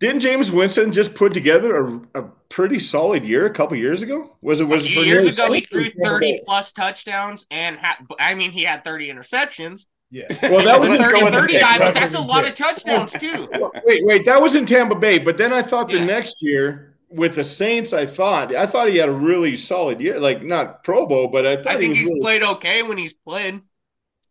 Winston, 0.00 0.20
didn't 0.20 0.40
Jameis 0.42 0.50
Winston 0.50 0.92
just 0.92 1.14
put 1.14 1.32
together 1.32 1.76
a, 1.86 2.00
a 2.16 2.22
pretty 2.48 2.78
solid 2.78 3.24
year 3.24 3.46
a 3.46 3.50
couple 3.50 3.76
years 3.76 4.02
ago? 4.02 4.36
Was 4.42 4.60
it 4.60 4.64
was 4.64 4.84
a 4.84 4.86
it 4.86 4.92
few 4.92 5.02
years 5.02 5.38
nearly 5.38 5.58
ago 5.58 5.76
he 5.78 5.90
threw 5.90 6.04
30 6.04 6.42
plus 6.46 6.72
touchdowns 6.72 7.46
and 7.50 7.76
had 7.76 7.96
I 8.18 8.34
mean 8.34 8.50
he 8.50 8.62
had 8.64 8.84
30 8.84 9.08
interceptions. 9.12 9.86
Yeah. 10.10 10.24
Well, 10.42 10.64
that 10.64 10.80
was 10.80 10.90
was 10.90 11.00
a 11.00 11.02
30 11.04 11.20
Tampa 11.20 11.32
30 11.40 11.52
guy, 11.60 11.78
but 11.78 11.94
That's 11.94 11.98
that's 12.00 12.14
a 12.16 12.20
lot 12.20 12.46
of 12.46 12.54
touchdowns 12.54 13.12
too. 13.12 13.48
Wait, 13.84 14.04
wait, 14.04 14.24
that 14.26 14.40
was 14.42 14.54
in 14.56 14.66
Tampa 14.66 14.94
Bay, 14.96 15.18
but 15.18 15.36
then 15.36 15.52
I 15.52 15.62
thought 15.62 15.88
the 15.88 15.98
Yeah. 15.98 16.04
next 16.04 16.42
year 16.42 16.96
with 17.10 17.34
the 17.36 17.44
Saints, 17.44 17.92
I 17.92 18.06
thought 18.06 18.54
I 18.54 18.66
thought 18.66 18.88
he 18.88 18.96
had 18.96 19.08
a 19.08 19.12
really 19.12 19.56
solid 19.56 20.00
year, 20.00 20.18
like 20.20 20.42
not 20.42 20.82
Pro 20.84 21.06
Bowl, 21.06 21.28
but 21.28 21.46
I 21.46 21.56
thought 21.56 21.66
I 21.66 21.72
he 21.74 21.78
think 21.80 21.90
was 21.90 21.98
he's 21.98 22.08
really, 22.08 22.20
played 22.20 22.42
okay 22.42 22.82
when 22.82 22.98
he's 22.98 23.12
played. 23.14 23.60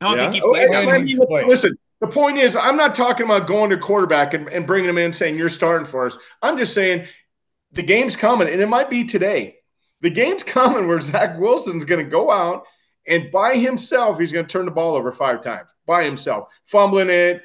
I 0.02 0.06
don't 0.06 0.18
Yeah? 0.18 0.24
think 0.32 0.34
he 0.36 0.42
Oh, 0.42 0.50
played 0.52 0.70
I- 0.70 0.72
that 0.86 0.90
I 0.90 0.98
mean, 0.98 1.08
he's 1.08 1.26
played. 1.26 1.48
listen, 1.48 1.76
the 2.02 2.08
point 2.08 2.38
is, 2.38 2.56
I'm 2.56 2.78
not 2.78 2.96
talking 2.96 3.26
about 3.26 3.48
going 3.48 3.70
to 3.72 3.78
quarterback 3.78 4.34
and, 4.34 4.48
and 4.50 4.66
bringing 4.66 4.90
him 4.90 4.98
in 4.98 5.14
saying 5.14 5.38
you're 5.38 5.50
starting 5.50 5.88
for 5.88 6.06
us. 6.06 6.18
I'm 6.42 6.58
just 6.58 6.74
saying 6.74 7.08
the 7.72 7.84
game's 7.84 8.16
coming, 8.16 8.48
and 8.48 8.62
it 8.62 8.70
might 8.70 8.90
be 8.90 9.06
today. 9.06 9.58
The 10.02 10.10
game's 10.10 10.44
coming 10.46 10.88
where 10.88 11.02
Zach 11.02 11.38
Wilson's 11.40 11.86
going 11.86 12.04
to 12.04 12.10
go 12.10 12.32
out 12.32 12.66
and 13.10 13.32
by 13.32 13.56
himself, 13.56 14.20
he's 14.20 14.32
going 14.32 14.46
to 14.46 14.52
turn 14.52 14.66
the 14.66 14.72
ball 14.72 14.96
over 14.96 15.12
five 15.12 15.42
times 15.42 15.74
by 15.88 16.04
himself, 16.04 16.50
fumbling 16.66 17.10
it, 17.10 17.42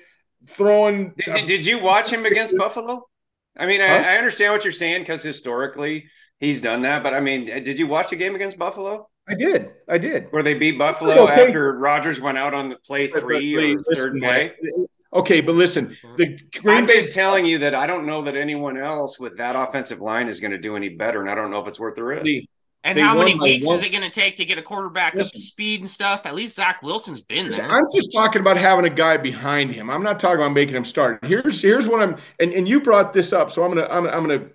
throwing. 0.46 1.14
Uh, 1.26 1.34
did, 1.34 1.46
did 1.46 1.66
you 1.66 1.82
watch 1.82 2.10
him 2.10 2.26
against 2.26 2.56
Buffalo? 2.56 3.08
I 3.56 3.66
mean, 3.66 3.80
I, 3.80 3.88
Huh? 3.88 4.08
I 4.08 4.16
understand 4.18 4.52
what 4.52 4.64
you're 4.64 4.72
saying 4.72 5.02
because 5.02 5.22
historically 5.22 6.06
he's 6.38 6.60
done 6.60 6.82
that, 6.82 7.02
but 7.02 7.14
I 7.14 7.20
mean, 7.20 7.46
did 7.46 7.78
you 7.78 7.86
watch 7.86 8.10
the 8.10 8.16
game 8.16 8.34
against 8.34 8.58
Buffalo 8.58 9.08
I 9.26 9.34
did, 9.34 9.72
I 9.88 9.96
did. 9.98 10.26
where 10.32 10.42
they 10.42 10.54
beat 10.54 10.78
Buffalo 10.78 11.14
Okay. 11.28 11.46
after 11.46 11.72
Rodgers 11.78 12.20
went 12.20 12.36
out 12.36 12.52
on 12.52 12.68
the 12.68 12.76
play 12.76 13.06
But- 13.08 13.20
three 13.20 13.54
but 13.54 13.64
or 13.64 13.68
listen, 13.88 13.94
third 13.94 14.20
play? 14.20 14.52
man. 14.62 14.86
Okay, 15.14 15.40
but 15.40 15.54
listen, 15.54 15.88
mm-hmm. 15.90 16.16
the 16.16 16.38
Green 16.60 16.76
I'm 16.78 16.86
Bay. 16.86 16.96
just 17.00 17.12
telling 17.12 17.46
you 17.46 17.58
that 17.60 17.74
I 17.74 17.86
don't 17.86 18.04
know 18.04 18.22
that 18.24 18.36
anyone 18.36 18.76
else 18.76 19.18
with 19.18 19.36
that 19.38 19.54
offensive 19.56 20.00
line 20.00 20.28
is 20.28 20.40
going 20.40 20.50
to 20.50 20.58
do 20.58 20.74
any 20.76 20.88
better, 20.90 21.20
and 21.20 21.30
I 21.30 21.34
don't 21.36 21.50
know 21.50 21.60
if 21.60 21.68
it's 21.68 21.78
worth 21.80 21.94
the 21.94 22.02
risk. 22.04 22.24
the- 22.24 22.48
And 22.82 22.98
They 22.98 23.02
how 23.02 23.16
many 23.16 23.34
weeks 23.38 23.66
one- 23.66 23.76
is 23.76 23.82
it 23.82 23.90
going 23.92 24.02
to 24.02 24.10
take 24.10 24.36
to 24.36 24.44
get 24.44 24.58
a 24.58 24.62
quarterback 24.62 25.14
up 25.16 25.26
to 25.26 25.38
speed 25.40 25.80
and 25.80 25.90
stuff? 25.90 26.26
At 26.26 26.34
least 26.34 26.56
Zach 26.56 26.82
Wilson's 26.82 27.22
been 27.22 27.50
there. 27.50 27.64
I'm 27.64 27.86
just 27.94 28.12
talking 28.12 28.40
about 28.42 28.58
having 28.58 28.84
a 28.84 28.90
guy 28.90 29.16
behind 29.16 29.70
him. 29.72 29.88
I'm 29.88 30.02
not 30.02 30.18
talking 30.20 30.36
about 30.40 30.52
making 30.52 30.76
him 30.76 30.84
start. 30.84 31.24
Here's 31.24 31.62
here's 31.62 31.88
what 31.88 32.02
I'm 32.02 32.16
and, 32.40 32.52
and 32.52 32.68
you 32.68 32.80
brought 32.82 33.14
this 33.14 33.32
up, 33.32 33.50
so 33.50 33.64
I'm 33.64 33.72
gonna 33.72 33.86
I'm, 33.90 34.06
I'm 34.06 34.26
gonna 34.28 34.48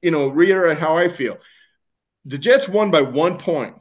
you 0.00 0.12
know 0.12 0.28
reiterate 0.28 0.78
how 0.78 0.96
I 0.96 1.08
feel. 1.08 1.38
The 2.26 2.38
Jets 2.38 2.68
won 2.68 2.92
by 2.92 3.00
one 3.02 3.36
point, 3.36 3.74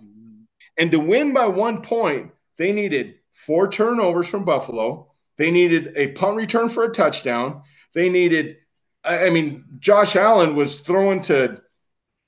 and 0.81 0.89
to 0.93 0.97
win 0.97 1.31
by 1.31 1.45
one 1.45 1.83
point, 1.83 2.31
they 2.57 2.71
needed 2.71 3.13
four 3.29 3.69
turnovers 3.69 4.27
from 4.27 4.45
Buffalo. 4.45 5.11
They 5.37 5.51
needed 5.51 5.93
a 5.95 6.07
punt 6.07 6.37
return 6.37 6.69
for 6.69 6.83
a 6.83 6.91
touchdown. 6.91 7.61
They 7.93 8.09
needed, 8.09 8.57
I 9.03 9.29
mean, 9.29 9.65
Josh 9.77 10.15
Allen 10.15 10.55
was 10.55 10.79
throwing 10.79 11.21
to, 11.23 11.61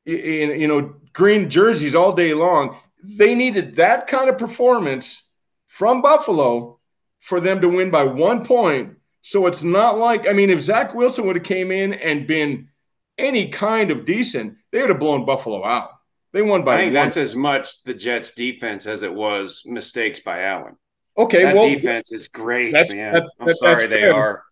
you 0.05 0.67
know, 0.67 0.93
green 1.13 1.49
jerseys 1.49 1.95
all 1.95 2.13
day 2.13 2.35
long. 2.35 2.77
They 3.03 3.33
needed 3.33 3.73
that 3.77 4.05
kind 4.05 4.29
of 4.29 4.37
performance 4.37 5.27
from 5.65 6.03
Buffalo 6.03 6.79
for 7.21 7.39
them 7.39 7.59
to 7.61 7.69
win 7.69 7.89
by 7.89 8.03
one 8.03 8.45
point. 8.45 8.97
So 9.21 9.47
it's 9.47 9.63
not 9.63 9.97
like, 9.97 10.29
I 10.29 10.33
mean, 10.33 10.51
if 10.51 10.61
Zach 10.61 10.93
Wilson 10.93 11.25
would 11.25 11.37
have 11.37 11.45
came 11.45 11.71
in 11.71 11.93
and 11.95 12.27
been 12.27 12.69
any 13.17 13.49
kind 13.49 13.89
of 13.89 14.05
decent, 14.05 14.57
they 14.71 14.79
would 14.81 14.91
have 14.91 14.99
blown 14.99 15.25
Buffalo 15.25 15.65
out. 15.65 15.89
They 16.33 16.41
won 16.41 16.63
by 16.65 16.75
I 16.75 16.77
think 16.79 16.95
one. 16.95 17.05
that's 17.05 17.17
as 17.17 17.35
much 17.35 17.83
the 17.83 17.93
Jets' 17.93 18.31
defense 18.33 18.87
as 18.87 19.03
it 19.03 19.13
was 19.13 19.61
mistakes 19.65 20.19
by 20.19 20.43
Allen. 20.43 20.75
Okay, 21.17 21.43
that 21.43 21.55
well, 21.55 21.69
defense 21.69 22.11
is 22.11 22.27
great, 22.27 22.73
that's- 22.73 22.93
man. 22.93 23.13
that's- 23.13 23.29
I'm 23.39 23.45
that's- 23.45 23.59
sorry 23.59 23.75
that's 23.81 23.89
they 23.91 24.01
fair. 24.01 24.13
are. 24.15 24.43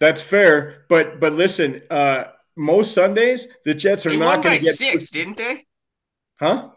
that's 0.00 0.22
fair. 0.22 0.84
But 0.88 1.20
but 1.20 1.34
listen, 1.34 1.82
uh, 1.90 2.24
most 2.56 2.94
Sundays 2.94 3.46
the 3.64 3.74
Jets 3.74 4.06
are 4.06 4.10
they 4.10 4.16
not 4.16 4.42
going 4.42 4.58
to 4.58 4.64
get 4.64 4.74
six, 4.74 5.10
didn't 5.10 5.36
they? 5.36 5.66
huh? 6.40 6.70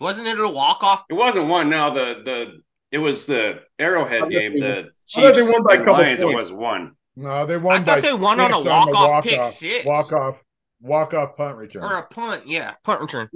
Wasn't 0.00 0.26
it 0.26 0.38
a 0.40 0.48
walk 0.48 0.82
off? 0.82 1.04
It 1.08 1.14
wasn't 1.14 1.46
one. 1.48 1.70
No, 1.70 1.94
the 1.94 2.22
the 2.24 2.62
it 2.90 2.98
was 2.98 3.26
the 3.26 3.60
Arrowhead 3.78 4.24
I 4.24 4.28
game. 4.28 4.52
they 4.54 4.60
The 4.60 4.68
I 4.68 4.82
thought 4.82 5.34
they 5.34 5.40
Chiefs 5.42 5.52
won 5.52 5.62
by 5.62 5.74
a 5.74 5.78
couple 5.78 5.92
Lions. 5.94 6.22
It 6.22 6.34
was 6.34 6.52
one. 6.52 6.96
No, 7.14 7.46
they 7.46 7.56
won 7.56 7.76
I 7.76 7.78
thought 7.84 7.86
by 7.96 8.00
they 8.00 8.12
won 8.14 8.40
on 8.40 8.52
a 8.52 8.56
six 8.56 8.66
walk-off 8.66 9.24
pick 9.24 9.44
six. 9.44 9.86
Walk-off, 9.86 10.42
walk-off 10.82 11.36
punt 11.36 11.56
return. 11.56 11.84
Or 11.84 11.98
a 11.98 12.02
punt, 12.02 12.46
yeah, 12.46 12.74
punt 12.84 13.00
return. 13.00 13.30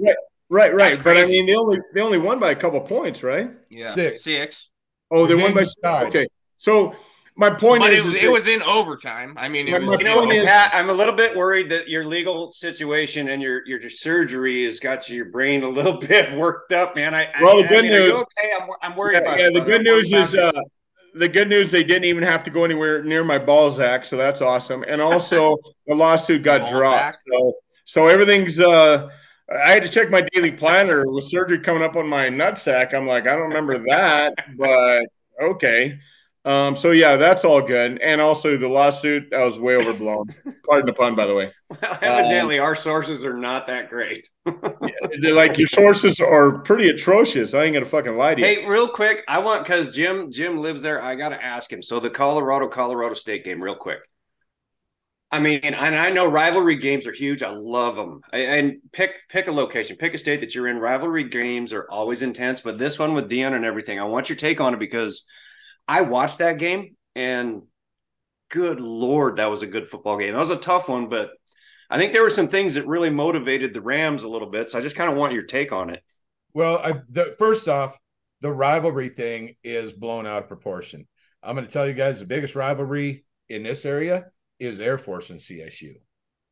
Right, 0.51 0.75
right. 0.75 1.01
But 1.01 1.15
I 1.15 1.25
mean, 1.25 1.45
they 1.45 1.55
only 1.55 1.79
they 1.93 2.01
only 2.01 2.17
won 2.17 2.37
by 2.37 2.51
a 2.51 2.55
couple 2.55 2.79
points, 2.81 3.23
right? 3.23 3.49
Yeah, 3.69 3.93
Six. 3.93 4.23
six. 4.23 4.69
Oh, 5.09 5.25
they 5.25 5.35
The 5.35 5.41
won 5.41 5.53
by 5.53 5.63
six. 5.63 5.75
tied. 5.81 6.07
okay. 6.07 6.27
So 6.57 6.93
my 7.37 7.49
point 7.49 7.81
But 7.83 7.93
is, 7.93 8.01
it, 8.03 8.05
was- 8.05 8.17
it 8.17 8.31
was 8.31 8.47
in 8.47 8.61
overtime. 8.63 9.33
I 9.37 9.47
mean, 9.47 9.69
it 9.69 9.81
was. 9.81 9.97
You 9.97 10.03
know, 10.05 10.19
point 10.25 10.33
is- 10.33 10.45
Pat, 10.49 10.71
I'm 10.75 10.89
a 10.89 10.93
little 10.93 11.13
bit 11.15 11.37
worried 11.37 11.69
that 11.69 11.87
your 11.87 12.03
legal 12.03 12.49
situation 12.51 13.29
and 13.29 13.41
your 13.41 13.65
your 13.65 13.89
surgery 13.89 14.65
has 14.65 14.81
got 14.81 15.07
your 15.09 15.25
brain 15.25 15.63
a 15.63 15.69
little 15.69 15.97
bit 16.09 16.33
worked 16.37 16.73
up, 16.73 16.97
man. 16.97 17.15
I, 17.15 17.27
I- 17.33 17.41
Well, 17.41 17.57
the 17.59 17.65
I 17.65 17.67
good 17.69 17.83
mean, 17.83 17.91
news- 17.93 18.15
okay, 18.15 18.51
I'm, 18.59 18.69
I'm 18.81 18.95
worried 18.97 19.13
yeah, 19.13 19.19
about 19.21 19.39
yeah, 19.39 19.47
you, 19.47 19.53
the 19.53 19.61
good 19.65 19.83
news 19.83 20.11
is 20.11 20.35
uh, 20.35 20.51
the 21.13 21.29
good 21.29 21.47
news 21.47 21.71
they 21.71 21.83
didn't 21.85 22.05
even 22.05 22.23
have 22.23 22.43
to 22.43 22.51
go 22.51 22.65
anywhere 22.65 23.01
near 23.05 23.23
my 23.23 23.37
Balzac, 23.37 24.03
so 24.03 24.17
that's 24.17 24.41
awesome. 24.41 24.83
And 24.83 25.01
also 25.01 25.57
the 25.87 25.95
lawsuit 25.95 26.43
got 26.43 26.61
Balzac? 26.65 26.77
dropped, 26.77 27.17
so 27.31 27.53
so 27.85 28.07
everything's. 28.09 28.59
uh 28.59 29.07
I 29.51 29.71
had 29.71 29.83
to 29.83 29.89
check 29.89 30.09
my 30.09 30.21
daily 30.33 30.51
planner 30.51 31.05
with 31.07 31.25
surgery 31.25 31.59
coming 31.59 31.83
up 31.83 31.95
on 31.95 32.07
my 32.07 32.27
nutsack. 32.27 32.93
I'm 32.93 33.07
like, 33.07 33.27
I 33.27 33.31
don't 33.31 33.49
remember 33.49 33.79
that, 33.89 34.33
but 34.57 35.05
okay. 35.41 35.99
Um, 36.43 36.75
so 36.75 36.89
yeah, 36.89 37.17
that's 37.17 37.45
all 37.45 37.61
good. 37.61 38.01
And 38.01 38.19
also 38.19 38.57
the 38.57 38.67
lawsuit 38.67 39.29
that 39.29 39.43
was 39.43 39.59
way 39.59 39.75
overblown. 39.75 40.33
Pardon 40.67 40.87
the 40.87 40.93
pun, 40.93 41.15
by 41.15 41.27
the 41.27 41.35
way. 41.35 41.51
Well, 41.69 41.99
evidently, 42.01 42.57
our 42.57 42.75
sources 42.75 43.23
are 43.23 43.37
not 43.37 43.67
that 43.67 43.89
great. 43.89 44.27
They're 44.45 45.33
like 45.33 45.57
your 45.59 45.67
sources 45.67 46.19
are 46.19 46.59
pretty 46.59 46.89
atrocious. 46.89 47.53
I 47.53 47.65
ain't 47.65 47.73
gonna 47.73 47.85
fucking 47.85 48.15
lie 48.15 48.35
to 48.35 48.41
you. 48.41 48.47
Hey, 48.47 48.65
real 48.65 48.87
quick, 48.87 49.23
I 49.27 49.37
want 49.37 49.63
because 49.63 49.91
Jim 49.91 50.31
Jim 50.31 50.57
lives 50.57 50.81
there. 50.81 51.01
I 51.01 51.15
got 51.15 51.29
to 51.29 51.43
ask 51.43 51.71
him. 51.71 51.83
So 51.83 51.99
the 51.99 52.09
Colorado 52.09 52.67
Colorado 52.67 53.13
State 53.13 53.45
game, 53.45 53.61
real 53.61 53.75
quick. 53.75 53.99
I 55.33 55.39
mean, 55.39 55.61
and 55.63 55.75
I 55.75 56.09
know 56.09 56.25
rivalry 56.25 56.75
games 56.75 57.07
are 57.07 57.13
huge. 57.13 57.41
I 57.41 57.51
love 57.51 57.95
them. 57.95 58.19
And 58.33 58.79
pick 58.91 59.11
pick 59.29 59.47
a 59.47 59.51
location, 59.51 59.95
pick 59.95 60.13
a 60.13 60.17
state 60.17 60.41
that 60.41 60.53
you're 60.53 60.67
in. 60.67 60.77
Rivalry 60.77 61.23
games 61.23 61.71
are 61.71 61.89
always 61.89 62.21
intense, 62.21 62.59
but 62.59 62.77
this 62.77 62.99
one 62.99 63.13
with 63.13 63.29
Deion 63.29 63.53
and 63.53 63.63
everything, 63.63 63.97
I 63.97 64.03
want 64.03 64.27
your 64.27 64.35
take 64.35 64.59
on 64.59 64.73
it 64.73 64.79
because 64.79 65.25
I 65.87 66.01
watched 66.01 66.39
that 66.39 66.57
game 66.57 66.97
and 67.15 67.61
good 68.49 68.81
lord, 68.81 69.37
that 69.37 69.49
was 69.49 69.61
a 69.61 69.67
good 69.67 69.87
football 69.87 70.17
game. 70.17 70.33
That 70.33 70.39
was 70.39 70.49
a 70.49 70.57
tough 70.57 70.89
one, 70.89 71.07
but 71.07 71.31
I 71.89 71.97
think 71.97 72.11
there 72.11 72.23
were 72.23 72.29
some 72.29 72.49
things 72.49 72.75
that 72.75 72.85
really 72.85 73.09
motivated 73.09 73.73
the 73.73 73.81
Rams 73.81 74.23
a 74.23 74.29
little 74.29 74.49
bit. 74.49 74.69
So 74.69 74.77
I 74.77 74.81
just 74.81 74.97
kind 74.97 75.09
of 75.09 75.17
want 75.17 75.33
your 75.33 75.43
take 75.43 75.71
on 75.71 75.89
it. 75.89 76.03
Well, 76.53 76.77
I, 76.77 77.01
the, 77.09 77.35
first 77.37 77.69
off, 77.69 77.97
the 78.41 78.51
rivalry 78.51 79.09
thing 79.09 79.55
is 79.63 79.93
blown 79.93 80.27
out 80.27 80.43
of 80.43 80.47
proportion. 80.49 81.07
I'm 81.41 81.55
going 81.55 81.65
to 81.65 81.71
tell 81.71 81.87
you 81.87 81.93
guys 81.93 82.19
the 82.19 82.25
biggest 82.25 82.55
rivalry 82.55 83.23
in 83.47 83.63
this 83.63 83.85
area 83.85 84.25
is 84.61 84.79
Air 84.79 84.97
Force 84.97 85.31
and 85.31 85.39
CSU. 85.39 85.95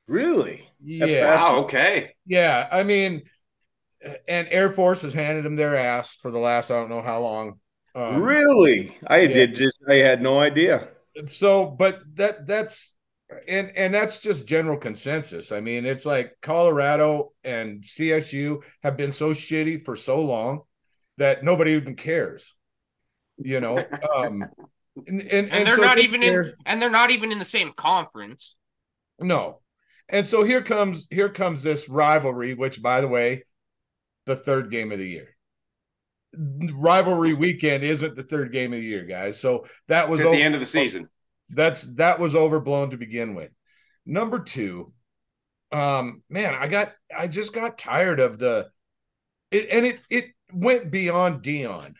Really? 0.08 0.68
Yeah, 0.84 1.06
fast. 1.06 1.48
Wow. 1.48 1.64
Okay. 1.64 2.16
yeah. 2.26 2.68
I 2.72 2.84
mean, 2.84 3.24
and 4.28 4.48
Air 4.50 4.72
Force 4.72 5.04
has 5.04 5.14
handed 5.14 5.46
them 5.46 5.56
their 5.56 5.78
ass 5.78 6.18
for 6.22 6.32
the 6.32 6.40
last 6.40 6.72
I 6.72 6.76
don't 6.76 6.90
know 6.90 7.04
how 7.04 7.22
long. 7.22 7.60
Um, 7.96 8.22
really? 8.22 8.98
I 9.08 9.22
yeah. 9.22 9.34
did 9.34 9.56
just 9.56 9.80
I 9.88 9.96
had 9.96 10.22
no 10.22 10.40
idea. 10.40 10.90
so 11.28 11.66
but 11.66 12.02
that 12.16 12.48
that's 12.48 12.94
and 13.48 13.72
and 13.76 13.94
that's 13.94 14.20
just 14.20 14.48
general 14.48 14.78
consensus 14.78 15.52
i 15.52 15.60
mean 15.60 15.86
it's 15.86 16.06
like 16.06 16.36
colorado 16.42 17.32
and 17.44 17.84
csu 17.84 18.62
have 18.82 18.98
been 18.98 19.14
so 19.14 19.34
shitty 19.34 19.84
for 19.84 19.96
so 19.96 20.20
long 20.22 20.62
that 21.18 21.44
nobody 21.44 21.74
even 21.74 21.96
cares 21.96 22.54
you 23.38 23.60
know 23.60 23.78
um 24.16 24.44
and 25.08 25.22
and, 25.22 25.52
and 25.52 25.68
they're 25.68 25.76
so 25.76 25.82
not 25.82 25.96
this 25.98 26.06
even 26.06 26.22
year- 26.22 26.42
in, 26.44 26.54
and 26.66 26.82
they're 26.82 26.90
not 26.90 27.12
even 27.12 27.32
in 27.32 27.40
the 27.40 27.46
same 27.46 27.72
conference. 27.74 28.56
no 29.20 29.60
and 30.10 30.26
so 30.26 30.44
here 30.44 30.62
comes 30.62 31.06
here 31.10 31.30
comes 31.30 31.62
this 31.64 31.88
rivalry 31.90 32.54
which 32.54 32.82
by 32.82 33.02
the 33.02 33.08
way 33.08 33.44
the 34.26 34.36
third 34.36 34.72
game 34.72 34.92
of 34.92 35.00
the 35.00 35.08
year 35.08 35.36
rivalry 36.34 37.34
weekend 37.34 37.84
isn't 37.84 38.16
the 38.16 38.24
third 38.24 38.52
game 38.52 38.72
of 38.74 38.80
the 38.80 38.86
year 38.86 39.04
guys 39.04 39.40
so 39.40 39.66
that 39.88 40.08
was 40.10 40.20
It's 40.20 40.28
at 40.28 40.32
the 40.32 40.42
end 40.44 40.54
of 40.56 40.60
the 40.62 40.66
season. 40.66 41.10
that's 41.50 41.82
that 41.96 42.20
was 42.20 42.36
overblown 42.36 42.92
to 42.92 42.98
begin 42.98 43.34
with. 43.36 43.52
Number 44.06 44.40
two, 44.40 44.94
um, 45.72 46.24
man, 46.30 46.54
I 46.56 46.68
got 46.68 46.94
I 47.16 47.28
just 47.28 47.54
got 47.54 47.78
tired 47.78 48.20
of 48.20 48.40
the 48.40 48.70
it 49.52 49.68
and 49.72 49.86
it 49.86 50.00
it 50.10 50.26
went 50.54 50.90
beyond 50.92 51.44
Deion. 51.44 51.94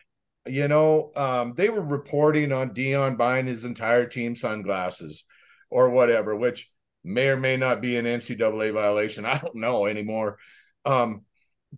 You 0.46 0.68
know, 0.68 1.12
um, 1.16 1.54
they 1.56 1.68
were 1.68 1.82
reporting 1.82 2.50
on 2.52 2.70
Deion 2.74 3.16
buying 3.18 3.46
his 3.46 3.64
entire 3.64 4.06
team 4.06 4.34
sunglasses 4.34 5.24
or 5.70 5.90
whatever, 5.90 6.34
which 6.34 6.70
may 7.04 7.28
or 7.28 7.36
may 7.36 7.56
not 7.56 7.80
be 7.80 7.96
an 7.96 8.06
NCAA 8.06 8.72
violation. 8.72 9.24
I 9.26 9.38
don't 9.38 9.56
know 9.56 9.86
anymore. 9.86 10.38
Um, 10.84 11.22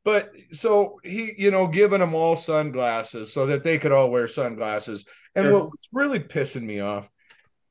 but 0.04 0.32
so 0.52 1.00
he, 1.04 1.34
you 1.36 1.50
know, 1.50 1.66
giving 1.66 2.00
them 2.00 2.14
all 2.14 2.36
sunglasses 2.36 3.32
so 3.32 3.46
that 3.46 3.62
they 3.64 3.78
could 3.78 3.92
all 3.92 4.10
wear 4.10 4.26
sunglasses. 4.26 5.04
And 5.34 5.46
Sure. 5.46 5.52
what 5.52 5.64
was 5.64 5.88
really 5.92 6.20
pissing 6.20 6.62
me 6.62 6.80
off 6.80 7.08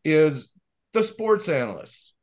is 0.03 0.51
the 0.93 1.03
sports 1.03 1.47
analysts. 1.49 2.13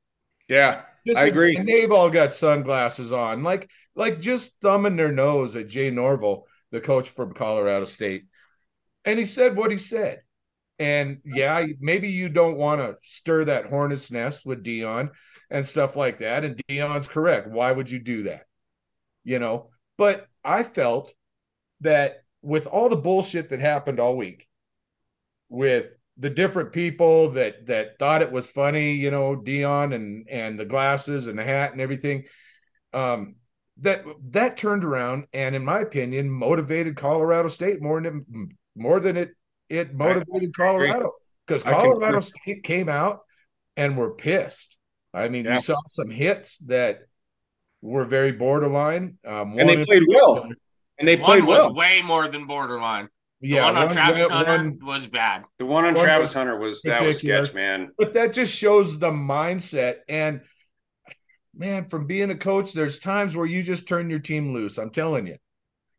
Yeah, 0.48 0.82
Just 1.06 1.18
I 1.18 1.26
agree. 1.26 1.56
And 1.56 1.68
they've 1.68 1.90
all 1.92 2.10
got 2.10 2.32
sunglasses 2.32 3.12
on, 3.12 3.42
like 3.42 3.68
like 3.94 4.20
just 4.20 4.54
thumbing 4.62 4.96
their 4.96 5.12
nose 5.12 5.56
at 5.56 5.68
Jay 5.68 5.90
Norvell, 5.90 6.46
the 6.70 6.80
coach 6.80 7.10
from 7.10 7.34
Colorado 7.34 7.84
State. 7.84 8.24
And 9.04 9.18
he 9.18 9.26
said 9.26 9.56
what 9.56 9.70
he 9.70 9.78
said. 9.78 10.22
And 10.78 11.18
yeah, 11.24 11.66
maybe 11.80 12.08
you 12.08 12.28
don't 12.28 12.56
want 12.56 12.80
to 12.80 12.96
stir 13.02 13.46
that 13.46 13.66
hornet's 13.66 14.10
nest 14.10 14.46
with 14.46 14.64
Deion 14.64 15.10
and 15.50 15.66
stuff 15.66 15.96
like 15.96 16.20
that. 16.20 16.44
And 16.44 16.60
Deion's 16.68 17.08
correct. 17.08 17.48
Why 17.48 17.72
would 17.72 17.90
you 17.90 17.98
do 17.98 18.24
that? 18.24 18.42
You 19.24 19.38
know, 19.38 19.70
but 19.96 20.28
I 20.44 20.62
felt 20.62 21.12
that 21.80 22.22
with 22.42 22.66
all 22.66 22.88
the 22.88 22.96
bullshit 22.96 23.48
that 23.48 23.60
happened 23.60 23.98
all 23.98 24.16
week, 24.16 24.46
with 25.48 25.92
the 26.16 26.30
different 26.30 26.72
people 26.72 27.30
that 27.30 27.66
that 27.66 27.98
thought 27.98 28.22
it 28.22 28.32
was 28.32 28.48
funny, 28.48 28.92
you 28.92 29.10
know, 29.10 29.36
Deion 29.36 29.94
and 29.94 30.28
and 30.28 30.58
the 30.58 30.64
glasses 30.64 31.26
and 31.26 31.38
the 31.38 31.44
hat 31.44 31.72
and 31.72 31.80
everything, 31.80 32.24
um, 32.92 33.36
that 33.78 34.04
that 34.30 34.56
turned 34.56 34.84
around 34.84 35.26
and, 35.32 35.56
in 35.56 35.64
my 35.64 35.80
opinion, 35.80 36.30
motivated 36.30 36.96
Colorado 36.96 37.48
State 37.48 37.82
more 37.82 38.00
than 38.00 38.56
more 38.78 39.00
than 39.00 39.16
it 39.16 39.30
it 39.68 39.94
motivated 39.94 40.54
Colorado 40.56 41.12
because 41.46 41.62
Colorado 41.62 42.20
State 42.20 42.62
came 42.62 42.88
out 42.88 43.20
and 43.76 43.96
were 43.96 44.10
pissed. 44.10 44.76
I 45.12 45.28
mean, 45.28 45.44
yeah. 45.44 45.54
you 45.54 45.60
saw 45.60 45.76
some 45.86 46.10
hits 46.10 46.58
that 46.66 47.00
were 47.80 48.04
very 48.04 48.32
borderline, 48.32 49.18
um, 49.26 49.58
and 49.58 49.68
they 49.68 49.84
played 49.84 50.04
well. 50.08 50.48
And 50.98 51.06
they 51.06 51.16
played 51.16 51.44
one 51.44 51.56
well. 51.56 51.74
way 51.74 52.02
more 52.02 52.26
than 52.28 52.46
borderline. 52.46 53.08
The 53.40 53.48
yeah, 53.48 53.66
one 53.66 53.76
on 53.76 53.86
one, 53.86 53.94
Travis 53.94 54.30
one, 54.30 54.46
Hunter 54.46 54.84
was 54.84 55.06
bad. 55.06 55.44
The 55.58 55.66
one 55.66 55.84
on 55.84 55.94
Travis 55.94 56.32
Hunter 56.32 56.58
was 56.58 56.82
that 56.82 57.04
was 57.04 57.18
sketch, 57.18 57.54
man. 57.54 57.92
But 57.96 58.14
that 58.14 58.32
just 58.32 58.52
shows 58.52 58.98
the 58.98 59.10
mindset. 59.10 59.98
And 60.08 60.40
man, 61.54 61.84
from 61.84 62.06
being 62.06 62.30
a 62.30 62.36
coach, 62.36 62.72
there's 62.72 62.98
times 62.98 63.36
where 63.36 63.46
you 63.46 63.62
just 63.62 63.86
turn 63.86 64.10
your 64.10 64.18
team 64.18 64.52
loose. 64.52 64.76
I'm 64.76 64.90
telling 64.90 65.28
you, 65.28 65.36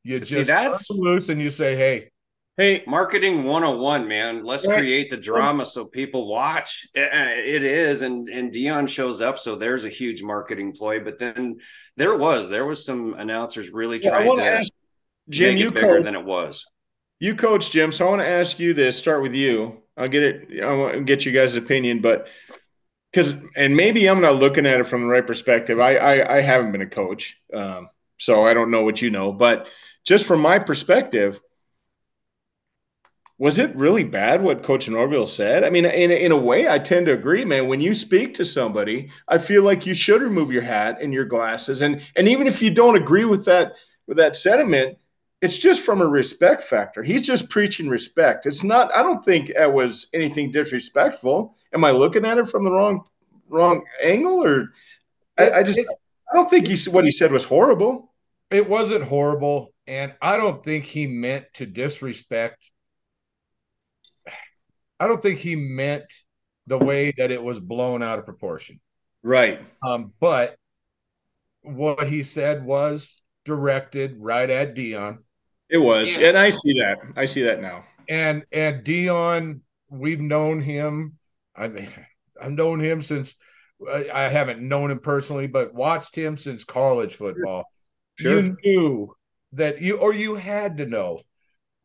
you 0.03 0.19
just 0.19 0.31
See, 0.31 0.43
that's 0.43 0.89
loose 0.89 1.29
and 1.29 1.41
you 1.41 1.49
say, 1.49 1.77
"Hey, 1.77 2.11
Hey, 2.59 2.83
marketing 2.85 3.45
101, 3.45 4.05
man. 4.09 4.43
Let's 4.43 4.65
create 4.65 5.09
the 5.09 5.15
drama 5.15 5.65
so 5.65 5.85
people 5.85 6.27
watch. 6.27 6.89
It 6.93 7.63
is. 7.63 8.01
And 8.01 8.27
and 8.27 8.51
Deion 8.51 8.89
shows 8.89 9.21
up, 9.21 9.39
so 9.39 9.55
there's 9.55 9.85
a 9.85 9.89
huge 9.89 10.21
marketing 10.21 10.73
ploy. 10.73 11.01
But 11.01 11.19
then 11.19 11.59
there 11.95 12.17
was 12.17 12.49
there 12.49 12.65
was 12.65 12.83
some 12.83 13.13
announcers 13.13 13.69
really 13.69 14.01
yeah, 14.03 14.09
trying 14.09 14.35
to 14.35 14.43
ask, 14.43 14.73
Jim, 15.29 15.55
make 15.55 15.63
it 15.63 15.73
bigger 15.73 15.87
coach, 15.87 16.03
than 16.03 16.15
it 16.15 16.25
was. 16.25 16.65
You 17.21 17.33
coach 17.33 17.71
Jim, 17.71 17.93
so 17.93 18.05
I 18.05 18.09
want 18.09 18.21
to 18.23 18.27
ask 18.27 18.59
you 18.59 18.73
this. 18.73 18.97
Start 18.97 19.21
with 19.21 19.33
you. 19.33 19.81
I'll 19.95 20.07
get 20.07 20.23
it. 20.23 20.61
I 20.61 20.73
want 20.73 20.95
to 20.95 21.01
get 21.01 21.25
you 21.25 21.31
guys' 21.31 21.55
opinion, 21.55 22.01
but 22.01 22.27
because 23.13 23.35
and 23.55 23.73
maybe 23.73 24.05
I'm 24.09 24.19
not 24.19 24.35
looking 24.35 24.65
at 24.65 24.81
it 24.81 24.87
from 24.87 25.03
the 25.03 25.07
right 25.07 25.25
perspective. 25.25 25.79
I 25.79 25.95
I, 25.95 26.37
I 26.39 26.41
haven't 26.41 26.73
been 26.73 26.81
a 26.81 26.89
coach, 26.89 27.37
um, 27.53 27.87
so 28.17 28.45
I 28.45 28.53
don't 28.53 28.69
know 28.69 28.83
what 28.83 29.01
you 29.01 29.11
know. 29.11 29.31
But 29.31 29.69
just 30.03 30.25
from 30.25 30.41
my 30.41 30.59
perspective 30.59 31.39
was 33.39 33.57
it 33.57 33.73
really 33.73 34.03
bad 34.03 34.43
what 34.43 34.63
Coach 34.63 34.89
Norvell 34.89 35.25
said? 35.25 35.63
I 35.63 35.69
mean, 35.69 35.85
in, 35.85 36.11
in 36.11 36.33
a 36.33 36.37
way, 36.37 36.67
I 36.67 36.77
tend 36.77 37.05
to 37.05 37.13
agree, 37.13 37.45
man. 37.45 37.69
When 37.69 37.79
you 37.79 37.93
speak 37.93 38.33
to 38.33 38.45
somebody, 38.45 39.09
I 39.29 39.37
feel 39.37 39.63
like 39.63 39.85
you 39.85 39.93
should 39.93 40.21
remove 40.21 40.51
your 40.51 40.61
hat 40.61 41.01
and 41.01 41.13
your 41.13 41.23
glasses, 41.23 41.81
and 41.81 42.01
and 42.17 42.27
even 42.27 42.47
if 42.47 42.61
you 42.61 42.69
don't 42.69 42.97
agree 42.97 43.23
with 43.23 43.45
that 43.45 43.73
with 44.07 44.17
that 44.17 44.35
sentiment, 44.35 44.97
it's 45.41 45.57
just 45.57 45.85
from 45.85 46.01
a 46.01 46.07
respect 46.07 46.63
factor. 46.63 47.01
He's 47.01 47.25
just 47.25 47.49
preaching 47.49 47.87
respect. 47.87 48.45
It's 48.45 48.65
not. 48.65 48.93
I 48.93 49.01
don't 49.01 49.23
think 49.23 49.49
it 49.51 49.73
was 49.73 50.09
anything 50.13 50.51
disrespectful. 50.51 51.55
Am 51.73 51.85
I 51.85 51.91
looking 51.91 52.25
at 52.25 52.37
it 52.37 52.49
from 52.49 52.65
the 52.65 52.71
wrong 52.71 53.05
wrong 53.47 53.85
angle, 54.03 54.43
or 54.43 54.73
I, 55.37 55.51
I 55.51 55.63
just 55.63 55.79
I 55.79 56.35
don't 56.35 56.49
think 56.49 56.67
he 56.67 56.91
what 56.91 57.05
he 57.05 57.11
said 57.11 57.31
was 57.31 57.45
horrible. 57.45 58.11
It 58.51 58.67
wasn't 58.67 59.05
horrible, 59.05 59.73
and 59.87 60.13
I 60.21 60.35
don't 60.35 60.61
think 60.61 60.83
he 60.83 61.07
meant 61.07 61.45
to 61.53 61.65
disrespect 61.65 62.69
I 64.99 65.07
don't 65.07 65.21
think 65.21 65.39
he 65.39 65.55
meant 65.55 66.05
the 66.67 66.77
way 66.77 67.13
that 67.17 67.31
it 67.31 67.41
was 67.41 67.59
blown 67.59 68.03
out 68.03 68.19
of 68.19 68.25
proportion. 68.25 68.79
Right. 69.23 69.59
Um, 69.83 70.13
but 70.19 70.55
what 71.61 72.07
he 72.07 72.23
said 72.23 72.63
was 72.63 73.21
directed 73.45 74.17
right 74.19 74.49
at 74.49 74.75
Deion. 74.75 75.19
It 75.69 75.77
was, 75.77 76.15
yeah. 76.15 76.29
and 76.29 76.37
I 76.37 76.49
see 76.49 76.79
that. 76.79 76.99
I 77.15 77.25
see 77.25 77.43
that 77.43 77.61
now. 77.61 77.85
And 78.07 78.43
and 78.51 78.83
Deion, 78.83 79.61
we've 79.89 80.21
known 80.21 80.61
him. 80.61 81.17
I 81.55 81.67
mean, 81.67 81.89
I've 82.41 82.51
known 82.51 82.79
him 82.79 83.03
since 83.03 83.35
I 84.13 84.23
haven't 84.23 84.61
known 84.61 84.91
him 84.91 84.99
personally, 84.99 85.47
but 85.47 85.73
watched 85.73 86.15
him 86.15 86.37
since 86.37 86.63
college 86.63 87.15
football. 87.15 87.65
Sure. 88.15 88.41
You 88.41 88.57
knew 88.63 89.15
that 89.53 89.81
you, 89.81 89.97
or 89.97 90.13
you 90.13 90.35
had 90.35 90.77
to 90.77 90.85
know 90.85 91.21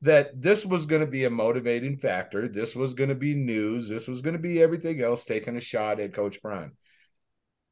that 0.05 0.41
this 0.41 0.67
was 0.67 0.85
going 0.85 1.01
to 1.01 1.07
be 1.07 1.25
a 1.25 1.31
motivating 1.31 1.97
factor. 1.97 2.47
This 2.47 2.77
was 2.77 2.93
going 2.93 3.09
to 3.09 3.15
be 3.15 3.35
news. 3.35 3.89
This 3.89 4.07
was 4.07 4.21
going 4.21 4.35
to 4.35 4.43
be 4.43 4.63
everything 4.63 5.01
else 5.01 5.25
taking 5.25 5.57
a 5.57 5.61
shot 5.61 5.99
at 5.99 6.13
Coach 6.13 6.43
Prime. 6.43 6.77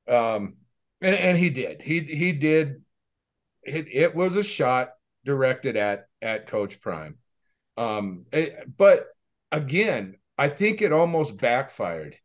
Um, 0.08 0.56
and, 1.02 1.14
and 1.14 1.38
he 1.38 1.50
did. 1.50 1.82
He 1.82 2.00
he 2.00 2.32
did. 2.32 2.82
It, 3.62 3.86
it 3.92 4.14
was 4.14 4.36
a 4.36 4.42
shot 4.42 4.92
directed 5.26 5.76
at 5.76 6.06
at 6.22 6.46
Coach 6.46 6.80
Prime. 6.80 7.18
Um, 7.76 8.24
it, 8.32 8.56
but 8.78 9.06
again, 9.50 10.16
I 10.38 10.48
think 10.48 10.80
it 10.80 10.92
almost 10.92 11.36
backfired. 11.36 12.16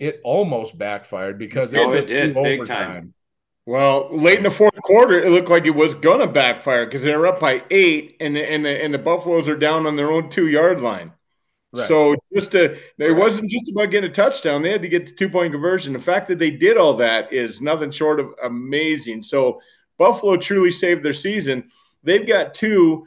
It 0.00 0.20
almost 0.24 0.76
backfired 0.76 1.38
because 1.38 1.72
it, 1.72 1.78
oh, 1.78 1.92
it 1.92 2.08
did 2.08 2.34
big 2.34 2.64
time. 2.66 3.14
Well, 3.66 4.10
late 4.14 4.36
in 4.36 4.44
the 4.44 4.50
fourth 4.50 4.80
quarter, 4.82 5.18
it 5.18 5.30
looked 5.30 5.48
like 5.48 5.64
it 5.64 5.70
was 5.70 5.94
gonna 5.94 6.26
backfire 6.26 6.84
because 6.84 7.02
they're 7.02 7.26
up 7.26 7.40
by 7.40 7.62
eight, 7.70 8.16
and 8.20 8.36
the, 8.36 8.50
and 8.50 8.64
the 8.64 8.84
and 8.84 8.92
the 8.92 8.98
Buffaloes 8.98 9.48
are 9.48 9.56
down 9.56 9.86
on 9.86 9.96
their 9.96 10.10
own 10.10 10.28
two 10.28 10.48
yard 10.48 10.82
line. 10.82 11.12
Right. 11.72 11.88
So 11.88 12.14
just 12.32 12.52
to, 12.52 12.76
it 12.98 13.16
wasn't 13.16 13.50
just 13.50 13.70
about 13.70 13.90
getting 13.90 14.10
a 14.10 14.12
touchdown; 14.12 14.62
they 14.62 14.70
had 14.70 14.82
to 14.82 14.88
get 14.88 15.06
the 15.06 15.12
two 15.12 15.30
point 15.30 15.52
conversion. 15.52 15.94
The 15.94 15.98
fact 15.98 16.28
that 16.28 16.38
they 16.38 16.50
did 16.50 16.76
all 16.76 16.94
that 16.98 17.32
is 17.32 17.62
nothing 17.62 17.90
short 17.90 18.20
of 18.20 18.34
amazing. 18.44 19.22
So 19.22 19.60
Buffalo 19.96 20.36
truly 20.36 20.70
saved 20.70 21.02
their 21.02 21.14
season. 21.14 21.64
They've 22.02 22.26
got 22.26 22.52
two 22.52 23.06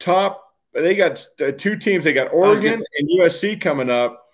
top. 0.00 0.54
They 0.72 0.96
got 0.96 1.24
uh, 1.40 1.52
two 1.52 1.76
teams. 1.76 2.04
They 2.04 2.14
got 2.14 2.32
Oregon 2.32 2.82
and 2.98 3.20
USC 3.20 3.60
coming 3.60 3.90
up 3.90 4.25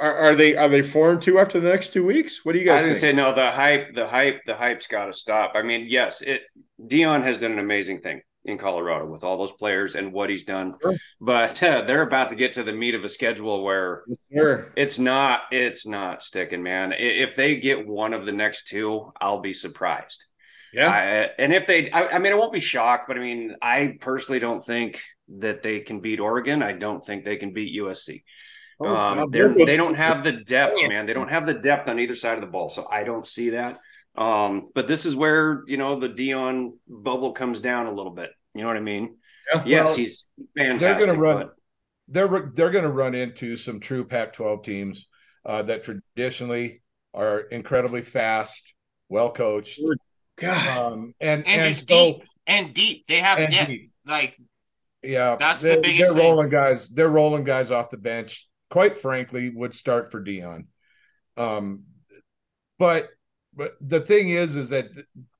are, 0.00 0.16
are, 0.16 0.34
they 0.34 0.56
are 0.56 0.68
they 0.68 0.82
four 0.82 1.12
and 1.12 1.20
two 1.20 1.38
after 1.38 1.60
the 1.60 1.68
next 1.68 1.92
two 1.92 2.04
weeks? 2.04 2.44
What 2.44 2.52
do 2.52 2.58
you 2.58 2.64
guys? 2.64 2.82
I 2.82 2.86
didn't 2.86 3.00
say 3.00 3.12
no. 3.12 3.34
The 3.34 3.50
hype, 3.50 3.94
the 3.94 4.06
hype, 4.06 4.42
the 4.46 4.54
hype's 4.54 4.86
got 4.86 5.06
to 5.06 5.12
stop. 5.12 5.52
I 5.54 5.62
mean, 5.62 5.86
yes, 5.88 6.22
it. 6.22 6.42
Deion 6.80 7.24
has 7.24 7.38
done 7.38 7.52
an 7.52 7.58
amazing 7.58 8.00
thing 8.00 8.22
in 8.44 8.56
Colorado 8.56 9.06
with 9.06 9.24
all 9.24 9.36
those 9.36 9.52
players 9.52 9.94
and 9.96 10.12
what 10.12 10.30
he's 10.30 10.44
done, 10.44 10.74
sure. 10.80 10.96
but 11.20 11.60
uh, 11.62 11.82
they're 11.82 12.02
about 12.02 12.30
to 12.30 12.36
get 12.36 12.54
to 12.54 12.62
the 12.62 12.72
meat 12.72 12.94
of 12.94 13.04
a 13.04 13.08
schedule 13.08 13.62
where 13.62 14.04
sure. 14.32 14.72
it's 14.76 14.98
not 14.98 15.42
it's 15.50 15.86
not 15.86 16.22
sticking, 16.22 16.62
man. 16.62 16.94
If 16.96 17.36
they 17.36 17.56
get 17.56 17.86
one 17.86 18.14
of 18.14 18.24
the 18.24 18.32
next 18.32 18.68
two, 18.68 19.12
I'll 19.20 19.40
be 19.40 19.52
surprised. 19.52 20.24
Yeah, 20.72 20.90
I, 20.90 21.42
and 21.42 21.52
if 21.52 21.66
they, 21.66 21.90
I, 21.90 22.08
I 22.08 22.18
mean, 22.18 22.32
I 22.32 22.36
won't 22.36 22.52
be 22.52 22.60
shocked, 22.60 23.08
but 23.08 23.16
I 23.16 23.20
mean, 23.20 23.56
I 23.62 23.96
personally 24.00 24.38
don't 24.38 24.64
think 24.64 25.00
that 25.38 25.62
they 25.62 25.80
can 25.80 26.00
beat 26.00 26.20
Oregon. 26.20 26.62
I 26.62 26.72
don't 26.72 27.04
think 27.04 27.24
they 27.24 27.36
can 27.36 27.52
beat 27.52 27.78
USC. 27.80 28.22
Oh, 28.80 28.94
um, 28.94 29.30
they're, 29.30 29.48
don't 29.48 29.96
have 29.96 30.22
the 30.22 30.32
depth, 30.32 30.76
man. 30.88 31.06
They 31.06 31.12
don't 31.12 31.30
have 31.30 31.46
the 31.46 31.54
depth 31.54 31.88
on 31.88 31.98
either 31.98 32.14
side 32.14 32.34
of 32.34 32.40
the 32.42 32.46
ball. 32.46 32.68
So 32.68 32.86
I 32.90 33.02
don't 33.02 33.26
see 33.26 33.50
that. 33.50 33.78
Um, 34.16 34.70
but 34.74 34.86
this 34.86 35.04
is 35.04 35.16
where, 35.16 35.64
you 35.66 35.76
know, 35.76 35.98
the 35.98 36.08
Deion 36.08 36.72
bubble 36.88 37.32
comes 37.32 37.60
down 37.60 37.86
a 37.86 37.92
little 37.92 38.12
bit. 38.12 38.30
You 38.54 38.62
know 38.62 38.68
what 38.68 38.76
I 38.76 38.80
mean? 38.80 39.16
Yeah, 39.52 39.62
yes, 39.64 39.86
well, 39.86 39.96
he's 39.96 40.28
fantastic. 40.56 40.80
They're 40.80 40.98
going 40.98 41.14
to 41.14 41.20
run. 41.20 41.36
But... 41.38 41.54
They're 42.08 42.50
they're 42.54 42.70
going 42.70 42.84
to 42.84 42.90
run 42.90 43.14
into 43.14 43.56
some 43.56 43.80
true 43.80 44.04
Pac-12 44.04 44.64
teams 44.64 45.06
uh, 45.44 45.62
that 45.62 45.84
traditionally 45.84 46.82
are 47.14 47.40
incredibly 47.40 48.02
fast, 48.02 48.74
well 49.08 49.30
coached, 49.30 49.80
um, 50.42 51.14
and 51.20 51.46
and, 51.46 51.46
and 51.46 51.62
just 51.68 51.88
so, 51.88 52.12
deep 52.12 52.22
and 52.46 52.74
deep. 52.74 53.06
They 53.06 53.20
have 53.20 53.50
depth. 53.50 53.68
Deep. 53.68 53.90
Like 54.06 54.38
yeah, 55.02 55.36
that's 55.38 55.60
they, 55.60 55.74
the 55.76 55.82
biggest. 55.82 56.14
They're 56.14 56.22
rolling 56.22 56.50
thing. 56.50 56.58
guys. 56.58 56.88
They're 56.88 57.08
rolling 57.10 57.44
guys 57.44 57.70
off 57.70 57.90
the 57.90 57.98
bench 57.98 58.47
quite 58.70 58.98
frankly, 58.98 59.50
would 59.50 59.74
start 59.74 60.10
for 60.10 60.22
Deion. 60.22 60.66
Um, 61.36 61.84
but 62.78 63.08
but 63.54 63.74
the 63.80 64.00
thing 64.00 64.30
is, 64.30 64.54
is 64.56 64.68
that 64.68 64.86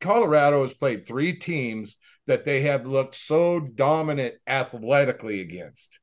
Colorado 0.00 0.62
has 0.62 0.72
played 0.72 1.06
three 1.06 1.34
teams 1.34 1.96
that 2.26 2.44
they 2.44 2.62
have 2.62 2.84
looked 2.84 3.14
so 3.14 3.60
dominant 3.60 4.34
athletically 4.46 5.40
against. 5.40 5.98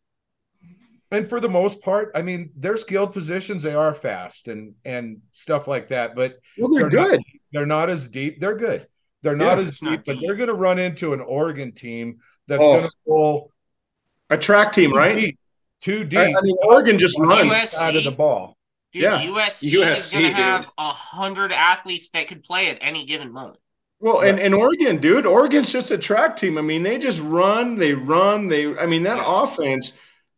And 1.12 1.30
for 1.30 1.40
the 1.40 1.50
most 1.50 1.82
part, 1.82 2.12
I 2.16 2.22
mean, 2.22 2.52
they're 2.56 2.78
skilled 2.78 3.14
positions. 3.14 3.64
They 3.64 3.76
are 3.76 3.94
fast 3.94 4.48
and 4.48 4.76
and 4.84 5.22
stuff 5.34 5.68
like 5.68 5.90
that. 5.90 6.16
But 6.16 6.36
well, 6.58 6.74
they're, 6.74 6.90
they're 6.90 6.90
good. 6.90 7.18
Not, 7.18 7.26
they're 7.54 7.66
not 7.66 7.90
as 7.90 8.08
deep. 8.08 8.40
They're 8.40 8.58
good. 8.58 8.88
They're 9.22 9.36
not 9.36 9.58
yeah, 9.58 9.64
as 9.64 9.80
deep, 9.80 9.90
not 9.90 10.06
but 10.06 10.18
they're 10.22 10.36
going 10.36 10.50
to 10.50 10.56
run 10.56 10.80
into 10.80 11.14
an 11.14 11.22
Oregon 11.22 11.72
team 11.72 12.20
that's 12.48 12.62
oh. 12.62 12.78
going 12.78 12.84
to 12.84 12.96
pull 13.08 13.52
a 14.30 14.38
track 14.38 14.72
team, 14.72 14.94
right? 14.94 15.38
Deep 15.82 15.94
too 16.00 16.04
deep. 16.06 16.20
I, 16.20 16.34
I 16.38 16.42
mean, 16.42 16.58
Oregon 16.64 16.98
just 16.98 17.18
runs 17.20 17.76
out 17.76 17.96
of 17.96 18.04
the 18.04 18.12
ball. 18.12 18.58
Dude, 18.92 19.04
Yeah. 19.04 19.22
USC, 19.24 19.64
is 19.64 19.72
USC, 19.72 20.14
going 20.14 20.26
to 20.26 20.34
have 20.34 20.72
a 20.78 20.90
hundred 20.90 21.52
athletes 21.52 22.10
that 22.12 22.28
could 22.28 22.44
play 22.44 22.70
at 22.70 22.78
any 22.82 23.06
given 23.06 23.32
moment. 23.32 23.60
Well, 24.00 24.22
and, 24.22 24.40
and 24.40 24.54
Oregon, 24.54 24.98
dude, 25.00 25.26
Oregon's 25.26 25.72
just 25.72 25.92
a 25.92 25.98
track 25.98 26.36
team. 26.36 26.58
I 26.58 26.62
mean, 26.62 26.84
they 26.84 26.98
just 26.98 27.22
run, 27.22 27.76
they 27.78 27.94
run, 27.94 28.48
they. 28.48 28.76
I 28.78 28.86
mean, 28.86 29.04
that 29.04 29.18
Yeah. 29.18 29.44
offense. 29.44 29.94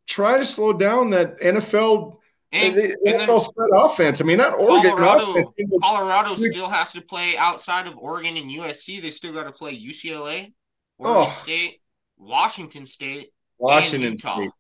Try 0.05 0.37
to 0.37 0.45
slow 0.45 0.71
down 0.73 1.09
that 1.09 1.37
NFL, 1.41 2.19
And, 2.53 2.75
the 2.77 2.83
and 3.05 3.19
NFL 3.21 3.41
spread 3.41 3.69
offense. 3.75 4.21
I 4.21 4.23
mean, 4.23 4.37
not 4.37 4.53
Oregon 4.57 4.91
Colorado, 4.91 5.31
offense. 5.31 5.49
Colorado 5.81 6.35
still 6.35 6.69
has 6.69 6.93
to 6.93 7.01
play 7.01 7.35
outside 7.35 7.87
of 7.87 7.97
Oregon 7.97 8.37
and 8.37 8.49
USC. 8.49 9.01
They 9.01 9.11
still 9.11 9.33
got 9.33 9.43
to 9.43 9.51
play 9.51 9.73
UCLA, 9.77 10.53
Oregon 10.97 11.25
Oh. 11.27 11.31
State, 11.31 11.81
Washington 12.17 12.85
State, 12.85 13.33
Washington 13.57 14.11
and 14.11 14.13
Utah. 14.23 14.35
State, 14.35 14.51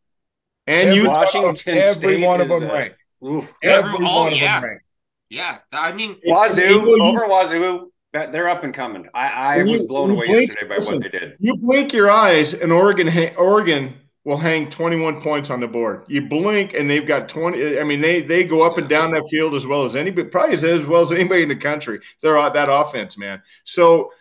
and 0.67 0.89
Every- 0.89 1.01
Utah. 1.01 1.13
Washington 1.19 1.77
every 1.77 1.93
State 1.93 2.23
one 2.25 2.41
of 2.41 2.49
them 2.49 2.63
uh, 2.69 2.73
ranked. 2.73 2.97
Oof. 3.25 3.53
Every- 3.63 3.93
Every 3.93 4.05
oh, 4.07 4.23
one 4.23 4.33
of 4.33 4.37
yeah. 4.39 4.59
them 4.59 4.69
ranked. 4.69 4.83
Yeah, 5.29 5.57
I 5.73 5.91
mean, 5.91 6.15
Wazoo 6.25 6.61
You 6.61 7.01
over 7.03 7.27
Wazoo. 7.27 7.91
They're 8.13 8.49
up 8.49 8.63
and 8.63 8.73
coming. 8.73 9.07
I, 9.13 9.57
I 9.59 9.63
was 9.63 9.81
you- 9.81 9.87
blown 9.87 10.11
away 10.11 10.25
blink- 10.27 10.49
yesterday 10.49 10.67
by 10.69 10.75
listen, 10.75 10.95
what 10.99 11.11
they 11.11 11.19
did. 11.19 11.33
You 11.39 11.55
blink 11.57 11.93
your 11.93 12.09
eyes, 12.09 12.53
and 12.53 12.71
Oregon, 12.71 13.07
ha- 13.07 13.33
Oregon 13.37 13.93
will 14.23 14.37
hang 14.37 14.69
21 14.69 15.21
points 15.21 15.49
on 15.49 15.59
the 15.59 15.67
board. 15.67 16.03
You 16.07 16.21
blink, 16.21 16.73
and 16.73 16.89
they've 16.89 17.05
got 17.05 17.29
20. 17.29 17.79
I 17.79 17.83
mean, 17.83 18.01
they 18.01 18.21
they 18.21 18.43
go 18.43 18.61
up 18.61 18.77
and 18.77 18.87
down 18.89 19.11
that 19.11 19.27
field 19.29 19.53
as 19.55 19.67
well 19.67 19.83
as 19.83 19.95
anybody, 19.95 20.29
probably 20.29 20.53
as, 20.53 20.63
as 20.63 20.85
well 20.85 21.01
as 21.01 21.11
anybody 21.11 21.43
in 21.43 21.49
the 21.49 21.55
country. 21.55 21.99
They're 22.21 22.33
that 22.33 22.69
offense, 22.71 23.17
man. 23.17 23.41
So, 23.65 24.11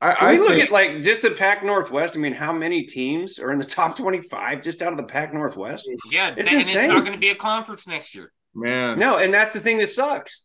I, 0.00 0.14
Can 0.14 0.28
I 0.28 0.32
we 0.32 0.38
look 0.38 0.48
think, 0.50 0.64
at 0.64 0.70
like 0.70 1.02
just 1.02 1.22
the 1.22 1.30
Pac 1.30 1.64
Northwest? 1.64 2.16
I 2.16 2.20
mean, 2.20 2.32
how 2.34 2.52
many 2.52 2.84
teams 2.84 3.38
are 3.38 3.50
in 3.52 3.58
the 3.58 3.64
top 3.78 3.96
twenty-five 3.96 4.62
just 4.62 4.82
out 4.82 4.92
of 4.92 4.98
the 4.98 5.04
Pac 5.04 5.32
Northwest? 5.32 5.88
yeah, 6.10 6.34
It's 6.36 6.50
and 6.52 6.60
it's 6.60 6.74
not 6.74 7.00
going 7.00 7.12
to 7.12 7.18
be 7.18 7.30
a 7.30 7.34
conference 7.34 7.86
next 7.86 8.14
year. 8.14 8.32
man. 8.54 8.98
No, 8.98 9.18
and 9.18 9.32
that's 9.32 9.52
the 9.52 9.60
thing 9.60 9.78
that 9.78 9.88
sucks. 9.88 10.44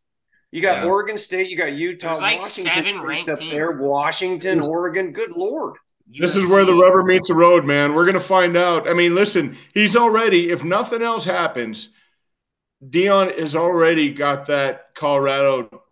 You 0.51 0.61
got 0.61 0.83
Yeah. 0.83 0.89
Oregon 0.89 1.17
State, 1.17 1.49
you 1.49 1.57
got 1.57 1.71
Utah, 1.73 2.09
There's 2.09 2.21
like 2.21 2.39
Washington 2.41 2.73
seven 2.73 2.89
State's 2.91 3.05
ranked 3.05 3.29
up 3.29 3.39
teams. 3.39 3.51
there, 3.51 3.71
Washington, 3.71 4.61
Oregon. 4.61 5.11
Good 5.13 5.31
lord! 5.31 5.75
This 6.19 6.35
is 6.35 6.45
where 6.49 6.65
the 6.65 6.73
rubber 6.75 7.03
meets 7.03 7.29
the 7.29 7.35
road, 7.35 7.65
man. 7.65 7.93
We're 7.95 8.03
going 8.05 8.15
to 8.15 8.19
find 8.19 8.57
out. 8.57 8.87
I 8.89 8.93
mean, 8.93 9.15
listen, 9.15 9.57
he's 9.73 9.95
already, 9.95 10.49
if 10.51 10.63
nothing 10.65 11.01
else 11.01 11.23
happens, 11.23 11.89
Deion 12.85 13.37
has 13.39 13.55
already 13.55 14.11
got 14.13 14.47
that 14.47 14.93
Colorado 14.93 15.83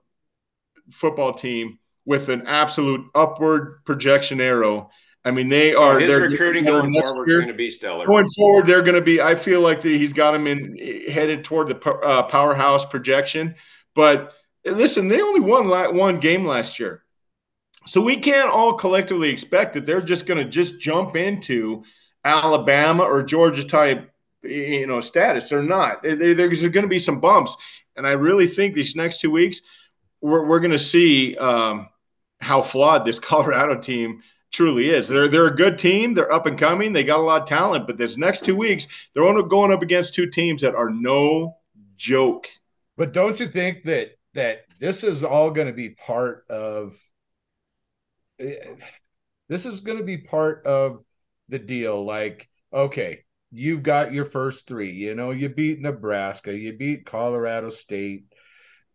football 0.91 1.33
team 1.33 1.78
with 2.09 2.27
an 2.29 2.41
absolute 2.47 3.05
upward 3.13 3.85
projection 3.85 4.41
arrow. 4.41 4.89
I 5.23 5.29
mean, 5.29 5.47
they 5.47 5.75
are 5.75 5.99
His 5.99 6.09
they're 6.09 6.21
recruiting 6.27 6.65
going 6.65 6.91
forward 6.91 7.29
is 7.29 7.35
going 7.35 7.47
to 7.49 7.53
be 7.53 7.69
stellar. 7.69 8.07
Going 8.07 8.27
forward, 8.35 8.65
they're 8.65 8.81
going 8.81 8.95
to 8.95 9.01
be. 9.01 9.21
I 9.21 9.35
feel 9.35 9.61
like 9.61 9.79
the, 9.81 9.95
he's 9.95 10.11
got 10.11 10.31
them 10.31 10.47
in 10.47 10.75
headed 11.07 11.43
toward 11.43 11.67
the 11.67 11.89
uh, 11.91 12.23
powerhouse 12.23 12.83
projection. 12.83 13.53
But 13.93 14.33
listen, 14.65 15.07
they 15.07 15.21
only 15.21 15.39
won 15.39 15.67
la- 15.67 15.91
one 15.91 16.19
game 16.19 16.45
last 16.45 16.79
year, 16.79 17.03
so 17.85 18.01
we 18.01 18.15
can't 18.17 18.49
all 18.49 18.73
collectively 18.73 19.29
expect 19.29 19.73
that 19.73 19.85
they're 19.85 20.01
just 20.01 20.25
going 20.25 20.43
to 20.43 20.49
just 20.49 20.81
jump 20.81 21.15
into 21.15 21.83
Alabama 22.25 23.03
or 23.03 23.21
Georgia 23.21 23.63
type, 23.63 24.09
you 24.41 24.87
know, 24.87 24.99
status. 24.99 25.49
They're 25.49 25.61
not. 25.61 26.01
There- 26.01 26.33
There's 26.33 26.61
going 26.69 26.85
to 26.85 26.87
be 26.87 26.97
some 26.97 27.19
bumps, 27.19 27.55
and 27.95 28.07
I 28.07 28.11
really 28.13 28.47
think 28.47 28.73
these 28.73 28.95
next 28.95 29.21
two 29.21 29.29
weeks 29.29 29.61
we're 30.21 30.45
we're 30.45 30.59
going 30.59 30.71
to 30.71 30.79
see 30.79 31.35
um, 31.37 31.87
how 32.39 32.61
flawed 32.61 33.05
this 33.05 33.19
Colorado 33.31 33.79
team 33.79 34.21
truly 34.51 34.89
is. 34.89 35.07
They're 35.07 35.27
they're 35.27 35.47
a 35.47 35.55
good 35.55 35.77
team. 35.77 36.13
They're 36.13 36.31
up 36.31 36.45
and 36.45 36.57
coming. 36.57 36.93
They 36.93 37.03
got 37.03 37.19
a 37.19 37.23
lot 37.23 37.43
of 37.43 37.47
talent. 37.47 37.87
But 37.87 37.97
this 37.97 38.17
next 38.17 38.45
two 38.45 38.55
weeks, 38.55 38.87
they're 39.13 39.23
only 39.23 39.47
going 39.47 39.71
up 39.71 39.81
against 39.81 40.13
two 40.13 40.29
teams 40.29 40.61
that 40.61 40.75
are 40.75 40.89
no 40.89 41.57
joke. 41.97 42.47
But 42.97 43.13
don't 43.13 43.39
you 43.39 43.47
think 43.47 43.83
that 43.83 44.11
that 44.33 44.61
this 44.79 45.03
is 45.03 45.23
all 45.23 45.51
going 45.51 45.67
to 45.67 45.73
be 45.73 45.89
part 45.89 46.45
of 46.49 46.97
eh, 48.39 48.55
this 49.47 49.65
is 49.65 49.81
going 49.81 49.97
to 49.97 50.03
be 50.03 50.17
part 50.17 50.65
of 50.65 51.03
the 51.49 51.59
deal 51.59 52.05
like 52.05 52.47
okay 52.71 53.23
you've 53.51 53.81
got 53.81 54.13
your 54.13 54.25
first 54.25 54.67
3 54.67 54.91
you 54.91 55.15
know 55.15 55.31
you 55.31 55.49
beat 55.49 55.81
Nebraska 55.81 56.55
you 56.55 56.73
beat 56.73 57.05
Colorado 57.05 57.69
State 57.69 58.25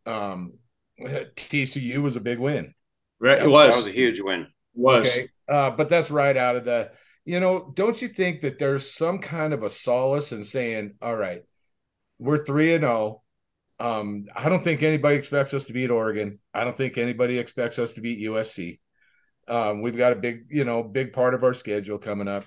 um 0.07 0.55
TCU 1.01 1.99
was 1.99 2.15
a 2.15 2.21
big 2.21 2.39
win 2.39 2.73
Right? 3.21 3.39
That 3.39 3.47
It 3.47 3.51
was. 3.51 3.71
That 3.71 3.79
was 3.79 3.87
a 3.87 3.93
huge 3.93 4.21
win. 4.21 4.47
was. 4.75 5.09
Okay. 5.09 5.29
Uh, 5.49 5.71
but 5.71 5.89
that's 5.89 6.11
right 6.11 6.37
out 6.37 6.57
of 6.57 6.65
the, 6.65 6.91
you 7.25 7.41
know, 7.41 7.73
don't 7.75 8.01
you 8.01 8.09
think 8.09 8.43
that 8.43 8.59
there's 8.59 8.93
some 8.93 9.19
kind 9.19 9.53
of 9.53 9.63
a 9.63 9.71
solace 9.71 10.33
in 10.33 10.45
saying, 10.45 10.95
all 11.01 11.17
right, 11.17 11.43
we're 12.19 12.45
three 12.45 12.75
and 12.75 12.83
zero. 12.83 13.23
Um, 13.81 14.27
I 14.35 14.49
don't 14.49 14.63
think 14.63 14.83
anybody 14.83 15.17
expects 15.17 15.53
us 15.53 15.65
to 15.65 15.73
beat 15.73 15.91
Oregon. 15.91 16.39
I 16.53 16.65
don't 16.65 16.77
think 16.77 16.97
anybody 16.97 17.39
expects 17.39 17.79
us 17.79 17.93
to 17.93 18.01
beat 18.01 18.27
USC. 18.27 18.79
Um, 19.49 19.83
we've 19.83 19.97
got 19.97 20.13
a 20.13 20.17
big, 20.17 20.47
you 20.51 20.65
know, 20.65 20.83
big 20.83 21.13
part 21.13 21.35
of 21.35 21.45
our 21.45 21.53
schedule 21.53 21.99
coming 21.99 22.29
up. 22.29 22.45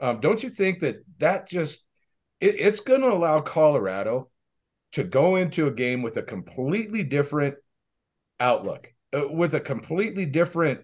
Um, 0.00 0.20
don't 0.20 0.42
you 0.42 0.50
think 0.50 0.80
that 0.80 0.96
that 1.18 1.48
just 1.48 1.84
it, 2.40 2.56
it's 2.58 2.80
going 2.80 3.00
to 3.00 3.12
allow 3.12 3.40
Colorado 3.40 4.28
to 4.92 5.04
go 5.04 5.36
into 5.36 5.66
a 5.66 5.72
game 5.72 6.02
with 6.02 6.16
a 6.16 6.22
completely 6.22 7.02
different 7.02 7.56
outlook, 8.38 8.92
with 9.30 9.54
a 9.54 9.60
completely 9.60 10.26
different 10.26 10.80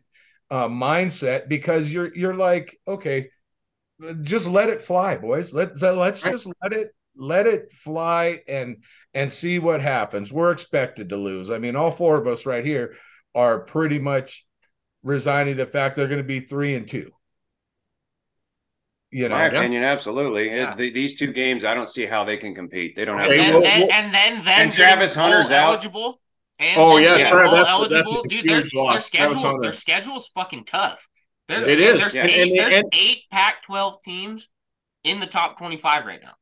uh, 0.51 0.69
mindset 0.69 1.49
because 1.49 1.93
you're 1.93 2.15
you're 2.15 2.35
like 2.35 2.79
okay 2.87 3.29
just 4.23 4.47
let 4.47 4.69
it 4.69 4.83
fly 4.83 5.17
boys 5.17 5.53
let 5.55 5.81
let's 5.81 6.23
just 6.23 6.47
let 6.63 6.73
it 6.73 6.89
let 7.17 7.47
it 7.47 7.73
fly 7.73 8.41
and 8.49 8.83
and 9.15 9.33
see 9.33 9.59
what 9.59 9.81
happens 9.81 10.33
we're 10.33 10.51
expected 10.53 11.09
to 11.11 11.17
lose 11.17 11.51
i 11.51 11.59
mean 11.59 11.77
all 11.77 11.91
four 11.91 12.17
of 12.17 12.27
us 12.27 12.45
right 12.47 12.65
here 12.67 12.95
are 13.35 13.61
pretty 13.61 13.99
much 13.99 14.45
resigning 15.03 15.57
the 15.57 15.67
fact 15.67 15.97
they're 15.97 16.09
going 16.09 16.19
to 16.19 16.25
be 16.25 16.41
three 16.41 16.75
and 16.75 16.87
two 16.89 17.11
you 19.11 19.29
know 19.29 19.35
My 19.37 19.45
opinion, 19.47 19.85
absolutely. 19.85 20.49
It- 20.49 20.77
the- 20.79 20.91
these 20.91 21.19
two 21.19 21.33
games, 21.35 21.67
I 21.67 21.75
don't 21.75 21.89
see 21.89 22.07
how 22.07 22.25
they 22.25 22.39
can 22.39 22.55
compete. 22.55 22.97
They 22.97 23.05
don't 23.05 23.19
have. 23.19 23.31
And 23.31 23.35
Okay, 23.41 23.43
then, 23.51 23.53
well- 23.53 23.63
then- 23.63 23.91
and 23.91 24.15
then, 24.15 24.45
then 24.45 24.61
And 24.63 24.73
Travis 24.73 25.15
Hunter's 25.15 25.49
bowl 25.49 25.57
out. 25.59 25.67
eligible. 25.69 26.22
And 26.63 26.81
Oh, 26.81 26.97
yeah, 26.97 27.17
getting 27.19 27.33
Tra- 27.33 27.43
bowl 27.45 27.53
that's- 27.53 27.67
that's 27.67 27.93
a 27.93 27.95
eligible. 27.97 28.23
Dude, 28.23 28.33
huge 28.33 28.71
their, 28.73 28.91
their 28.93 29.01
schedule, 29.01 29.61
their 29.61 29.73
schedule's 29.73 30.29
fucking 30.29 30.65
tough. 30.65 31.09
There's, 31.49 31.69
It 31.69 31.81
is. 31.81 32.01
There's 32.01 32.15
And- 32.17 32.31
eight, 32.31 32.59
and- 32.59 32.73
there's 32.73 32.85
eight 32.93 33.23
Pac-12 33.33 34.03
teams 34.03 34.49
in 35.03 35.19
the 35.21 35.27
top 35.27 35.59
25 35.59 36.07
right 36.07 36.21
now. 36.23 36.35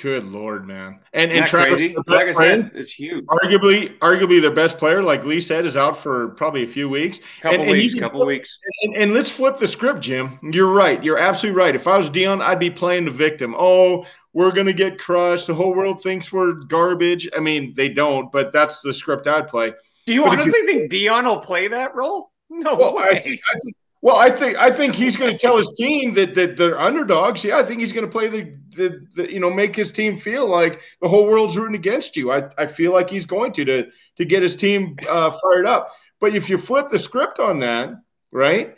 Good 0.00 0.24
lord, 0.24 0.66
man. 0.66 1.00
And 1.12 1.30
Isn't 1.30 1.42
and 1.42 1.50
Travis, 1.50 1.78
crazy? 1.78 1.94
Like 2.06 2.28
I 2.28 2.32
player, 2.32 2.62
said, 2.62 2.70
it's 2.74 2.92
huge. 2.92 3.24
arguably, 3.26 3.98
arguably 3.98 4.40
their 4.40 4.54
best 4.54 4.78
player, 4.78 5.02
like 5.02 5.24
Lee 5.24 5.40
said, 5.40 5.66
is 5.66 5.76
out 5.76 6.02
for 6.02 6.28
probably 6.30 6.64
a 6.64 6.66
few 6.68 6.88
weeks. 6.88 7.20
Couple 7.40 7.60
and- 7.60 7.62
and 7.68 7.72
weeks, 7.72 7.94
can 7.94 8.02
couple 8.02 8.20
flip- 8.20 8.26
weeks. 8.28 8.58
And, 8.82 8.96
and 8.96 9.14
let's 9.14 9.28
flip 9.30 9.58
the 9.58 9.66
script, 9.66 10.00
Jim. 10.00 10.38
You're 10.42 10.72
right. 10.72 11.02
You're 11.04 11.18
absolutely 11.18 11.58
right. 11.58 11.74
If 11.74 11.86
I 11.86 11.96
was 11.96 12.08
Deion, 12.10 12.40
I'd 12.42 12.58
be 12.58 12.70
playing 12.70 13.04
the 13.04 13.10
victim. 13.10 13.54
Oh, 13.58 14.06
we're 14.32 14.50
to 14.52 14.72
get 14.72 14.98
crushed. 14.98 15.46
The 15.46 15.54
whole 15.54 15.74
world 15.74 16.02
thinks 16.02 16.32
we're 16.32 16.52
garbage. 16.54 17.28
I 17.36 17.40
mean, 17.40 17.72
they 17.76 17.88
don't, 17.90 18.32
but 18.32 18.50
that's 18.52 18.80
the 18.80 18.92
script 18.92 19.26
I'd 19.26 19.46
play. 19.48 19.72
Do 20.06 20.14
you 20.14 20.24
But 20.24 20.40
honestly 20.40 20.62
think 20.62 20.90
Deion 20.90 21.24
will 21.24 21.38
play 21.40 21.68
that 21.68 21.94
role? 21.94 22.32
No 22.48 22.74
Well, 22.76 22.98
I 22.98 23.10
way. 23.12 23.20
think, 23.20 23.40
I 23.54 23.58
think, 23.58 23.76
well, 24.02 24.16
I 24.16 24.30
think 24.30 24.58
I 24.58 24.70
think 24.70 24.96
he's 24.96 25.16
going 25.16 25.30
to 25.30 25.38
tell 25.38 25.56
his 25.56 25.74
team 25.78 26.12
that 26.14 26.34
that 26.34 26.56
they're 26.56 26.78
underdogs. 26.78 27.44
Yeah, 27.44 27.58
I 27.58 27.62
think 27.62 27.78
he's 27.78 27.92
going 27.92 28.04
to 28.04 28.10
play 28.10 28.26
the, 28.26 28.56
the 28.70 29.06
the 29.14 29.32
you 29.32 29.38
know 29.38 29.48
make 29.48 29.76
his 29.76 29.92
team 29.92 30.18
feel 30.18 30.48
like 30.48 30.80
the 31.00 31.08
whole 31.08 31.26
world's 31.26 31.56
rooting 31.56 31.76
against 31.76 32.16
you. 32.16 32.32
I, 32.32 32.50
I 32.58 32.66
feel 32.66 32.92
like 32.92 33.08
he's 33.08 33.24
going 33.24 33.52
to 33.52 33.64
to 33.64 33.86
to 34.16 34.24
get 34.24 34.42
his 34.42 34.56
team 34.56 34.96
uh, 35.08 35.30
fired 35.30 35.66
up. 35.66 35.90
But 36.20 36.34
if 36.34 36.50
you 36.50 36.58
flip 36.58 36.88
the 36.88 36.98
script 36.98 37.38
on 37.38 37.60
that, 37.60 37.94
right? 38.32 38.74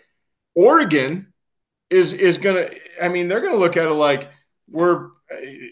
Oregon 0.55 1.33
is 1.89 2.13
is 2.13 2.37
going 2.37 2.57
to. 2.57 2.79
I 3.03 3.09
mean, 3.09 3.27
they're 3.27 3.41
going 3.41 3.55
to 3.55 3.59
look 3.59 3.79
at 3.79 3.87
it 3.87 3.93
like 3.93 4.29
we're. 4.71 5.09